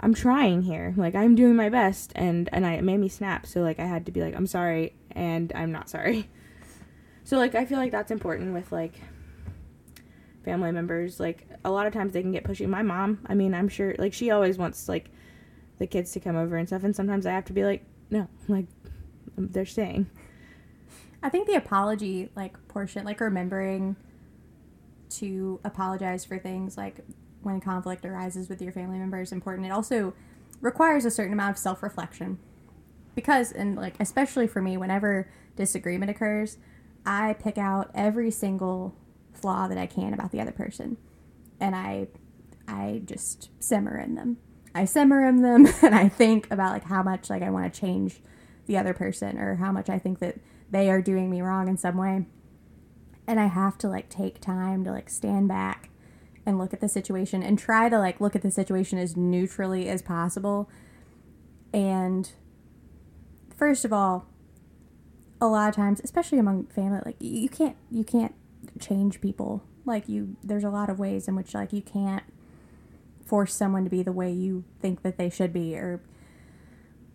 I'm 0.00 0.12
trying 0.14 0.62
here. 0.62 0.92
Like, 0.96 1.14
I'm 1.14 1.34
doing 1.34 1.56
my 1.56 1.68
best, 1.70 2.12
and 2.14 2.48
and 2.52 2.66
I 2.66 2.74
it 2.74 2.84
made 2.84 2.98
me 2.98 3.08
snap. 3.08 3.46
So 3.46 3.62
like, 3.62 3.78
I 3.80 3.86
had 3.86 4.06
to 4.06 4.12
be 4.12 4.20
like, 4.20 4.34
I'm 4.34 4.46
sorry, 4.46 4.94
and 5.12 5.52
I'm 5.54 5.72
not 5.72 5.88
sorry. 5.88 6.28
So 7.24 7.38
like, 7.38 7.54
I 7.56 7.64
feel 7.64 7.78
like 7.78 7.90
that's 7.90 8.12
important 8.12 8.52
with 8.54 8.70
like 8.70 8.94
family 10.44 10.70
members. 10.70 11.18
Like, 11.18 11.48
a 11.64 11.70
lot 11.70 11.86
of 11.86 11.92
times 11.92 12.12
they 12.12 12.22
can 12.22 12.30
get 12.30 12.44
pushy. 12.44 12.68
My 12.68 12.82
mom, 12.82 13.18
I 13.26 13.34
mean, 13.34 13.52
I'm 13.54 13.68
sure 13.68 13.94
like 13.98 14.12
she 14.12 14.30
always 14.30 14.58
wants 14.58 14.88
like 14.88 15.10
the 15.78 15.86
kids 15.86 16.12
to 16.12 16.20
come 16.20 16.36
over 16.36 16.56
and 16.56 16.68
stuff, 16.68 16.84
and 16.84 16.94
sometimes 16.94 17.26
I 17.26 17.32
have 17.32 17.44
to 17.46 17.52
be 17.52 17.64
like, 17.64 17.84
no, 18.10 18.28
like 18.48 18.66
they're 19.36 19.66
staying. 19.66 20.08
I 21.22 21.28
think 21.28 21.48
the 21.48 21.54
apology 21.54 22.30
like 22.36 22.54
portion, 22.68 23.04
like 23.04 23.20
remembering 23.20 23.96
to 25.08 25.60
apologize 25.64 26.24
for 26.24 26.38
things 26.38 26.76
like 26.76 27.00
when 27.42 27.60
conflict 27.60 28.04
arises 28.04 28.48
with 28.48 28.60
your 28.60 28.72
family 28.72 28.98
member 28.98 29.20
is 29.20 29.32
important. 29.32 29.66
It 29.66 29.70
also 29.70 30.14
requires 30.60 31.04
a 31.04 31.10
certain 31.10 31.32
amount 31.32 31.52
of 31.52 31.58
self-reflection. 31.58 32.38
Because 33.14 33.52
and 33.52 33.76
like 33.76 33.94
especially 33.98 34.46
for 34.46 34.60
me 34.60 34.76
whenever 34.76 35.28
disagreement 35.56 36.10
occurs, 36.10 36.58
I 37.06 37.34
pick 37.34 37.56
out 37.56 37.90
every 37.94 38.30
single 38.30 38.94
flaw 39.32 39.68
that 39.68 39.78
I 39.78 39.86
can 39.86 40.12
about 40.12 40.32
the 40.32 40.40
other 40.40 40.52
person 40.52 40.96
and 41.60 41.74
I 41.74 42.08
I 42.68 43.02
just 43.04 43.50
simmer 43.62 43.98
in 43.98 44.16
them. 44.16 44.38
I 44.74 44.84
simmer 44.84 45.24
in 45.26 45.42
them 45.42 45.66
and 45.82 45.94
I 45.94 46.08
think 46.08 46.50
about 46.50 46.72
like 46.72 46.84
how 46.84 47.02
much 47.02 47.30
like 47.30 47.42
I 47.42 47.50
want 47.50 47.72
to 47.72 47.80
change 47.80 48.20
the 48.66 48.76
other 48.76 48.92
person 48.92 49.38
or 49.38 49.56
how 49.56 49.72
much 49.72 49.88
I 49.88 49.98
think 49.98 50.18
that 50.18 50.36
they 50.70 50.90
are 50.90 51.00
doing 51.00 51.30
me 51.30 51.40
wrong 51.40 51.68
in 51.68 51.76
some 51.76 51.96
way. 51.96 52.26
And 53.26 53.40
I 53.40 53.46
have 53.46 53.76
to 53.78 53.88
like 53.88 54.08
take 54.08 54.40
time 54.40 54.84
to 54.84 54.90
like 54.90 55.10
stand 55.10 55.48
back 55.48 55.90
and 56.44 56.58
look 56.58 56.72
at 56.72 56.80
the 56.80 56.88
situation 56.88 57.42
and 57.42 57.58
try 57.58 57.88
to 57.88 57.98
like 57.98 58.20
look 58.20 58.36
at 58.36 58.42
the 58.42 58.50
situation 58.50 58.98
as 58.98 59.16
neutrally 59.16 59.88
as 59.88 60.00
possible. 60.00 60.70
And 61.72 62.30
first 63.56 63.84
of 63.84 63.92
all, 63.92 64.26
a 65.40 65.46
lot 65.46 65.68
of 65.68 65.74
times, 65.74 66.00
especially 66.02 66.38
among 66.38 66.66
family, 66.66 67.00
like 67.04 67.16
you 67.18 67.48
can't 67.48 67.76
you 67.90 68.04
can't 68.04 68.34
change 68.78 69.20
people. 69.20 69.62
Like 69.84 70.08
you 70.08 70.36
there's 70.42 70.64
a 70.64 70.70
lot 70.70 70.88
of 70.88 70.98
ways 70.98 71.28
in 71.28 71.34
which 71.34 71.52
like 71.52 71.72
you 71.72 71.82
can't 71.82 72.24
force 73.24 73.52
someone 73.52 73.84
to 73.84 73.90
be 73.90 74.02
the 74.02 74.12
way 74.12 74.30
you 74.30 74.64
think 74.80 75.02
that 75.02 75.18
they 75.18 75.28
should 75.28 75.52
be 75.52 75.76
or 75.76 76.00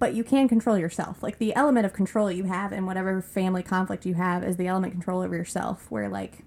but 0.02 0.16
you 0.16 0.24
can 0.24 0.48
control 0.48 0.80
yourself. 0.80 1.22
Like 1.22 1.38
the 1.38 1.56
element 1.56 1.86
of 1.86 1.94
control 1.94 2.32
you 2.32 2.46
have 2.46 2.74
in 2.74 2.88
whatever 2.88 3.22
family 3.22 3.62
conflict 3.62 4.04
you 4.04 4.16
have 4.16 4.44
is 4.44 4.58
the 4.58 4.66
element 4.66 4.94
control 4.94 5.22
over 5.22 5.36
yourself, 5.36 5.92
where 5.92 6.10
like 6.10 6.40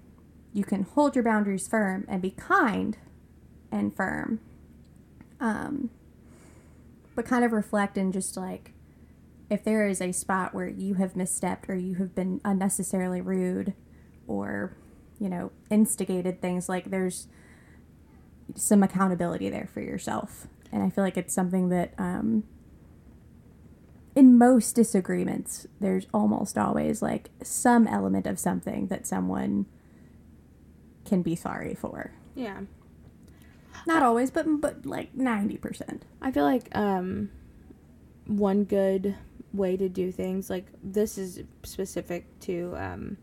you 0.51 0.65
can 0.65 0.83
hold 0.83 1.15
your 1.15 1.23
boundaries 1.23 1.65
firm 1.65 2.03
and 2.09 2.21
be 2.21 2.31
kind 2.31 2.97
and 3.71 3.95
firm. 3.95 4.41
Um, 5.39 5.89
but 7.15 7.25
kind 7.25 7.45
of 7.45 7.53
reflect 7.53 7.97
and 7.97 8.11
just 8.11 8.35
like 8.35 8.73
if 9.49 9.63
there 9.63 9.87
is 9.87 10.01
a 10.01 10.11
spot 10.11 10.53
where 10.53 10.67
you 10.67 10.95
have 10.95 11.13
misstepped 11.13 11.69
or 11.69 11.75
you 11.75 11.95
have 11.95 12.13
been 12.13 12.41
unnecessarily 12.43 13.21
rude 13.21 13.73
or 14.27 14.75
you 15.17 15.29
know 15.29 15.53
instigated 15.69 16.41
things 16.41 16.67
like 16.67 16.91
there's 16.91 17.29
some 18.53 18.83
accountability 18.83 19.49
there 19.49 19.69
for 19.73 19.79
yourself 19.79 20.47
and 20.71 20.83
i 20.83 20.89
feel 20.89 21.03
like 21.03 21.15
it's 21.17 21.33
something 21.33 21.69
that 21.69 21.93
um, 21.97 22.43
in 24.15 24.37
most 24.37 24.75
disagreements, 24.75 25.67
there's 25.81 26.07
almost 26.13 26.57
always 26.57 27.01
like 27.01 27.29
some 27.43 27.85
element 27.85 28.25
of 28.25 28.39
something 28.39 28.87
that 28.87 29.05
someone 29.05 29.65
can 31.03 31.21
be 31.21 31.35
sorry 31.35 31.75
for. 31.75 32.13
Yeah. 32.33 32.61
Not 33.85 34.01
always, 34.01 34.31
but 34.31 34.61
but 34.61 34.85
like 34.85 35.13
ninety 35.13 35.57
percent. 35.57 36.05
I 36.21 36.31
feel 36.31 36.45
like 36.45 36.75
um, 36.75 37.29
one 38.25 38.63
good 38.63 39.15
way 39.53 39.77
to 39.77 39.87
do 39.87 40.11
things 40.11 40.49
like 40.49 40.67
this 40.81 41.17
is 41.17 41.43
specific 41.63 42.39
to 42.41 42.73
um, 42.77 43.17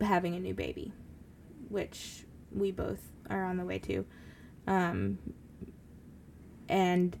having 0.00 0.34
a 0.34 0.40
new 0.40 0.54
baby, 0.54 0.92
which 1.68 2.24
we 2.52 2.72
both 2.72 3.00
are 3.30 3.44
on 3.44 3.56
the 3.56 3.64
way 3.64 3.78
to, 3.78 4.04
um, 4.66 5.18
and 6.68 7.16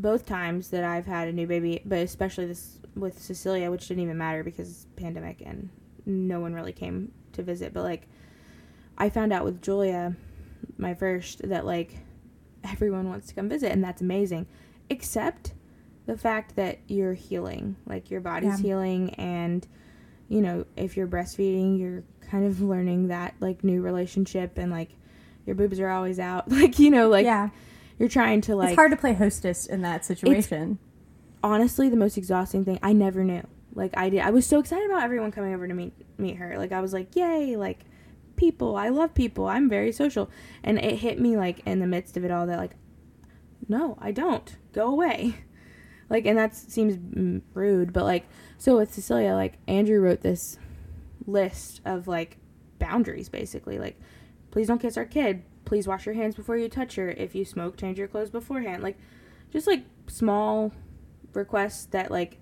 both 0.00 0.26
times 0.26 0.68
that 0.70 0.84
I've 0.84 1.06
had 1.06 1.28
a 1.28 1.32
new 1.32 1.46
baby, 1.46 1.80
but 1.84 1.98
especially 1.98 2.46
this 2.46 2.78
with 2.94 3.20
Cecilia, 3.20 3.70
which 3.70 3.88
didn't 3.88 4.02
even 4.02 4.18
matter 4.18 4.44
because 4.44 4.86
pandemic 4.96 5.40
and 5.44 5.68
no 6.06 6.40
one 6.40 6.54
really 6.54 6.72
came 6.72 7.12
to 7.32 7.42
visit, 7.42 7.72
but 7.72 7.82
like 7.82 8.06
I 8.98 9.08
found 9.10 9.32
out 9.32 9.44
with 9.44 9.60
Julia, 9.62 10.14
my 10.78 10.94
first, 10.94 11.48
that 11.48 11.64
like 11.66 11.96
everyone 12.62 13.08
wants 13.08 13.28
to 13.28 13.34
come 13.34 13.48
visit, 13.48 13.72
and 13.72 13.82
that's 13.82 14.00
amazing, 14.02 14.46
except 14.90 15.52
the 16.06 16.16
fact 16.16 16.56
that 16.56 16.78
you're 16.86 17.14
healing, 17.14 17.76
like 17.86 18.10
your 18.10 18.20
body's 18.20 18.58
Yeah. 18.60 18.66
healing, 18.68 19.10
and 19.14 19.66
you 20.28 20.40
know, 20.40 20.64
if 20.76 20.96
you're 20.96 21.06
breastfeeding, 21.08 21.78
you're 21.78 22.02
kind 22.30 22.44
of 22.46 22.60
learning 22.62 23.08
that 23.08 23.34
like 23.40 23.64
new 23.64 23.82
relationship, 23.82 24.56
and 24.58 24.70
like 24.70 24.90
your 25.46 25.56
boobs 25.56 25.80
are 25.80 25.88
always 25.88 26.18
out, 26.20 26.48
like 26.50 26.78
you 26.78 26.90
know, 26.90 27.08
like 27.08 27.24
yeah, 27.24 27.48
you're 27.98 28.08
trying 28.08 28.40
to 28.42 28.56
like 28.56 28.70
it's 28.70 28.76
hard 28.76 28.90
to 28.90 28.96
play 28.96 29.14
hostess 29.14 29.66
in 29.66 29.82
that 29.82 30.04
situation. 30.04 30.78
honestly 31.42 31.88
the 31.88 31.96
most 31.96 32.16
exhausting 32.16 32.64
thing 32.64 32.78
I 32.82 32.92
never 32.92 33.22
knew. 33.22 33.46
Like 33.74 33.96
I 33.96 34.08
did 34.08 34.20
I 34.20 34.30
was 34.30 34.46
so 34.46 34.58
excited 34.58 34.88
about 34.90 35.02
everyone 35.02 35.30
coming 35.32 35.54
over 35.54 35.66
to 35.68 35.74
meet 35.74 35.92
meet 36.18 36.36
her. 36.36 36.56
Like 36.58 36.72
I 36.72 36.80
was 36.80 36.92
like, 36.92 37.14
"Yay, 37.16 37.56
like 37.56 37.80
people. 38.36 38.76
I 38.76 38.88
love 38.88 39.14
people. 39.14 39.46
I'm 39.46 39.68
very 39.68 39.92
social." 39.92 40.30
And 40.62 40.78
it 40.78 40.96
hit 40.96 41.20
me 41.20 41.36
like 41.36 41.60
in 41.66 41.80
the 41.80 41.86
midst 41.86 42.16
of 42.16 42.24
it 42.24 42.30
all 42.30 42.46
that 42.46 42.58
like 42.58 42.72
no, 43.68 43.96
I 44.00 44.10
don't. 44.12 44.56
Go 44.72 44.88
away. 44.88 45.34
Like 46.10 46.26
and 46.26 46.36
that 46.36 46.54
seems 46.54 46.98
rude, 47.54 47.94
but 47.94 48.04
like 48.04 48.26
so 48.58 48.76
with 48.76 48.92
Cecilia, 48.92 49.32
like 49.32 49.54
Andrew 49.66 49.98
wrote 50.00 50.20
this 50.20 50.58
list 51.26 51.80
of 51.86 52.06
like 52.06 52.36
boundaries 52.78 53.30
basically. 53.30 53.78
Like 53.78 53.98
please 54.50 54.68
don't 54.68 54.80
kiss 54.80 54.98
our 54.98 55.06
kid. 55.06 55.42
Please 55.64 55.86
wash 55.86 56.06
your 56.06 56.14
hands 56.14 56.34
before 56.34 56.56
you 56.56 56.68
touch 56.68 56.96
her. 56.96 57.10
If 57.10 57.34
you 57.34 57.44
smoke, 57.44 57.76
change 57.76 57.98
your 57.98 58.08
clothes 58.08 58.30
beforehand. 58.30 58.82
Like 58.82 58.98
just 59.52 59.66
like 59.66 59.84
small 60.08 60.72
requests 61.32 61.86
that 61.86 62.10
like 62.10 62.38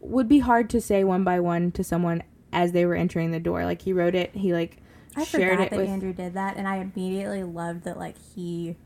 would 0.00 0.28
be 0.28 0.40
hard 0.40 0.70
to 0.70 0.80
say 0.80 1.04
one 1.04 1.24
by 1.24 1.40
one 1.40 1.72
to 1.72 1.84
someone 1.84 2.22
as 2.52 2.72
they 2.72 2.86
were 2.86 2.94
entering 2.94 3.30
the 3.30 3.40
door. 3.40 3.64
Like 3.64 3.82
he 3.82 3.92
wrote 3.92 4.14
it, 4.14 4.34
he 4.34 4.52
like 4.52 4.78
I 5.16 5.24
shared 5.24 5.52
forgot 5.52 5.66
it 5.66 5.70
that 5.70 5.76
with 5.78 5.88
Andrew 5.88 6.12
did 6.12 6.34
that, 6.34 6.56
and 6.56 6.66
I 6.68 6.76
immediately 6.76 7.42
loved 7.42 7.84
that 7.84 7.98
like 7.98 8.16
he 8.34 8.76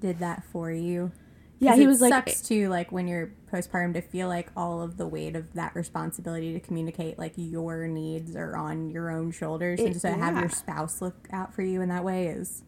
did 0.00 0.18
that 0.20 0.44
for 0.44 0.70
you. 0.70 1.12
Yeah, 1.58 1.74
he 1.74 1.84
it 1.84 1.86
was 1.86 2.00
like 2.00 2.12
sucks 2.12 2.42
too, 2.42 2.68
like 2.68 2.92
when 2.92 3.08
you're 3.08 3.32
postpartum 3.52 3.94
to 3.94 4.00
feel 4.00 4.28
like 4.28 4.50
all 4.56 4.82
of 4.82 4.96
the 4.96 5.06
weight 5.06 5.34
of 5.34 5.52
that 5.54 5.74
responsibility 5.74 6.52
to 6.52 6.60
communicate 6.60 7.18
like 7.18 7.32
your 7.36 7.88
needs 7.88 8.36
are 8.36 8.56
on 8.56 8.90
your 8.90 9.10
own 9.10 9.30
shoulders, 9.32 9.80
and 9.80 9.92
just 9.92 10.04
to 10.04 10.12
have 10.12 10.38
your 10.38 10.48
spouse 10.48 11.00
look 11.00 11.28
out 11.32 11.54
for 11.54 11.62
you 11.62 11.80
in 11.80 11.88
that 11.88 12.04
way 12.04 12.28
is 12.28 12.62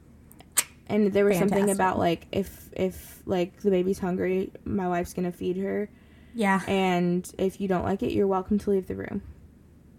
and 0.91 1.13
there 1.13 1.25
was 1.25 1.39
something 1.39 1.71
about 1.71 1.99
like 1.99 2.27
if 2.33 2.69
if 2.73 3.23
like 3.25 3.61
the 3.61 3.71
baby's 3.71 3.99
hungry, 3.99 4.53
my 4.65 4.89
wife's 4.89 5.15
going 5.15 5.31
to 5.31 5.37
feed 5.37 5.57
her. 5.59 5.89
Yeah, 6.35 6.61
and 6.67 7.31
if 7.39 7.61
you 7.61 7.69
don't 7.69 7.85
like 7.85 8.03
it, 8.03 8.13
you're 8.13 8.27
welcome 8.27 8.59
to 8.59 8.71
leave 8.71 8.89
the 8.89 8.97
room. 8.97 9.23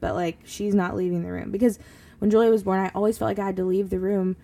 But 0.01 0.15
like 0.15 0.39
she's 0.43 0.75
not 0.75 0.95
leaving 0.95 1.23
the 1.23 1.31
room. 1.31 1.51
Because 1.51 1.79
when 2.19 2.29
Julia 2.29 2.51
was 2.51 2.63
born, 2.63 2.79
I 2.79 2.91
always 2.93 3.17
felt 3.17 3.29
like 3.29 3.39
I 3.39 3.45
had 3.45 3.55
to 3.55 3.63
leave 3.63 3.89
the 3.89 3.99
room 3.99 4.35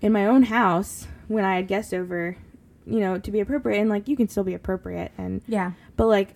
in 0.00 0.12
my 0.12 0.26
own 0.26 0.44
house 0.44 1.06
when 1.28 1.44
I 1.44 1.56
had 1.56 1.68
guests 1.68 1.92
over, 1.92 2.36
you 2.86 3.00
know, 3.00 3.18
to 3.18 3.30
be 3.30 3.40
appropriate 3.40 3.80
and 3.80 3.90
like 3.90 4.08
you 4.08 4.16
can 4.16 4.28
still 4.28 4.44
be 4.44 4.54
appropriate 4.54 5.12
and 5.18 5.42
yeah, 5.46 5.72
but 5.96 6.06
like 6.06 6.34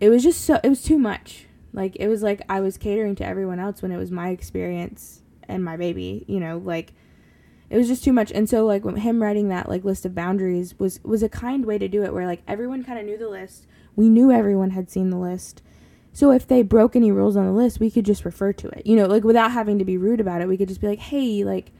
it 0.00 0.10
was 0.10 0.22
just 0.22 0.42
so 0.42 0.60
it 0.62 0.68
was 0.68 0.82
too 0.82 0.98
much. 0.98 1.46
Like 1.72 1.96
it 1.96 2.08
was 2.08 2.22
like 2.22 2.42
I 2.48 2.60
was 2.60 2.76
catering 2.76 3.14
to 3.16 3.26
everyone 3.26 3.58
else 3.58 3.82
when 3.82 3.92
it 3.92 3.96
was 3.96 4.10
my 4.10 4.30
experience 4.30 5.22
and 5.48 5.64
my 5.64 5.76
baby, 5.76 6.24
you 6.26 6.40
know, 6.40 6.58
like 6.58 6.92
it 7.68 7.76
was 7.76 7.88
just 7.88 8.04
too 8.04 8.12
much. 8.12 8.30
And 8.32 8.48
so 8.48 8.64
like 8.64 8.84
him 8.96 9.22
writing 9.22 9.48
that 9.48 9.68
like 9.68 9.84
list 9.84 10.06
of 10.06 10.14
boundaries 10.14 10.78
was 10.78 11.00
was 11.02 11.22
a 11.22 11.28
kind 11.28 11.64
way 11.64 11.78
to 11.78 11.88
do 11.88 12.02
it 12.02 12.12
where 12.12 12.26
like 12.26 12.42
everyone 12.46 12.84
kind 12.84 12.98
of 12.98 13.04
knew 13.04 13.18
the 13.18 13.28
list. 13.28 13.66
We 13.94 14.08
knew 14.08 14.30
everyone 14.30 14.70
had 14.70 14.90
seen 14.90 15.10
the 15.10 15.18
list. 15.18 15.62
So 16.12 16.30
if 16.30 16.46
they 16.46 16.62
broke 16.62 16.96
any 16.96 17.12
rules 17.12 17.36
on 17.36 17.44
the 17.44 17.52
list, 17.52 17.78
we 17.78 17.90
could 17.90 18.06
just 18.06 18.24
refer 18.24 18.52
to 18.54 18.68
it. 18.68 18.86
You 18.86 18.96
know, 18.96 19.06
like 19.06 19.24
without 19.24 19.52
having 19.52 19.78
to 19.78 19.84
be 19.84 19.98
rude 19.98 20.20
about 20.20 20.40
it, 20.40 20.48
we 20.48 20.56
could 20.56 20.68
just 20.68 20.80
be 20.80 20.86
like, 20.86 20.98
"Hey, 20.98 21.44
like 21.44 21.72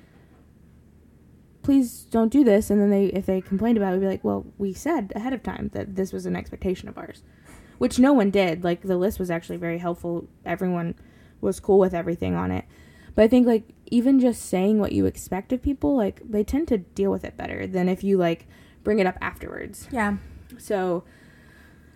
please 1.66 2.04
don't 2.10 2.32
do 2.32 2.42
this." 2.44 2.70
And 2.70 2.80
then 2.80 2.90
they 2.90 3.06
if 3.06 3.26
they 3.26 3.40
complained 3.40 3.76
about 3.76 3.92
it, 3.92 3.96
we'd 3.96 4.06
be 4.06 4.12
like, 4.14 4.24
"Well, 4.24 4.46
we 4.56 4.72
said 4.72 5.12
ahead 5.14 5.32
of 5.32 5.42
time 5.42 5.70
that 5.74 5.96
this 5.96 6.12
was 6.12 6.24
an 6.26 6.36
expectation 6.36 6.88
of 6.88 6.96
ours." 6.96 7.22
Which 7.78 7.98
no 7.98 8.12
one 8.14 8.30
did. 8.30 8.64
Like 8.64 8.80
the 8.82 8.96
list 8.96 9.18
was 9.18 9.30
actually 9.30 9.58
very 9.58 9.78
helpful. 9.78 10.28
Everyone 10.46 10.94
was 11.42 11.60
cool 11.60 11.78
with 11.78 11.92
everything 11.92 12.34
on 12.34 12.50
it. 12.50 12.64
But 13.14 13.24
I 13.24 13.28
think 13.28 13.46
like 13.46 13.64
even 13.86 14.18
just 14.18 14.42
saying 14.42 14.78
what 14.78 14.92
you 14.92 15.04
expect 15.06 15.52
of 15.52 15.62
people, 15.62 15.94
like 15.94 16.20
they 16.24 16.42
tend 16.44 16.68
to 16.68 16.78
deal 16.78 17.10
with 17.10 17.24
it 17.24 17.36
better 17.36 17.66
than 17.66 17.88
if 17.88 18.02
you 18.02 18.16
like 18.16 18.46
bring 18.82 18.98
it 18.98 19.06
up 19.06 19.18
afterwards. 19.20 19.88
yeah. 19.92 20.16
So 20.58 21.04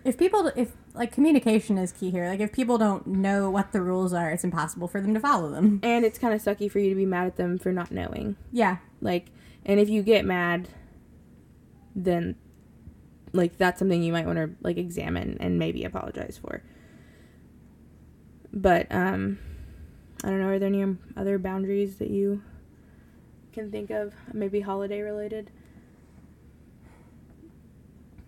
If 0.03 0.17
people, 0.17 0.51
if 0.55 0.73
like 0.93 1.11
communication 1.11 1.77
is 1.77 1.91
key 1.91 2.09
here. 2.11 2.27
Like 2.27 2.39
if 2.39 2.51
people 2.51 2.77
don't 2.77 3.05
know 3.07 3.49
what 3.49 3.71
the 3.71 3.81
rules 3.81 4.13
are, 4.13 4.29
it's 4.31 4.43
impossible 4.43 4.87
for 4.87 4.99
them 5.01 5.13
to 5.13 5.19
follow 5.19 5.49
them. 5.51 5.79
And 5.83 6.05
it's 6.05 6.19
kind 6.19 6.33
of 6.33 6.41
sucky 6.41 6.69
for 6.69 6.79
you 6.79 6.89
to 6.89 6.95
be 6.95 7.05
mad 7.05 7.27
at 7.27 7.35
them 7.37 7.57
for 7.57 7.71
not 7.71 7.91
knowing. 7.91 8.35
Yeah. 8.51 8.77
Like, 8.99 9.27
and 9.65 9.79
if 9.79 9.89
you 9.89 10.03
get 10.03 10.25
mad, 10.25 10.69
then 11.95 12.35
like 13.33 13.57
that's 13.57 13.79
something 13.79 14.03
you 14.03 14.11
might 14.13 14.25
want 14.25 14.37
to 14.37 14.51
like 14.61 14.77
examine 14.77 15.37
and 15.39 15.57
maybe 15.57 15.83
apologize 15.83 16.39
for. 16.41 16.61
But 18.53 18.87
um 18.91 19.39
I 20.23 20.27
don't 20.27 20.39
know, 20.39 20.49
are 20.49 20.59
there 20.59 20.67
any 20.67 20.97
other 21.17 21.39
boundaries 21.39 21.95
that 21.95 22.11
you 22.11 22.43
can 23.53 23.71
think 23.71 23.89
of, 23.89 24.13
maybe 24.33 24.61
holiday 24.61 25.01
related? 25.01 25.49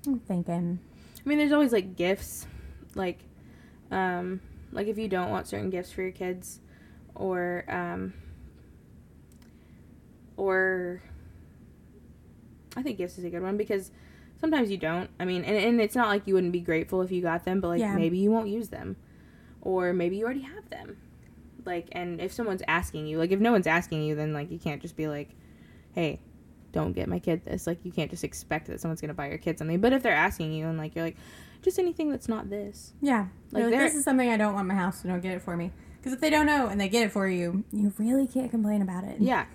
I'm 0.08 0.20
thinking. 0.20 0.80
I 1.24 1.30
mean, 1.30 1.38
there's 1.38 1.52
always 1.52 1.72
like 1.72 1.96
gifts, 1.96 2.48
like, 2.96 3.20
um, 3.92 4.42
like 4.72 4.88
if 4.88 4.98
you 4.98 5.08
don't 5.08 5.30
want 5.30 5.48
certain 5.48 5.70
gifts 5.70 5.92
for 5.92 6.02
your 6.02 6.12
kids, 6.12 6.60
or 7.16 7.64
um, 7.70 8.14
or 10.36 11.02
I 12.76 12.82
think 12.84 12.98
gifts 12.98 13.18
is 13.18 13.24
a 13.24 13.30
good 13.30 13.42
one 13.44 13.58
because 13.58 13.92
sometimes 14.40 14.70
you 14.72 14.78
don't. 14.78 15.10
I 15.20 15.26
mean, 15.26 15.44
and, 15.44 15.56
and 15.58 15.82
it's 15.82 15.96
not 15.96 16.08
like 16.08 16.28
you 16.28 16.34
wouldn't 16.34 16.54
be 16.54 16.60
grateful 16.62 17.02
if 17.02 17.12
you 17.12 17.22
got 17.22 17.46
them, 17.46 17.60
but 17.62 17.68
like 17.70 17.80
Yeah. 17.80 17.96
maybe 17.96 18.18
you 18.18 18.32
won't 18.32 18.48
use 18.50 18.70
them, 18.70 18.96
or 19.62 19.94
maybe 19.94 20.18
you 20.18 20.26
already 20.26 20.42
have 20.42 20.70
them. 20.70 20.98
Like, 21.66 21.88
and 21.94 22.20
if 22.20 22.34
someone's 22.34 22.64
asking 22.68 23.08
you, 23.08 23.18
like 23.18 23.32
if 23.32 23.40
no 23.40 23.52
one's 23.52 23.68
asking 23.68 24.04
you, 24.04 24.16
then 24.16 24.34
like 24.34 24.52
you 24.52 24.60
can't 24.60 24.82
just 24.82 24.96
be 24.98 25.08
like, 25.08 25.30
hey, 25.94 26.20
don't 26.72 26.94
get 26.94 27.08
my 27.08 27.20
kid 27.20 27.46
this. 27.46 27.68
Like 27.68 27.80
you 27.86 27.92
can't 27.92 28.10
just 28.12 28.24
expect 28.24 28.68
that 28.68 28.82
someone's 28.82 29.00
gonna 29.02 29.14
buy 29.14 29.30
your 29.30 29.38
kid 29.38 29.58
something. 29.58 29.80
But 29.80 29.94
if 29.94 30.04
they're 30.04 30.12
asking 30.14 30.52
you 30.54 30.68
and 30.68 30.78
like 30.78 30.96
you're 30.96 31.06
like, 31.06 31.18
just 31.62 31.80
anything 31.80 32.10
that's 32.10 32.28
not 32.28 32.50
this. 32.50 32.94
Yeah. 33.02 33.28
Like 33.52 33.66
Like, 33.66 33.74
this 33.74 33.96
is 33.96 34.04
something 34.04 34.30
I 34.30 34.36
don't 34.36 34.54
want 34.54 34.68
my 34.68 34.74
house, 34.74 35.02
so 35.02 35.08
don't 35.08 35.22
get 35.22 35.34
it 35.34 35.42
for 35.42 35.56
me. 35.56 35.72
Because 35.98 36.12
if 36.12 36.20
they 36.20 36.30
don't 36.30 36.46
know 36.46 36.68
and 36.68 36.82
they 36.82 36.90
get 36.90 37.06
it 37.06 37.12
for 37.14 37.30
you, 37.30 37.64
you 37.72 37.94
really 37.98 38.28
can't 38.28 38.52
complain 38.52 38.82
about 38.82 39.06
it. 39.06 39.22
Yeah. 39.22 39.46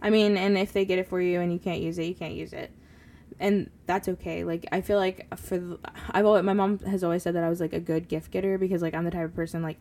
I 0.00 0.10
mean, 0.10 0.36
and 0.36 0.56
if 0.56 0.72
they 0.72 0.84
get 0.84 0.98
it 0.98 1.08
for 1.08 1.20
you 1.20 1.40
and 1.40 1.52
you 1.52 1.58
can't 1.58 1.80
use 1.80 1.98
it, 1.98 2.04
you 2.04 2.14
can't 2.14 2.34
use 2.34 2.52
it. 2.52 2.70
And 3.40 3.70
that's 3.86 4.08
okay. 4.08 4.44
Like 4.44 4.66
I 4.72 4.80
feel 4.80 4.98
like 4.98 5.26
for 5.36 5.58
the, 5.58 5.78
I've 6.10 6.26
always 6.26 6.44
my 6.44 6.52
mom 6.54 6.78
has 6.80 7.04
always 7.04 7.22
said 7.22 7.34
that 7.34 7.44
I 7.44 7.48
was 7.48 7.60
like 7.60 7.72
a 7.72 7.80
good 7.80 8.08
gift 8.08 8.30
getter 8.30 8.58
because 8.58 8.82
like 8.82 8.94
I'm 8.94 9.04
the 9.04 9.10
type 9.10 9.24
of 9.24 9.34
person 9.34 9.62
like 9.62 9.76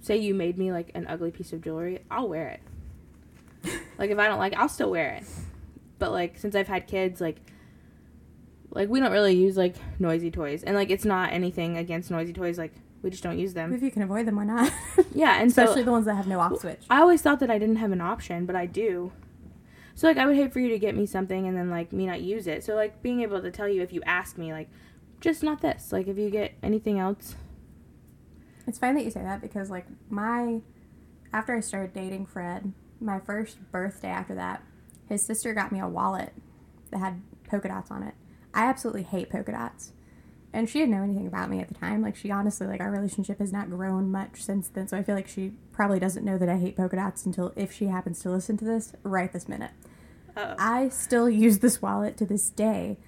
say 0.00 0.16
you 0.16 0.34
made 0.34 0.58
me 0.58 0.72
like 0.72 0.90
an 0.94 1.06
ugly 1.08 1.30
piece 1.30 1.52
of 1.52 1.62
jewelry, 1.62 2.00
I'll 2.10 2.28
wear 2.28 2.48
it. 2.48 2.60
like 3.98 4.10
if 4.10 4.18
I 4.18 4.26
don't 4.28 4.38
like, 4.38 4.52
it, 4.52 4.58
I'll 4.58 4.68
still 4.68 4.90
wear 4.90 5.14
it. 5.14 5.24
But 5.98 6.12
like 6.12 6.38
since 6.38 6.54
I've 6.54 6.68
had 6.68 6.86
kids, 6.86 7.20
like 7.20 7.36
like 8.70 8.88
we 8.88 9.00
don't 9.00 9.12
really 9.12 9.34
use 9.34 9.56
like 9.56 9.76
noisy 10.00 10.30
toys, 10.30 10.62
and 10.62 10.74
like 10.74 10.90
it's 10.90 11.04
not 11.04 11.32
anything 11.32 11.76
against 11.76 12.10
noisy 12.10 12.32
toys. 12.32 12.58
Like 12.58 12.72
we 13.02 13.10
just 13.10 13.22
don't 13.22 13.38
use 13.38 13.54
them. 13.54 13.72
If 13.72 13.82
you 13.82 13.90
can 13.90 14.02
avoid 14.02 14.26
them, 14.26 14.36
why 14.36 14.44
not? 14.44 14.72
Yeah, 15.14 15.40
and 15.40 15.52
so- 15.52 15.62
especially 15.62 15.82
the 15.84 15.90
ones 15.92 16.06
that 16.06 16.14
have 16.14 16.26
no 16.26 16.40
off 16.40 16.60
switch. 16.60 16.80
I 16.90 17.00
always 17.00 17.22
thought 17.22 17.40
that 17.40 17.50
I 17.50 17.58
didn't 17.58 17.76
have 17.76 17.92
an 17.92 18.00
option, 18.00 18.46
but 18.46 18.56
I 18.56 18.66
do. 18.66 19.12
So 19.94 20.06
like 20.06 20.16
I 20.16 20.26
would 20.26 20.36
hate 20.36 20.52
for 20.52 20.60
you 20.60 20.68
to 20.70 20.78
get 20.78 20.96
me 20.96 21.06
something 21.06 21.46
and 21.46 21.56
then 21.56 21.70
like 21.70 21.92
me 21.92 22.06
not 22.06 22.20
use 22.20 22.46
it. 22.46 22.64
So 22.64 22.74
like 22.74 23.02
being 23.02 23.20
able 23.20 23.40
to 23.42 23.50
tell 23.50 23.68
you 23.68 23.82
if 23.82 23.92
you 23.92 24.02
ask 24.06 24.38
me 24.38 24.52
like 24.52 24.68
just 25.20 25.42
not 25.42 25.60
this. 25.60 25.92
Like 25.92 26.08
if 26.08 26.18
you 26.18 26.30
get 26.30 26.54
anything 26.62 26.98
else. 26.98 27.36
It's 28.66 28.78
fine 28.78 28.94
that 28.94 29.04
you 29.04 29.10
say 29.10 29.22
that 29.22 29.40
because, 29.40 29.70
like, 29.70 29.86
my 30.08 30.60
after 31.32 31.56
I 31.56 31.60
started 31.60 31.92
dating 31.94 32.26
Fred, 32.26 32.72
my 33.00 33.18
first 33.18 33.58
birthday 33.72 34.08
after 34.08 34.34
that, 34.34 34.62
his 35.08 35.24
sister 35.24 35.52
got 35.54 35.72
me 35.72 35.80
a 35.80 35.88
wallet 35.88 36.32
that 36.90 36.98
had 36.98 37.22
polka 37.48 37.68
dots 37.68 37.90
on 37.90 38.02
it. 38.02 38.14
I 38.54 38.66
absolutely 38.66 39.02
hate 39.02 39.30
polka 39.30 39.52
dots, 39.52 39.92
and 40.52 40.68
she 40.68 40.78
didn't 40.78 40.94
know 40.94 41.02
anything 41.02 41.26
about 41.26 41.50
me 41.50 41.60
at 41.60 41.68
the 41.68 41.74
time. 41.74 42.02
Like, 42.02 42.14
she 42.14 42.30
honestly, 42.30 42.66
like, 42.66 42.80
our 42.80 42.90
relationship 42.90 43.40
has 43.40 43.52
not 43.52 43.68
grown 43.70 44.10
much 44.10 44.42
since 44.42 44.68
then. 44.68 44.86
So 44.86 44.96
I 44.96 45.02
feel 45.02 45.14
like 45.14 45.28
she 45.28 45.52
probably 45.82 45.98
doesn't 45.98 46.24
know 46.24 46.38
that 46.38 46.48
I 46.48 46.58
hate 46.58 46.76
polka 46.76 46.94
dots 46.94 47.26
until 47.26 47.52
if 47.56 47.72
she 47.72 47.86
happens 47.86 48.20
to 48.20 48.30
listen 48.30 48.56
to 48.58 48.64
this 48.64 48.92
right 49.02 49.32
this 49.32 49.48
minute. 49.48 49.72
Uh-oh. 50.36 50.54
I 50.56 50.88
still 50.90 51.28
use 51.28 51.58
this 51.58 51.82
wallet 51.82 52.16
to 52.18 52.24
this 52.24 52.50
day 52.50 52.98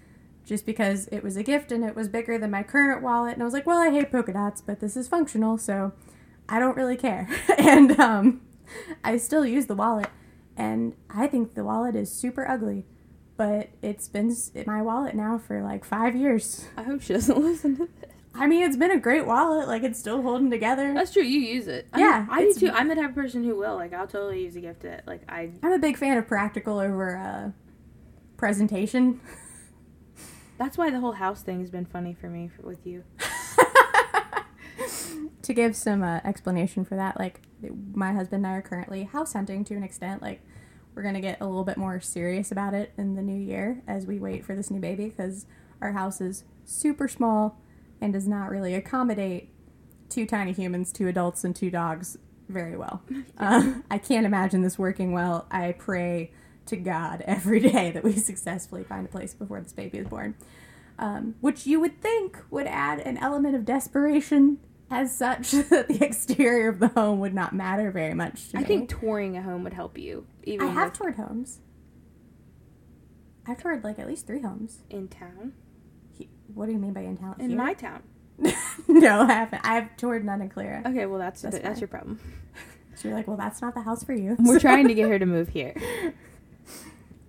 just 0.45 0.67
because 0.67 1.07
it 1.13 1.23
was 1.23 1.37
a 1.37 1.45
gift 1.45 1.71
and 1.71 1.85
it 1.85 1.95
was 1.95 2.09
bigger 2.09 2.37
than 2.37 2.51
my 2.51 2.65
current 2.65 3.01
wallet. 3.01 3.35
And 3.35 3.43
I 3.43 3.45
was 3.45 3.55
like, 3.55 3.65
well, 3.65 3.79
I 3.79 3.91
hate 3.91 4.11
polka 4.11 4.33
dots, 4.33 4.61
but 4.61 4.81
this 4.81 4.97
is 4.97 5.07
functional, 5.07 5.57
so 5.57 5.93
I 6.49 6.59
don't 6.59 6.77
really 6.77 6.97
care. 6.97 7.29
and 7.59 7.97
um, 8.01 8.41
I 9.05 9.19
still 9.19 9.47
use 9.47 9.67
the 9.67 9.77
wallet. 9.77 10.09
And 10.57 10.95
I 11.09 11.29
think 11.29 11.55
the 11.55 11.63
wallet 11.63 11.95
is 11.95 12.11
super 12.11 12.45
ugly, 12.45 12.87
but 13.37 13.69
it's 13.83 14.09
been 14.09 14.35
in 14.53 14.65
my 14.67 14.83
wallet 14.83 15.15
now 15.15 15.39
for 15.39 15.63
like 15.63 15.85
five 15.85 16.17
years. 16.17 16.67
I 16.77 16.83
hope 16.83 17.03
she 17.03 17.13
doesn't 17.13 17.39
listen 17.41 17.77
to 17.77 17.89
this. 18.01 18.11
I 18.37 18.47
mean, 18.47 18.65
it's 18.65 18.77
been 18.77 18.91
a 18.91 18.99
great 18.99 19.27
wallet. 19.27 19.69
Like, 19.69 19.85
it's 19.85 19.99
still 19.99 20.21
holding 20.21 20.51
together. 20.51 20.93
That's 20.93 21.13
true. 21.13 21.23
You 21.23 21.41
use 21.41 21.69
it. 21.69 21.87
I 21.93 22.01
Yeah, 22.01 22.27
I 22.29 22.43
do 22.43 22.55
too. 22.55 22.71
I'm 22.71 22.89
the 22.89 22.97
type 22.97 23.11
of 23.11 23.15
person 23.15 23.45
who 23.45 23.57
will. 23.57 23.77
Like 23.77 23.93
I'll 23.93 24.07
totally 24.07 24.43
use 24.43 24.57
a 24.57 24.61
gift 24.61 24.83
that 24.83 25.07
like 25.07 25.23
I. 25.29 25.51
I'm 25.63 25.73
a 25.73 25.79
big 25.79 25.97
fan 25.97 26.19
of 26.19 26.27
practical 26.27 26.79
over 26.79 27.17
uh, 27.17 27.51
presentation. 28.37 29.21
That's 30.59 30.79
why 30.79 30.91
the 30.91 31.01
whole 31.01 31.13
house 31.13 31.43
thing 31.43 31.61
has 31.61 31.71
been 31.71 31.87
funny 31.87 32.15
for 32.15 32.29
me 32.29 32.49
for, 32.49 32.63
with 32.63 32.87
you. 32.87 33.05
to 35.43 35.53
give 35.53 35.77
some 35.77 36.03
uh, 36.03 36.21
explanation 36.25 36.85
for 36.85 36.97
that, 36.97 37.19
like 37.19 37.41
my 37.93 38.13
husband 38.13 38.45
and 38.45 38.53
I 38.53 38.57
are 38.57 38.63
currently 38.63 39.05
house 39.05 39.33
hunting 39.33 39.65
to 39.65 39.75
an 39.75 39.85
extent. 39.85 40.23
Like 40.23 40.41
we're 40.95 41.03
gonna 41.03 41.21
get 41.21 41.41
a 41.41 41.47
little 41.47 41.65
bit 41.65 41.77
more 41.77 42.01
serious 42.01 42.51
about 42.51 42.75
it 42.75 42.93
in 42.97 43.15
the 43.15 43.23
new 43.23 43.41
year 43.41 43.83
as 43.87 44.07
we 44.07 44.19
wait 44.19 44.45
for 44.45 44.55
this 44.55 44.71
new 44.71 44.81
baby 44.81 45.07
because 45.07 45.47
our 45.81 45.93
house 45.93 46.21
is 46.21 46.45
super 46.65 47.09
small 47.09 47.59
and 48.01 48.13
does 48.13 48.29
not 48.29 48.51
really 48.51 48.75
accommodate 48.75 49.51
two 50.09 50.27
tiny 50.27 50.53
humans, 50.53 50.93
two 50.93 51.09
adults, 51.09 51.45
and 51.45 51.55
two 51.57 51.71
dogs 51.71 52.17
very 52.49 52.77
well. 52.77 53.03
uh, 53.39 53.75
I 53.91 53.99
can't 53.99 54.27
imagine 54.27 54.63
this 54.63 54.79
working 54.79 55.13
well. 55.13 55.47
I 55.51 55.73
pray 55.73 56.33
to 56.67 56.77
God 56.77 57.23
every 57.27 57.61
day 57.61 57.91
that 57.91 58.05
we 58.05 58.13
successfully 58.17 58.85
find 58.85 59.07
a 59.07 59.09
place 59.09 59.35
before 59.35 59.61
this 59.61 59.73
baby 59.73 59.99
is 59.99 60.07
born. 60.09 60.35
Um, 60.99 61.35
which 61.41 61.67
you 61.67 61.81
would 61.81 62.01
think 62.01 62.39
would 62.51 62.69
add 62.69 63.01
an 63.01 63.19
element 63.19 63.57
of 63.57 63.65
desperation 63.65 64.59
as 64.91 65.17
such 65.17 65.51
that 65.51 65.89
the 65.89 66.05
exterior 66.05 66.69
of 66.69 66.79
the 66.79 66.87
home 66.89 67.19
would 67.19 67.35
not 67.35 67.53
matter 67.53 67.91
very 67.91 68.15
much 68.15 68.51
to 68.51 68.53
you. 68.53 68.59
I 68.59 68.63
me. 68.63 68.69
think 68.69 68.91
touring 69.01 69.37
a 69.37 69.43
home 69.43 69.65
would 69.65 69.73
help 69.73 69.99
you. 69.99 70.27
Even 70.45 70.69
I 70.69 70.71
have 70.71 70.91
with- 70.91 70.99
toured 70.99 71.17
homes. 71.17 71.59
I've 73.47 73.61
toured 73.61 73.83
like 73.85 73.99
at 73.99 74.07
least 74.07 74.27
three 74.27 74.41
homes. 74.43 74.79
in 74.89 75.09
town. 75.09 75.55
What 76.55 76.67
do 76.67 76.73
you 76.73 76.79
mean 76.79 76.93
by 76.93 77.01
in 77.03 77.17
town? 77.17 77.37
In 77.39 77.51
Here? 77.51 77.59
my 77.59 77.75
town. 77.75 78.03
no, 78.89 79.21
I 79.23 79.33
haven't. 79.33 79.61
I've 79.65 79.97
toured 79.97 80.25
none 80.25 80.41
in 80.43 80.49
Calera. 80.49 80.83
Okay, 80.87 81.07
well 81.07 81.19
that's 81.19 81.43
That's 81.43 81.59
that's, 81.59 81.81
your 81.81 81.89
problem. 81.89 82.19
So 82.97 83.09
you're 83.09 83.17
like, 83.17 83.27
well, 83.27 83.37
that's 83.37 83.61
not 83.61 83.75
the 83.75 83.83
house 83.83 84.05
for 84.05 84.13
you. 84.13 84.37
We're 84.39 84.55
So- 84.61 84.61
trying 84.61 84.87
to 84.87 84.95
get 84.95 85.09
her 85.09 85.19
to 85.19 85.27
move 85.27 85.49
here. 85.49 85.75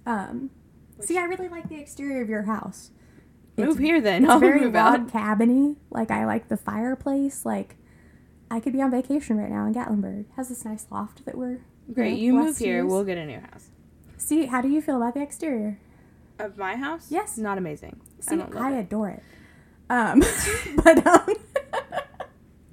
Um, 0.06 0.52
see, 1.00 1.18
I 1.18 1.24
really 1.24 1.48
like 1.50 1.70
the 1.70 1.78
exterior 1.80 2.22
of 2.22 2.30
your 2.30 2.44
house. 2.44 2.92
Move 3.58 3.80
here 3.80 4.00
then. 4.00 4.24
It's 4.26 4.32
I'll 4.32 4.40
very 4.40 4.60
move 4.62 4.74
log 4.76 5.00
out. 5.02 5.08
cabiny. 5.40 5.78
Like 5.90 6.12
I 6.12 6.26
like 6.26 6.50
the 6.50 6.58
fireplace. 6.58 7.46
Like 7.46 7.78
I 8.52 8.60
could 8.60 8.74
be 8.74 8.82
on 8.82 8.92
vacation 8.92 9.38
right 9.38 9.50
now 9.50 9.66
in 9.66 9.74
Gatlinburg. 9.74 10.22
It 10.22 10.26
has 10.36 10.50
this 10.50 10.66
nice 10.66 10.86
loft 10.92 11.26
that 11.26 11.36
we're 11.36 11.62
Great, 11.92 12.12
know, 12.12 12.18
you 12.18 12.34
move 12.34 12.58
here. 12.58 12.86
We'll 12.86 13.04
get 13.04 13.18
a 13.18 13.26
new 13.26 13.40
house. 13.40 13.70
See, 14.18 14.46
how 14.46 14.62
do 14.62 14.68
you 14.70 14.82
feel 14.82 14.98
about 14.98 15.14
the 15.16 15.22
exterior? 15.22 15.80
Of 16.38 16.58
my 16.58 16.76
house? 16.76 17.08
Yes. 17.10 17.38
Not 17.38 17.58
amazing. 17.58 18.02
See, 18.20 18.42
I 18.42 18.48
I 18.58 18.72
it. 18.74 18.80
adore 18.82 19.10
it. 19.10 19.24
Um, 19.90 20.24
but 20.84 21.06
um, 21.06 21.36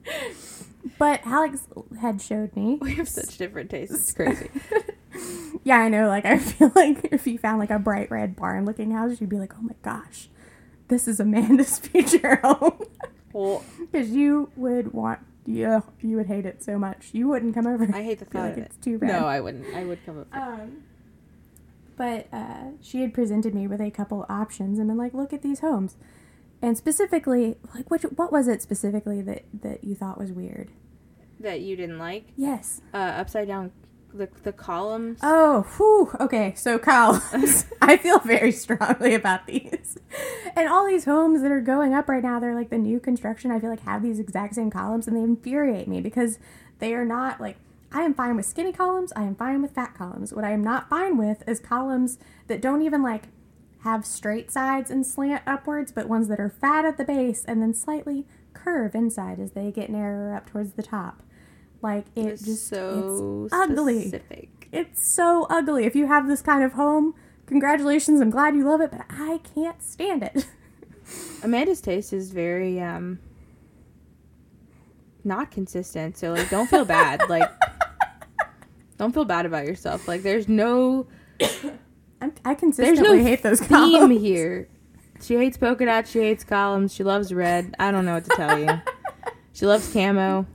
but 0.99 1.21
Alex 1.27 1.67
had 2.01 2.21
showed 2.21 2.55
me. 2.57 2.79
We 2.81 2.95
have 2.95 3.09
such 3.09 3.37
different 3.39 3.71
tastes. 3.71 3.95
It's 3.95 4.13
crazy. 4.13 4.49
Yeah, 5.65 5.77
I 5.77 5.89
know. 5.91 6.09
Like, 6.09 6.25
I 6.25 6.39
feel 6.39 6.73
like 6.75 7.09
if 7.13 7.25
you 7.27 7.39
found 7.39 7.61
like 7.61 7.71
a 7.71 7.79
bright 7.79 8.11
red 8.11 8.35
barn 8.35 8.65
looking 8.65 8.91
house, 8.91 9.21
you'd 9.21 9.31
be 9.31 9.39
like, 9.39 9.53
oh 9.57 9.63
my 9.63 9.75
gosh, 9.83 10.29
this 10.89 11.07
is 11.07 11.21
Amanda's 11.21 11.79
future 11.79 12.37
home. 12.43 12.83
well, 13.33 13.63
Because 13.79 14.11
you 14.11 14.51
would 14.57 14.93
want, 14.93 15.21
yeah, 15.47 15.83
you 16.01 16.17
would 16.17 16.27
hate 16.27 16.47
it 16.47 16.65
so 16.65 16.79
much. 16.79 17.11
You 17.13 17.29
wouldn't 17.29 17.55
come 17.55 17.69
over. 17.69 17.85
I 17.95 18.03
hate 18.03 18.19
the 18.19 18.25
feel 18.25 18.41
thought 18.41 18.49
like 18.49 18.57
of 18.57 18.65
it's 18.65 18.77
too 18.79 18.99
bad. 18.99 19.09
No, 19.09 19.27
I 19.27 19.41
wouldn't. 19.41 19.73
I 19.77 19.85
would 19.85 20.05
come 20.05 20.21
up. 20.23 20.27
Um, 20.35 20.83
but 21.97 22.27
uh, 22.33 22.71
she 22.81 23.01
had 23.01 23.15
presented 23.15 23.55
me 23.55 23.67
with 23.67 23.81
a 23.81 23.91
couple 23.91 24.27
options 24.29 24.79
and 24.79 24.89
been 24.89 24.99
like, 24.99 25.15
look 25.15 25.33
at 25.33 25.43
these 25.43 25.61
homes. 25.61 25.97
And 26.61 26.79
specifically, 26.79 27.57
like, 27.75 27.91
which, 27.91 28.03
what 28.03 28.31
was 28.33 28.47
it 28.47 28.63
specifically 28.63 29.21
that, 29.23 29.45
that 29.63 29.83
you 29.83 29.95
thought 29.95 30.19
was 30.19 30.33
weird? 30.33 30.71
that 31.43 31.61
you 31.61 31.77
didn't 31.77 31.99
like. 31.99 32.27
Yes. 32.37 32.81
Uh, 32.95 32.97
upside 32.97 33.49
down, 33.49 33.73
the 34.13 34.29
the 34.43 34.53
columns. 34.53 35.21
Oh, 35.23 35.67
whew. 35.77 36.15
Okay, 36.21 36.55
so 36.57 36.79
columns. 36.79 37.67
I 37.83 37.97
feel 37.97 38.19
very 38.21 38.53
strongly 38.53 39.15
about 39.15 39.47
these. 39.47 39.99
And 40.57 40.69
all 40.69 40.87
these 40.87 41.05
homes 41.05 41.43
that 41.43 41.51
are 41.51 41.61
going 41.61 41.95
up 41.95 42.09
right 42.09 42.23
now, 42.23 42.39
they're 42.41 42.55
like 42.55 42.71
the 42.71 42.79
new 42.79 43.01
construction, 43.01 43.51
I 43.51 43.61
feel 43.61 43.71
like 43.71 43.81
have 43.81 44.03
these 44.03 44.19
exact 44.19 44.55
same 44.55 44.71
columns 44.71 45.07
and 45.07 45.17
they 45.17 45.23
infuriate 45.23 45.89
me 45.89 46.01
because 46.01 46.39
they 46.79 46.95
are 46.95 47.05
not 47.05 47.41
like 47.41 47.57
I 47.95 48.03
am 48.03 48.15
fine 48.15 48.37
with 48.37 48.47
skinny 48.47 48.73
columns, 48.73 49.13
I 49.15 49.23
am 49.25 49.35
fine 49.35 49.61
with 49.63 49.75
fat 49.75 49.95
columns. 49.95 50.33
What 50.33 50.45
I 50.45 50.51
am 50.53 50.63
not 50.65 50.89
fine 50.89 51.17
with 51.19 51.43
is 51.47 51.61
columns 51.61 52.19
that 52.47 52.61
don't 52.63 52.83
even 52.83 53.03
like 53.03 53.25
have 53.81 54.07
straight 54.07 54.51
sides 54.51 54.91
and 54.91 55.05
slant 55.07 55.43
upwards, 55.47 55.93
but 55.93 56.09
ones 56.09 56.29
that 56.29 56.39
are 56.41 56.49
fat 56.49 56.85
at 56.85 56.97
the 56.97 57.05
base 57.05 57.45
and 57.45 57.61
then 57.61 57.75
slightly 57.75 58.27
curve 58.55 58.95
inside 58.95 59.39
as 59.41 59.53
they 59.53 59.71
get 59.73 59.91
narrower 59.91 60.35
up 60.35 60.47
towards 60.49 60.73
the 60.73 60.83
top. 60.83 61.23
Like 61.83 62.07
it 62.15 62.27
It's 62.27 62.43
just 62.45 62.69
so 62.69 63.43
it's 63.47 63.53
ugly. 63.55 64.03
specific. 64.03 64.69
It's 64.73 65.07
so 65.07 65.47
ugly. 65.51 65.85
If 65.85 65.95
you 65.97 66.07
have 66.07 66.29
this 66.29 66.41
kind 66.41 66.63
of 66.63 66.73
home, 66.75 67.15
congratulations. 67.47 68.21
I'm 68.21 68.31
glad 68.31 68.55
you 68.55 68.65
love 68.65 68.81
it, 68.81 68.91
but 68.93 69.05
I 69.11 69.41
can't 69.55 69.83
stand 69.83 70.23
it. 70.23 70.47
Amanda's 71.43 71.81
taste 71.81 72.13
is 72.13 72.31
very 72.31 72.81
um 72.81 73.19
not 75.25 75.51
consistent. 75.51 76.17
So 76.17 76.33
like 76.33 76.51
don't 76.51 76.69
feel 76.71 76.85
bad. 76.85 77.29
like 77.29 77.51
don't 79.03 79.13
feel 79.13 79.25
bad 79.25 79.47
about 79.47 79.67
yourself. 79.67 80.07
Like 80.07 80.23
there's 80.23 80.49
no 80.49 81.09
I'm, 82.21 82.33
I 82.45 82.55
there's 82.55 82.61
consistently 82.61 83.19
no 83.19 83.25
hate 83.25 83.43
those 83.43 83.59
theme 83.59 83.69
columns. 83.69 84.21
here. 84.21 84.69
She 85.21 85.35
hates 85.35 85.57
polka 85.57 85.85
dots, 85.87 86.11
she 86.11 86.21
hates 86.21 86.45
columns, 86.45 86.95
she 86.95 87.03
loves 87.03 87.35
red. 87.35 87.75
I 87.81 87.91
don't 87.91 88.05
know 88.05 88.15
what 88.15 88.25
to 88.25 88.37
tell 88.37 88.59
you. 88.59 88.81
she 89.53 89.67
loves 89.67 89.93
camo. 89.93 90.47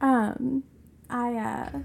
Um, 0.00 0.62
I 1.10 1.34
uh, 1.34 1.78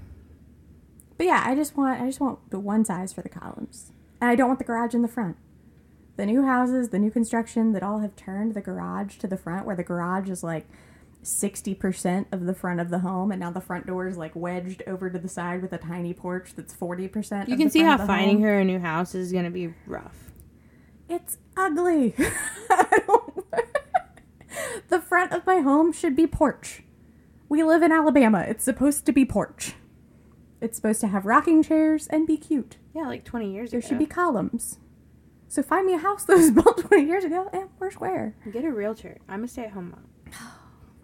but 1.16 1.26
yeah, 1.26 1.42
I 1.44 1.56
just 1.56 1.76
want 1.76 2.00
I 2.00 2.06
just 2.06 2.20
want 2.20 2.50
the 2.50 2.60
one 2.60 2.84
size 2.84 3.12
for 3.12 3.22
the 3.22 3.28
columns, 3.28 3.90
and 4.20 4.30
I 4.30 4.36
don't 4.36 4.46
want 4.46 4.60
the 4.60 4.64
garage 4.64 4.94
in 4.94 5.02
the 5.02 5.08
front. 5.08 5.36
The 6.16 6.26
new 6.26 6.44
houses, 6.44 6.90
the 6.90 7.00
new 7.00 7.10
construction 7.10 7.72
that 7.72 7.82
all 7.82 7.98
have 7.98 8.14
turned 8.14 8.54
the 8.54 8.60
garage 8.60 9.16
to 9.18 9.26
the 9.26 9.36
front, 9.36 9.66
where 9.66 9.74
the 9.74 9.82
garage 9.82 10.30
is 10.30 10.44
like 10.44 10.68
sixty 11.24 11.74
percent 11.74 12.28
of 12.32 12.46
the 12.46 12.54
front 12.54 12.80
of 12.80 12.90
the 12.90 13.00
home, 13.00 13.30
and 13.30 13.40
now 13.40 13.50
the 13.50 13.60
front 13.60 13.86
door 13.86 14.06
is 14.06 14.16
like 14.16 14.34
wedged 14.34 14.82
over 14.86 15.10
to 15.10 15.18
the 15.18 15.28
side 15.28 15.62
with 15.62 15.72
a 15.72 15.78
tiny 15.78 16.14
porch 16.14 16.54
that's 16.54 16.72
forty 16.72 17.08
percent. 17.08 17.48
You 17.48 17.56
can 17.56 17.70
see 17.70 17.82
how 17.82 17.98
finding 18.06 18.40
her 18.42 18.60
a 18.60 18.64
new 18.64 18.78
house 18.78 19.14
is 19.14 19.32
gonna 19.32 19.50
be 19.50 19.74
rough. 19.86 20.30
It's 21.08 21.38
ugly. 21.56 22.14
The 24.88 25.00
front 25.00 25.32
of 25.32 25.46
my 25.46 25.60
home 25.60 25.92
should 25.92 26.14
be 26.14 26.26
porch. 26.26 26.82
We 27.48 27.64
live 27.64 27.82
in 27.82 27.90
Alabama. 27.90 28.44
It's 28.46 28.64
supposed 28.64 29.06
to 29.06 29.12
be 29.12 29.24
porch. 29.24 29.74
It's 30.60 30.76
supposed 30.76 31.00
to 31.00 31.08
have 31.08 31.26
rocking 31.26 31.62
chairs 31.62 32.06
and 32.06 32.26
be 32.26 32.36
cute. 32.36 32.76
Yeah, 32.94 33.06
like 33.06 33.24
twenty 33.24 33.52
years 33.52 33.70
ago. 33.70 33.80
There 33.80 33.88
should 33.88 33.98
be 33.98 34.06
columns. 34.06 34.78
So 35.48 35.62
find 35.62 35.86
me 35.86 35.94
a 35.94 35.98
house 35.98 36.24
that 36.24 36.36
was 36.36 36.50
built 36.62 36.78
20 36.78 37.04
years 37.04 37.24
ago 37.24 37.48
and 37.52 37.68
we're 37.78 37.90
square. 37.90 38.34
Get 38.52 38.64
a 38.64 38.70
realtor. 38.72 39.18
I'm 39.28 39.44
a 39.44 39.48
stay 39.48 39.64
at 39.64 39.70
home 39.70 39.90
mom. 39.90 40.06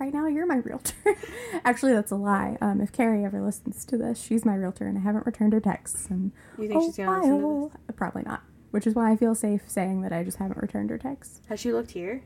Right 0.00 0.14
now, 0.14 0.26
you're 0.26 0.46
my 0.46 0.56
realtor. 0.56 0.94
Actually, 1.64 1.92
that's 1.92 2.10
a 2.10 2.16
lie. 2.16 2.56
Um, 2.62 2.80
if 2.80 2.90
Carrie 2.90 3.22
ever 3.24 3.42
listens 3.42 3.84
to 3.84 3.98
this, 3.98 4.18
she's 4.22 4.46
my 4.46 4.54
realtor 4.54 4.86
and 4.86 4.96
I 4.96 5.02
haven't 5.02 5.26
returned 5.26 5.52
her 5.52 5.60
texts. 5.60 6.06
And 6.08 6.32
You 6.58 6.68
think 6.68 6.82
she's 6.84 6.96
gonna 6.96 7.18
listen 7.18 7.38
to 7.40 7.46
while- 7.46 7.72
Probably 7.96 8.22
not. 8.22 8.42
Which 8.70 8.86
is 8.86 8.94
why 8.94 9.10
I 9.12 9.16
feel 9.16 9.34
safe 9.34 9.62
saying 9.66 10.00
that 10.00 10.12
I 10.12 10.24
just 10.24 10.38
haven't 10.38 10.56
returned 10.62 10.88
her 10.88 10.96
texts. 10.96 11.42
Has 11.50 11.60
she 11.60 11.70
looked 11.72 11.90
here? 11.90 12.22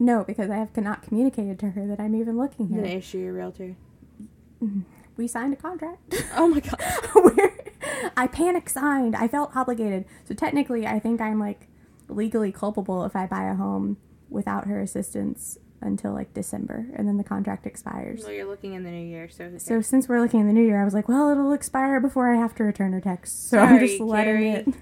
No, 0.00 0.24
because 0.24 0.50
I 0.50 0.56
have 0.56 0.76
not 0.76 1.02
communicated 1.02 1.58
to 1.60 1.70
her 1.70 1.86
that 1.86 2.00
I'm 2.00 2.16
even 2.16 2.36
looking 2.36 2.68
here. 2.68 2.84
is 2.84 3.04
she 3.04 3.24
a 3.26 3.32
realtor? 3.32 3.76
We 5.16 5.28
signed 5.28 5.52
a 5.52 5.56
contract. 5.56 6.14
Oh 6.36 6.48
my 6.48 6.60
god. 6.60 8.10
I 8.16 8.26
panic 8.26 8.68
signed. 8.68 9.14
I 9.14 9.28
felt 9.28 9.54
obligated. 9.54 10.04
So 10.24 10.34
technically, 10.34 10.86
I 10.86 10.98
think 10.98 11.20
I'm 11.20 11.38
like 11.38 11.68
legally 12.08 12.50
culpable 12.50 13.04
if 13.04 13.14
I 13.14 13.26
buy 13.26 13.44
a 13.44 13.54
home 13.54 13.98
without 14.28 14.66
her 14.66 14.80
assistance 14.80 15.58
until 15.80 16.12
like 16.12 16.34
December, 16.34 16.86
and 16.94 17.06
then 17.08 17.16
the 17.16 17.24
contract 17.24 17.66
expires. 17.66 18.22
Well, 18.24 18.32
you're 18.32 18.46
looking 18.46 18.74
in 18.74 18.82
the 18.84 18.90
new 18.90 19.06
year, 19.06 19.28
so 19.28 19.48
who 19.48 19.58
So 19.58 19.80
since 19.80 20.08
we're 20.08 20.20
looking 20.20 20.40
in 20.40 20.46
the 20.46 20.52
new 20.52 20.64
year, 20.64 20.80
I 20.80 20.84
was 20.84 20.94
like, 20.94 21.08
well, 21.08 21.30
it'll 21.30 21.52
expire 21.52 22.00
before 22.00 22.32
I 22.32 22.36
have 22.36 22.54
to 22.56 22.64
return 22.64 22.92
her 22.92 23.00
text. 23.00 23.48
So 23.48 23.58
I'm 23.58 23.78
just 23.78 24.00
letting 24.00 24.34
Carrie. 24.34 24.50
it. 24.50 24.68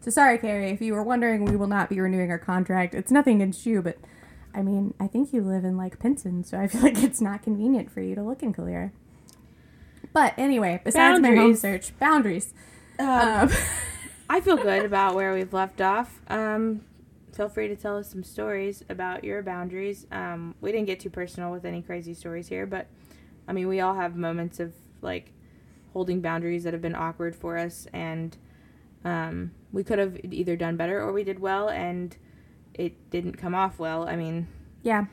So 0.00 0.10
sorry, 0.10 0.38
Carrie. 0.38 0.70
If 0.70 0.80
you 0.80 0.92
were 0.94 1.02
wondering, 1.02 1.44
we 1.44 1.56
will 1.56 1.66
not 1.66 1.88
be 1.88 1.98
renewing 2.00 2.30
our 2.30 2.38
contract. 2.38 2.94
It's 2.94 3.10
nothing 3.10 3.36
against 3.36 3.66
you, 3.66 3.82
but 3.82 3.98
I 4.54 4.62
mean, 4.62 4.94
I 5.00 5.08
think 5.08 5.32
you 5.32 5.42
live 5.42 5.64
in 5.64 5.76
like 5.76 5.98
Pinson, 5.98 6.44
so 6.44 6.58
I 6.60 6.68
feel 6.68 6.80
like 6.88 7.02
it's 7.02 7.20
not 7.20 7.42
convenient 7.42 7.90
for 7.90 8.00
you 8.00 8.14
to 8.14 8.22
look 8.22 8.42
in 8.42 8.52
Calera. 8.52 8.92
But 10.12 10.34
anyway, 10.38 10.80
besides 10.84 11.20
my 11.20 11.28
home 11.28 11.36
Boundaries. 11.36 11.60
search, 11.60 11.98
boundaries. 11.98 12.54
Um, 12.98 13.08
Um, 13.08 13.50
I 14.30 14.40
feel 14.40 14.56
good 14.56 14.84
about 14.84 15.14
where 15.14 15.32
we've 15.34 15.52
left 15.52 15.80
off. 15.80 16.20
Um, 16.28 16.82
feel 17.36 17.48
free 17.50 17.68
to 17.68 17.76
tell 17.76 17.98
us 17.98 18.10
some 18.10 18.24
stories 18.24 18.82
about 18.88 19.22
your 19.22 19.42
boundaries. 19.42 20.06
Um, 20.10 20.54
we 20.62 20.72
didn't 20.72 20.86
get 20.86 21.00
too 21.00 21.10
personal 21.10 21.52
with 21.52 21.66
any 21.66 21.82
crazy 21.82 22.14
stories 22.14 22.48
here, 22.48 22.64
but 22.64 22.86
I 23.46 23.52
mean, 23.52 23.68
we 23.68 23.80
all 23.80 23.94
have 23.94 24.16
moments 24.16 24.58
of 24.58 24.72
like 25.02 25.32
holding 25.92 26.22
boundaries 26.22 26.64
that 26.64 26.72
have 26.72 26.82
been 26.82 26.94
awkward 26.94 27.36
for 27.36 27.58
us, 27.58 27.86
and 27.92 28.36
um, 29.04 29.52
we 29.70 29.84
could 29.84 29.98
have 29.98 30.18
either 30.24 30.56
done 30.56 30.76
better 30.76 31.00
or 31.00 31.12
we 31.12 31.24
did 31.24 31.38
well, 31.38 31.68
and 31.68 32.16
it 32.72 33.10
didn't 33.10 33.34
come 33.34 33.54
off 33.54 33.78
well. 33.78 34.08
I 34.08 34.16
mean, 34.16 34.48
yeah, 34.82 35.04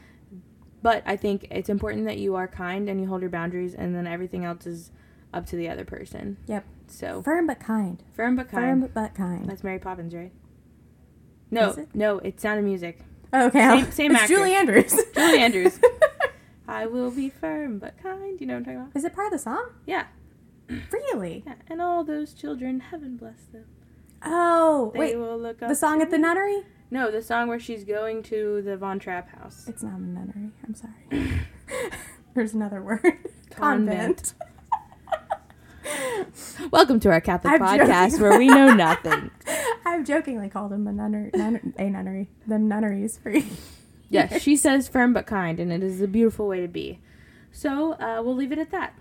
but 0.81 1.03
I 1.05 1.17
think 1.17 1.47
it's 1.51 1.69
important 1.69 2.05
that 2.05 2.17
you 2.17 2.35
are 2.35 2.47
kind 2.47 2.89
and 2.89 3.01
you 3.01 3.07
hold 3.07 3.21
your 3.21 3.29
boundaries, 3.29 3.75
and 3.75 3.93
then 3.93 4.07
everything 4.07 4.45
else 4.45 4.65
is 4.65 4.91
up 5.33 5.45
to 5.47 5.57
the 5.57 5.67
other 5.67 5.83
person. 5.83 6.37
Yep. 6.47 6.65
So 6.87 7.21
firm 7.21 7.47
but 7.47 7.59
kind. 7.59 8.01
firm 8.13 8.37
but 8.37 8.49
kind. 8.49 8.81
Firm 8.81 8.91
but 8.93 9.13
kind. 9.13 9.49
That's 9.49 9.63
Mary 9.63 9.79
Poppins, 9.79 10.13
right? 10.13 10.31
No, 11.53 11.69
it? 11.71 11.89
no, 11.93 12.19
it's 12.19 12.41
Sound 12.41 12.59
of 12.59 12.65
Music. 12.65 12.99
Oh, 13.31 13.47
okay, 13.47 13.59
Same- 13.59 13.91
same 13.91 14.11
it's 14.11 14.21
actor. 14.21 14.33
Julie 14.37 14.53
Andrews. 14.55 14.93
Julie 15.15 15.39
Andrews. 15.39 15.79
I 16.67 16.85
will 16.87 17.11
be 17.11 17.29
firm 17.29 17.77
but 17.79 18.01
kind. 18.01 18.39
You 18.41 18.47
know 18.47 18.53
what 18.55 18.59
I'm 18.59 18.65
talking 18.65 18.79
about? 18.79 18.91
Is 18.95 19.03
it 19.03 19.13
part 19.13 19.27
of 19.27 19.33
the 19.33 19.39
song? 19.39 19.69
Yeah, 19.85 20.05
Really? 20.91 21.43
yeah. 21.45 21.55
And 21.69 21.81
all 21.81 22.03
those 22.03 22.33
children, 22.33 22.79
heaven 22.79 23.17
bless 23.17 23.43
them. 23.51 23.65
Oh, 24.25 24.91
They 24.93 24.99
wait. 24.99 25.17
will 25.17 25.37
look. 25.37 25.59
The 25.59 25.75
song 25.75 26.01
at 26.01 26.09
the 26.09 26.17
nunnery? 26.17 26.63
No, 26.89 27.11
the 27.11 27.21
song 27.21 27.47
where 27.49 27.59
she's 27.59 27.83
going 27.83 28.23
to 28.23 28.61
the 28.61 28.77
Von 28.77 28.99
Trapp 28.99 29.29
house. 29.37 29.65
It's 29.67 29.83
not 29.83 29.97
a 29.99 30.01
nunnery. 30.01 30.51
I'm 30.65 30.75
sorry. 30.75 31.41
There's 32.33 32.53
another 32.53 32.81
word. 32.81 33.01
Convent. 33.51 34.33
Welcome 36.71 36.99
to 37.01 37.09
our 37.09 37.19
Catholic 37.21 37.53
I'm 37.53 37.59
podcast 37.61 38.11
joking. 38.11 38.21
where 38.21 38.37
we 38.39 38.47
know 38.47 38.73
nothing. 38.73 39.29
I've 39.85 40.05
jokingly 40.05 40.49
called 40.49 40.71
them 40.71 40.87
a 40.87 40.91
nunnery, 40.91 41.31
nun, 41.33 41.73
a 41.77 41.89
nunnery, 41.89 42.29
them 42.47 42.67
nunneries 42.67 43.17
for 43.17 43.29
you. 43.35 43.45
Yes, 44.09 44.41
she 44.41 44.55
says 44.55 44.87
firm 44.87 45.13
but 45.13 45.25
kind, 45.25 45.59
and 45.59 45.71
it 45.71 45.81
is 45.81 45.99
a 46.01 46.07
beautiful 46.07 46.47
way 46.47 46.61
to 46.61 46.67
be. 46.67 46.99
So 47.51 47.93
uh, 47.93 48.21
we'll 48.23 48.35
leave 48.35 48.51
it 48.51 48.59
at 48.59 48.71
that. 48.71 48.93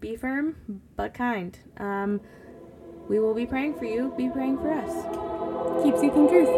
Be 0.00 0.16
firm 0.16 0.82
but 0.96 1.12
kind. 1.12 1.58
Um, 1.76 2.20
we 3.08 3.20
will 3.20 3.34
be 3.34 3.46
praying 3.46 3.74
for 3.74 3.84
you. 3.84 4.12
Be 4.16 4.28
praying 4.28 4.58
for 4.58 4.72
us. 4.72 5.84
Keep 5.84 5.96
seeking 5.96 6.28
truth. 6.28 6.48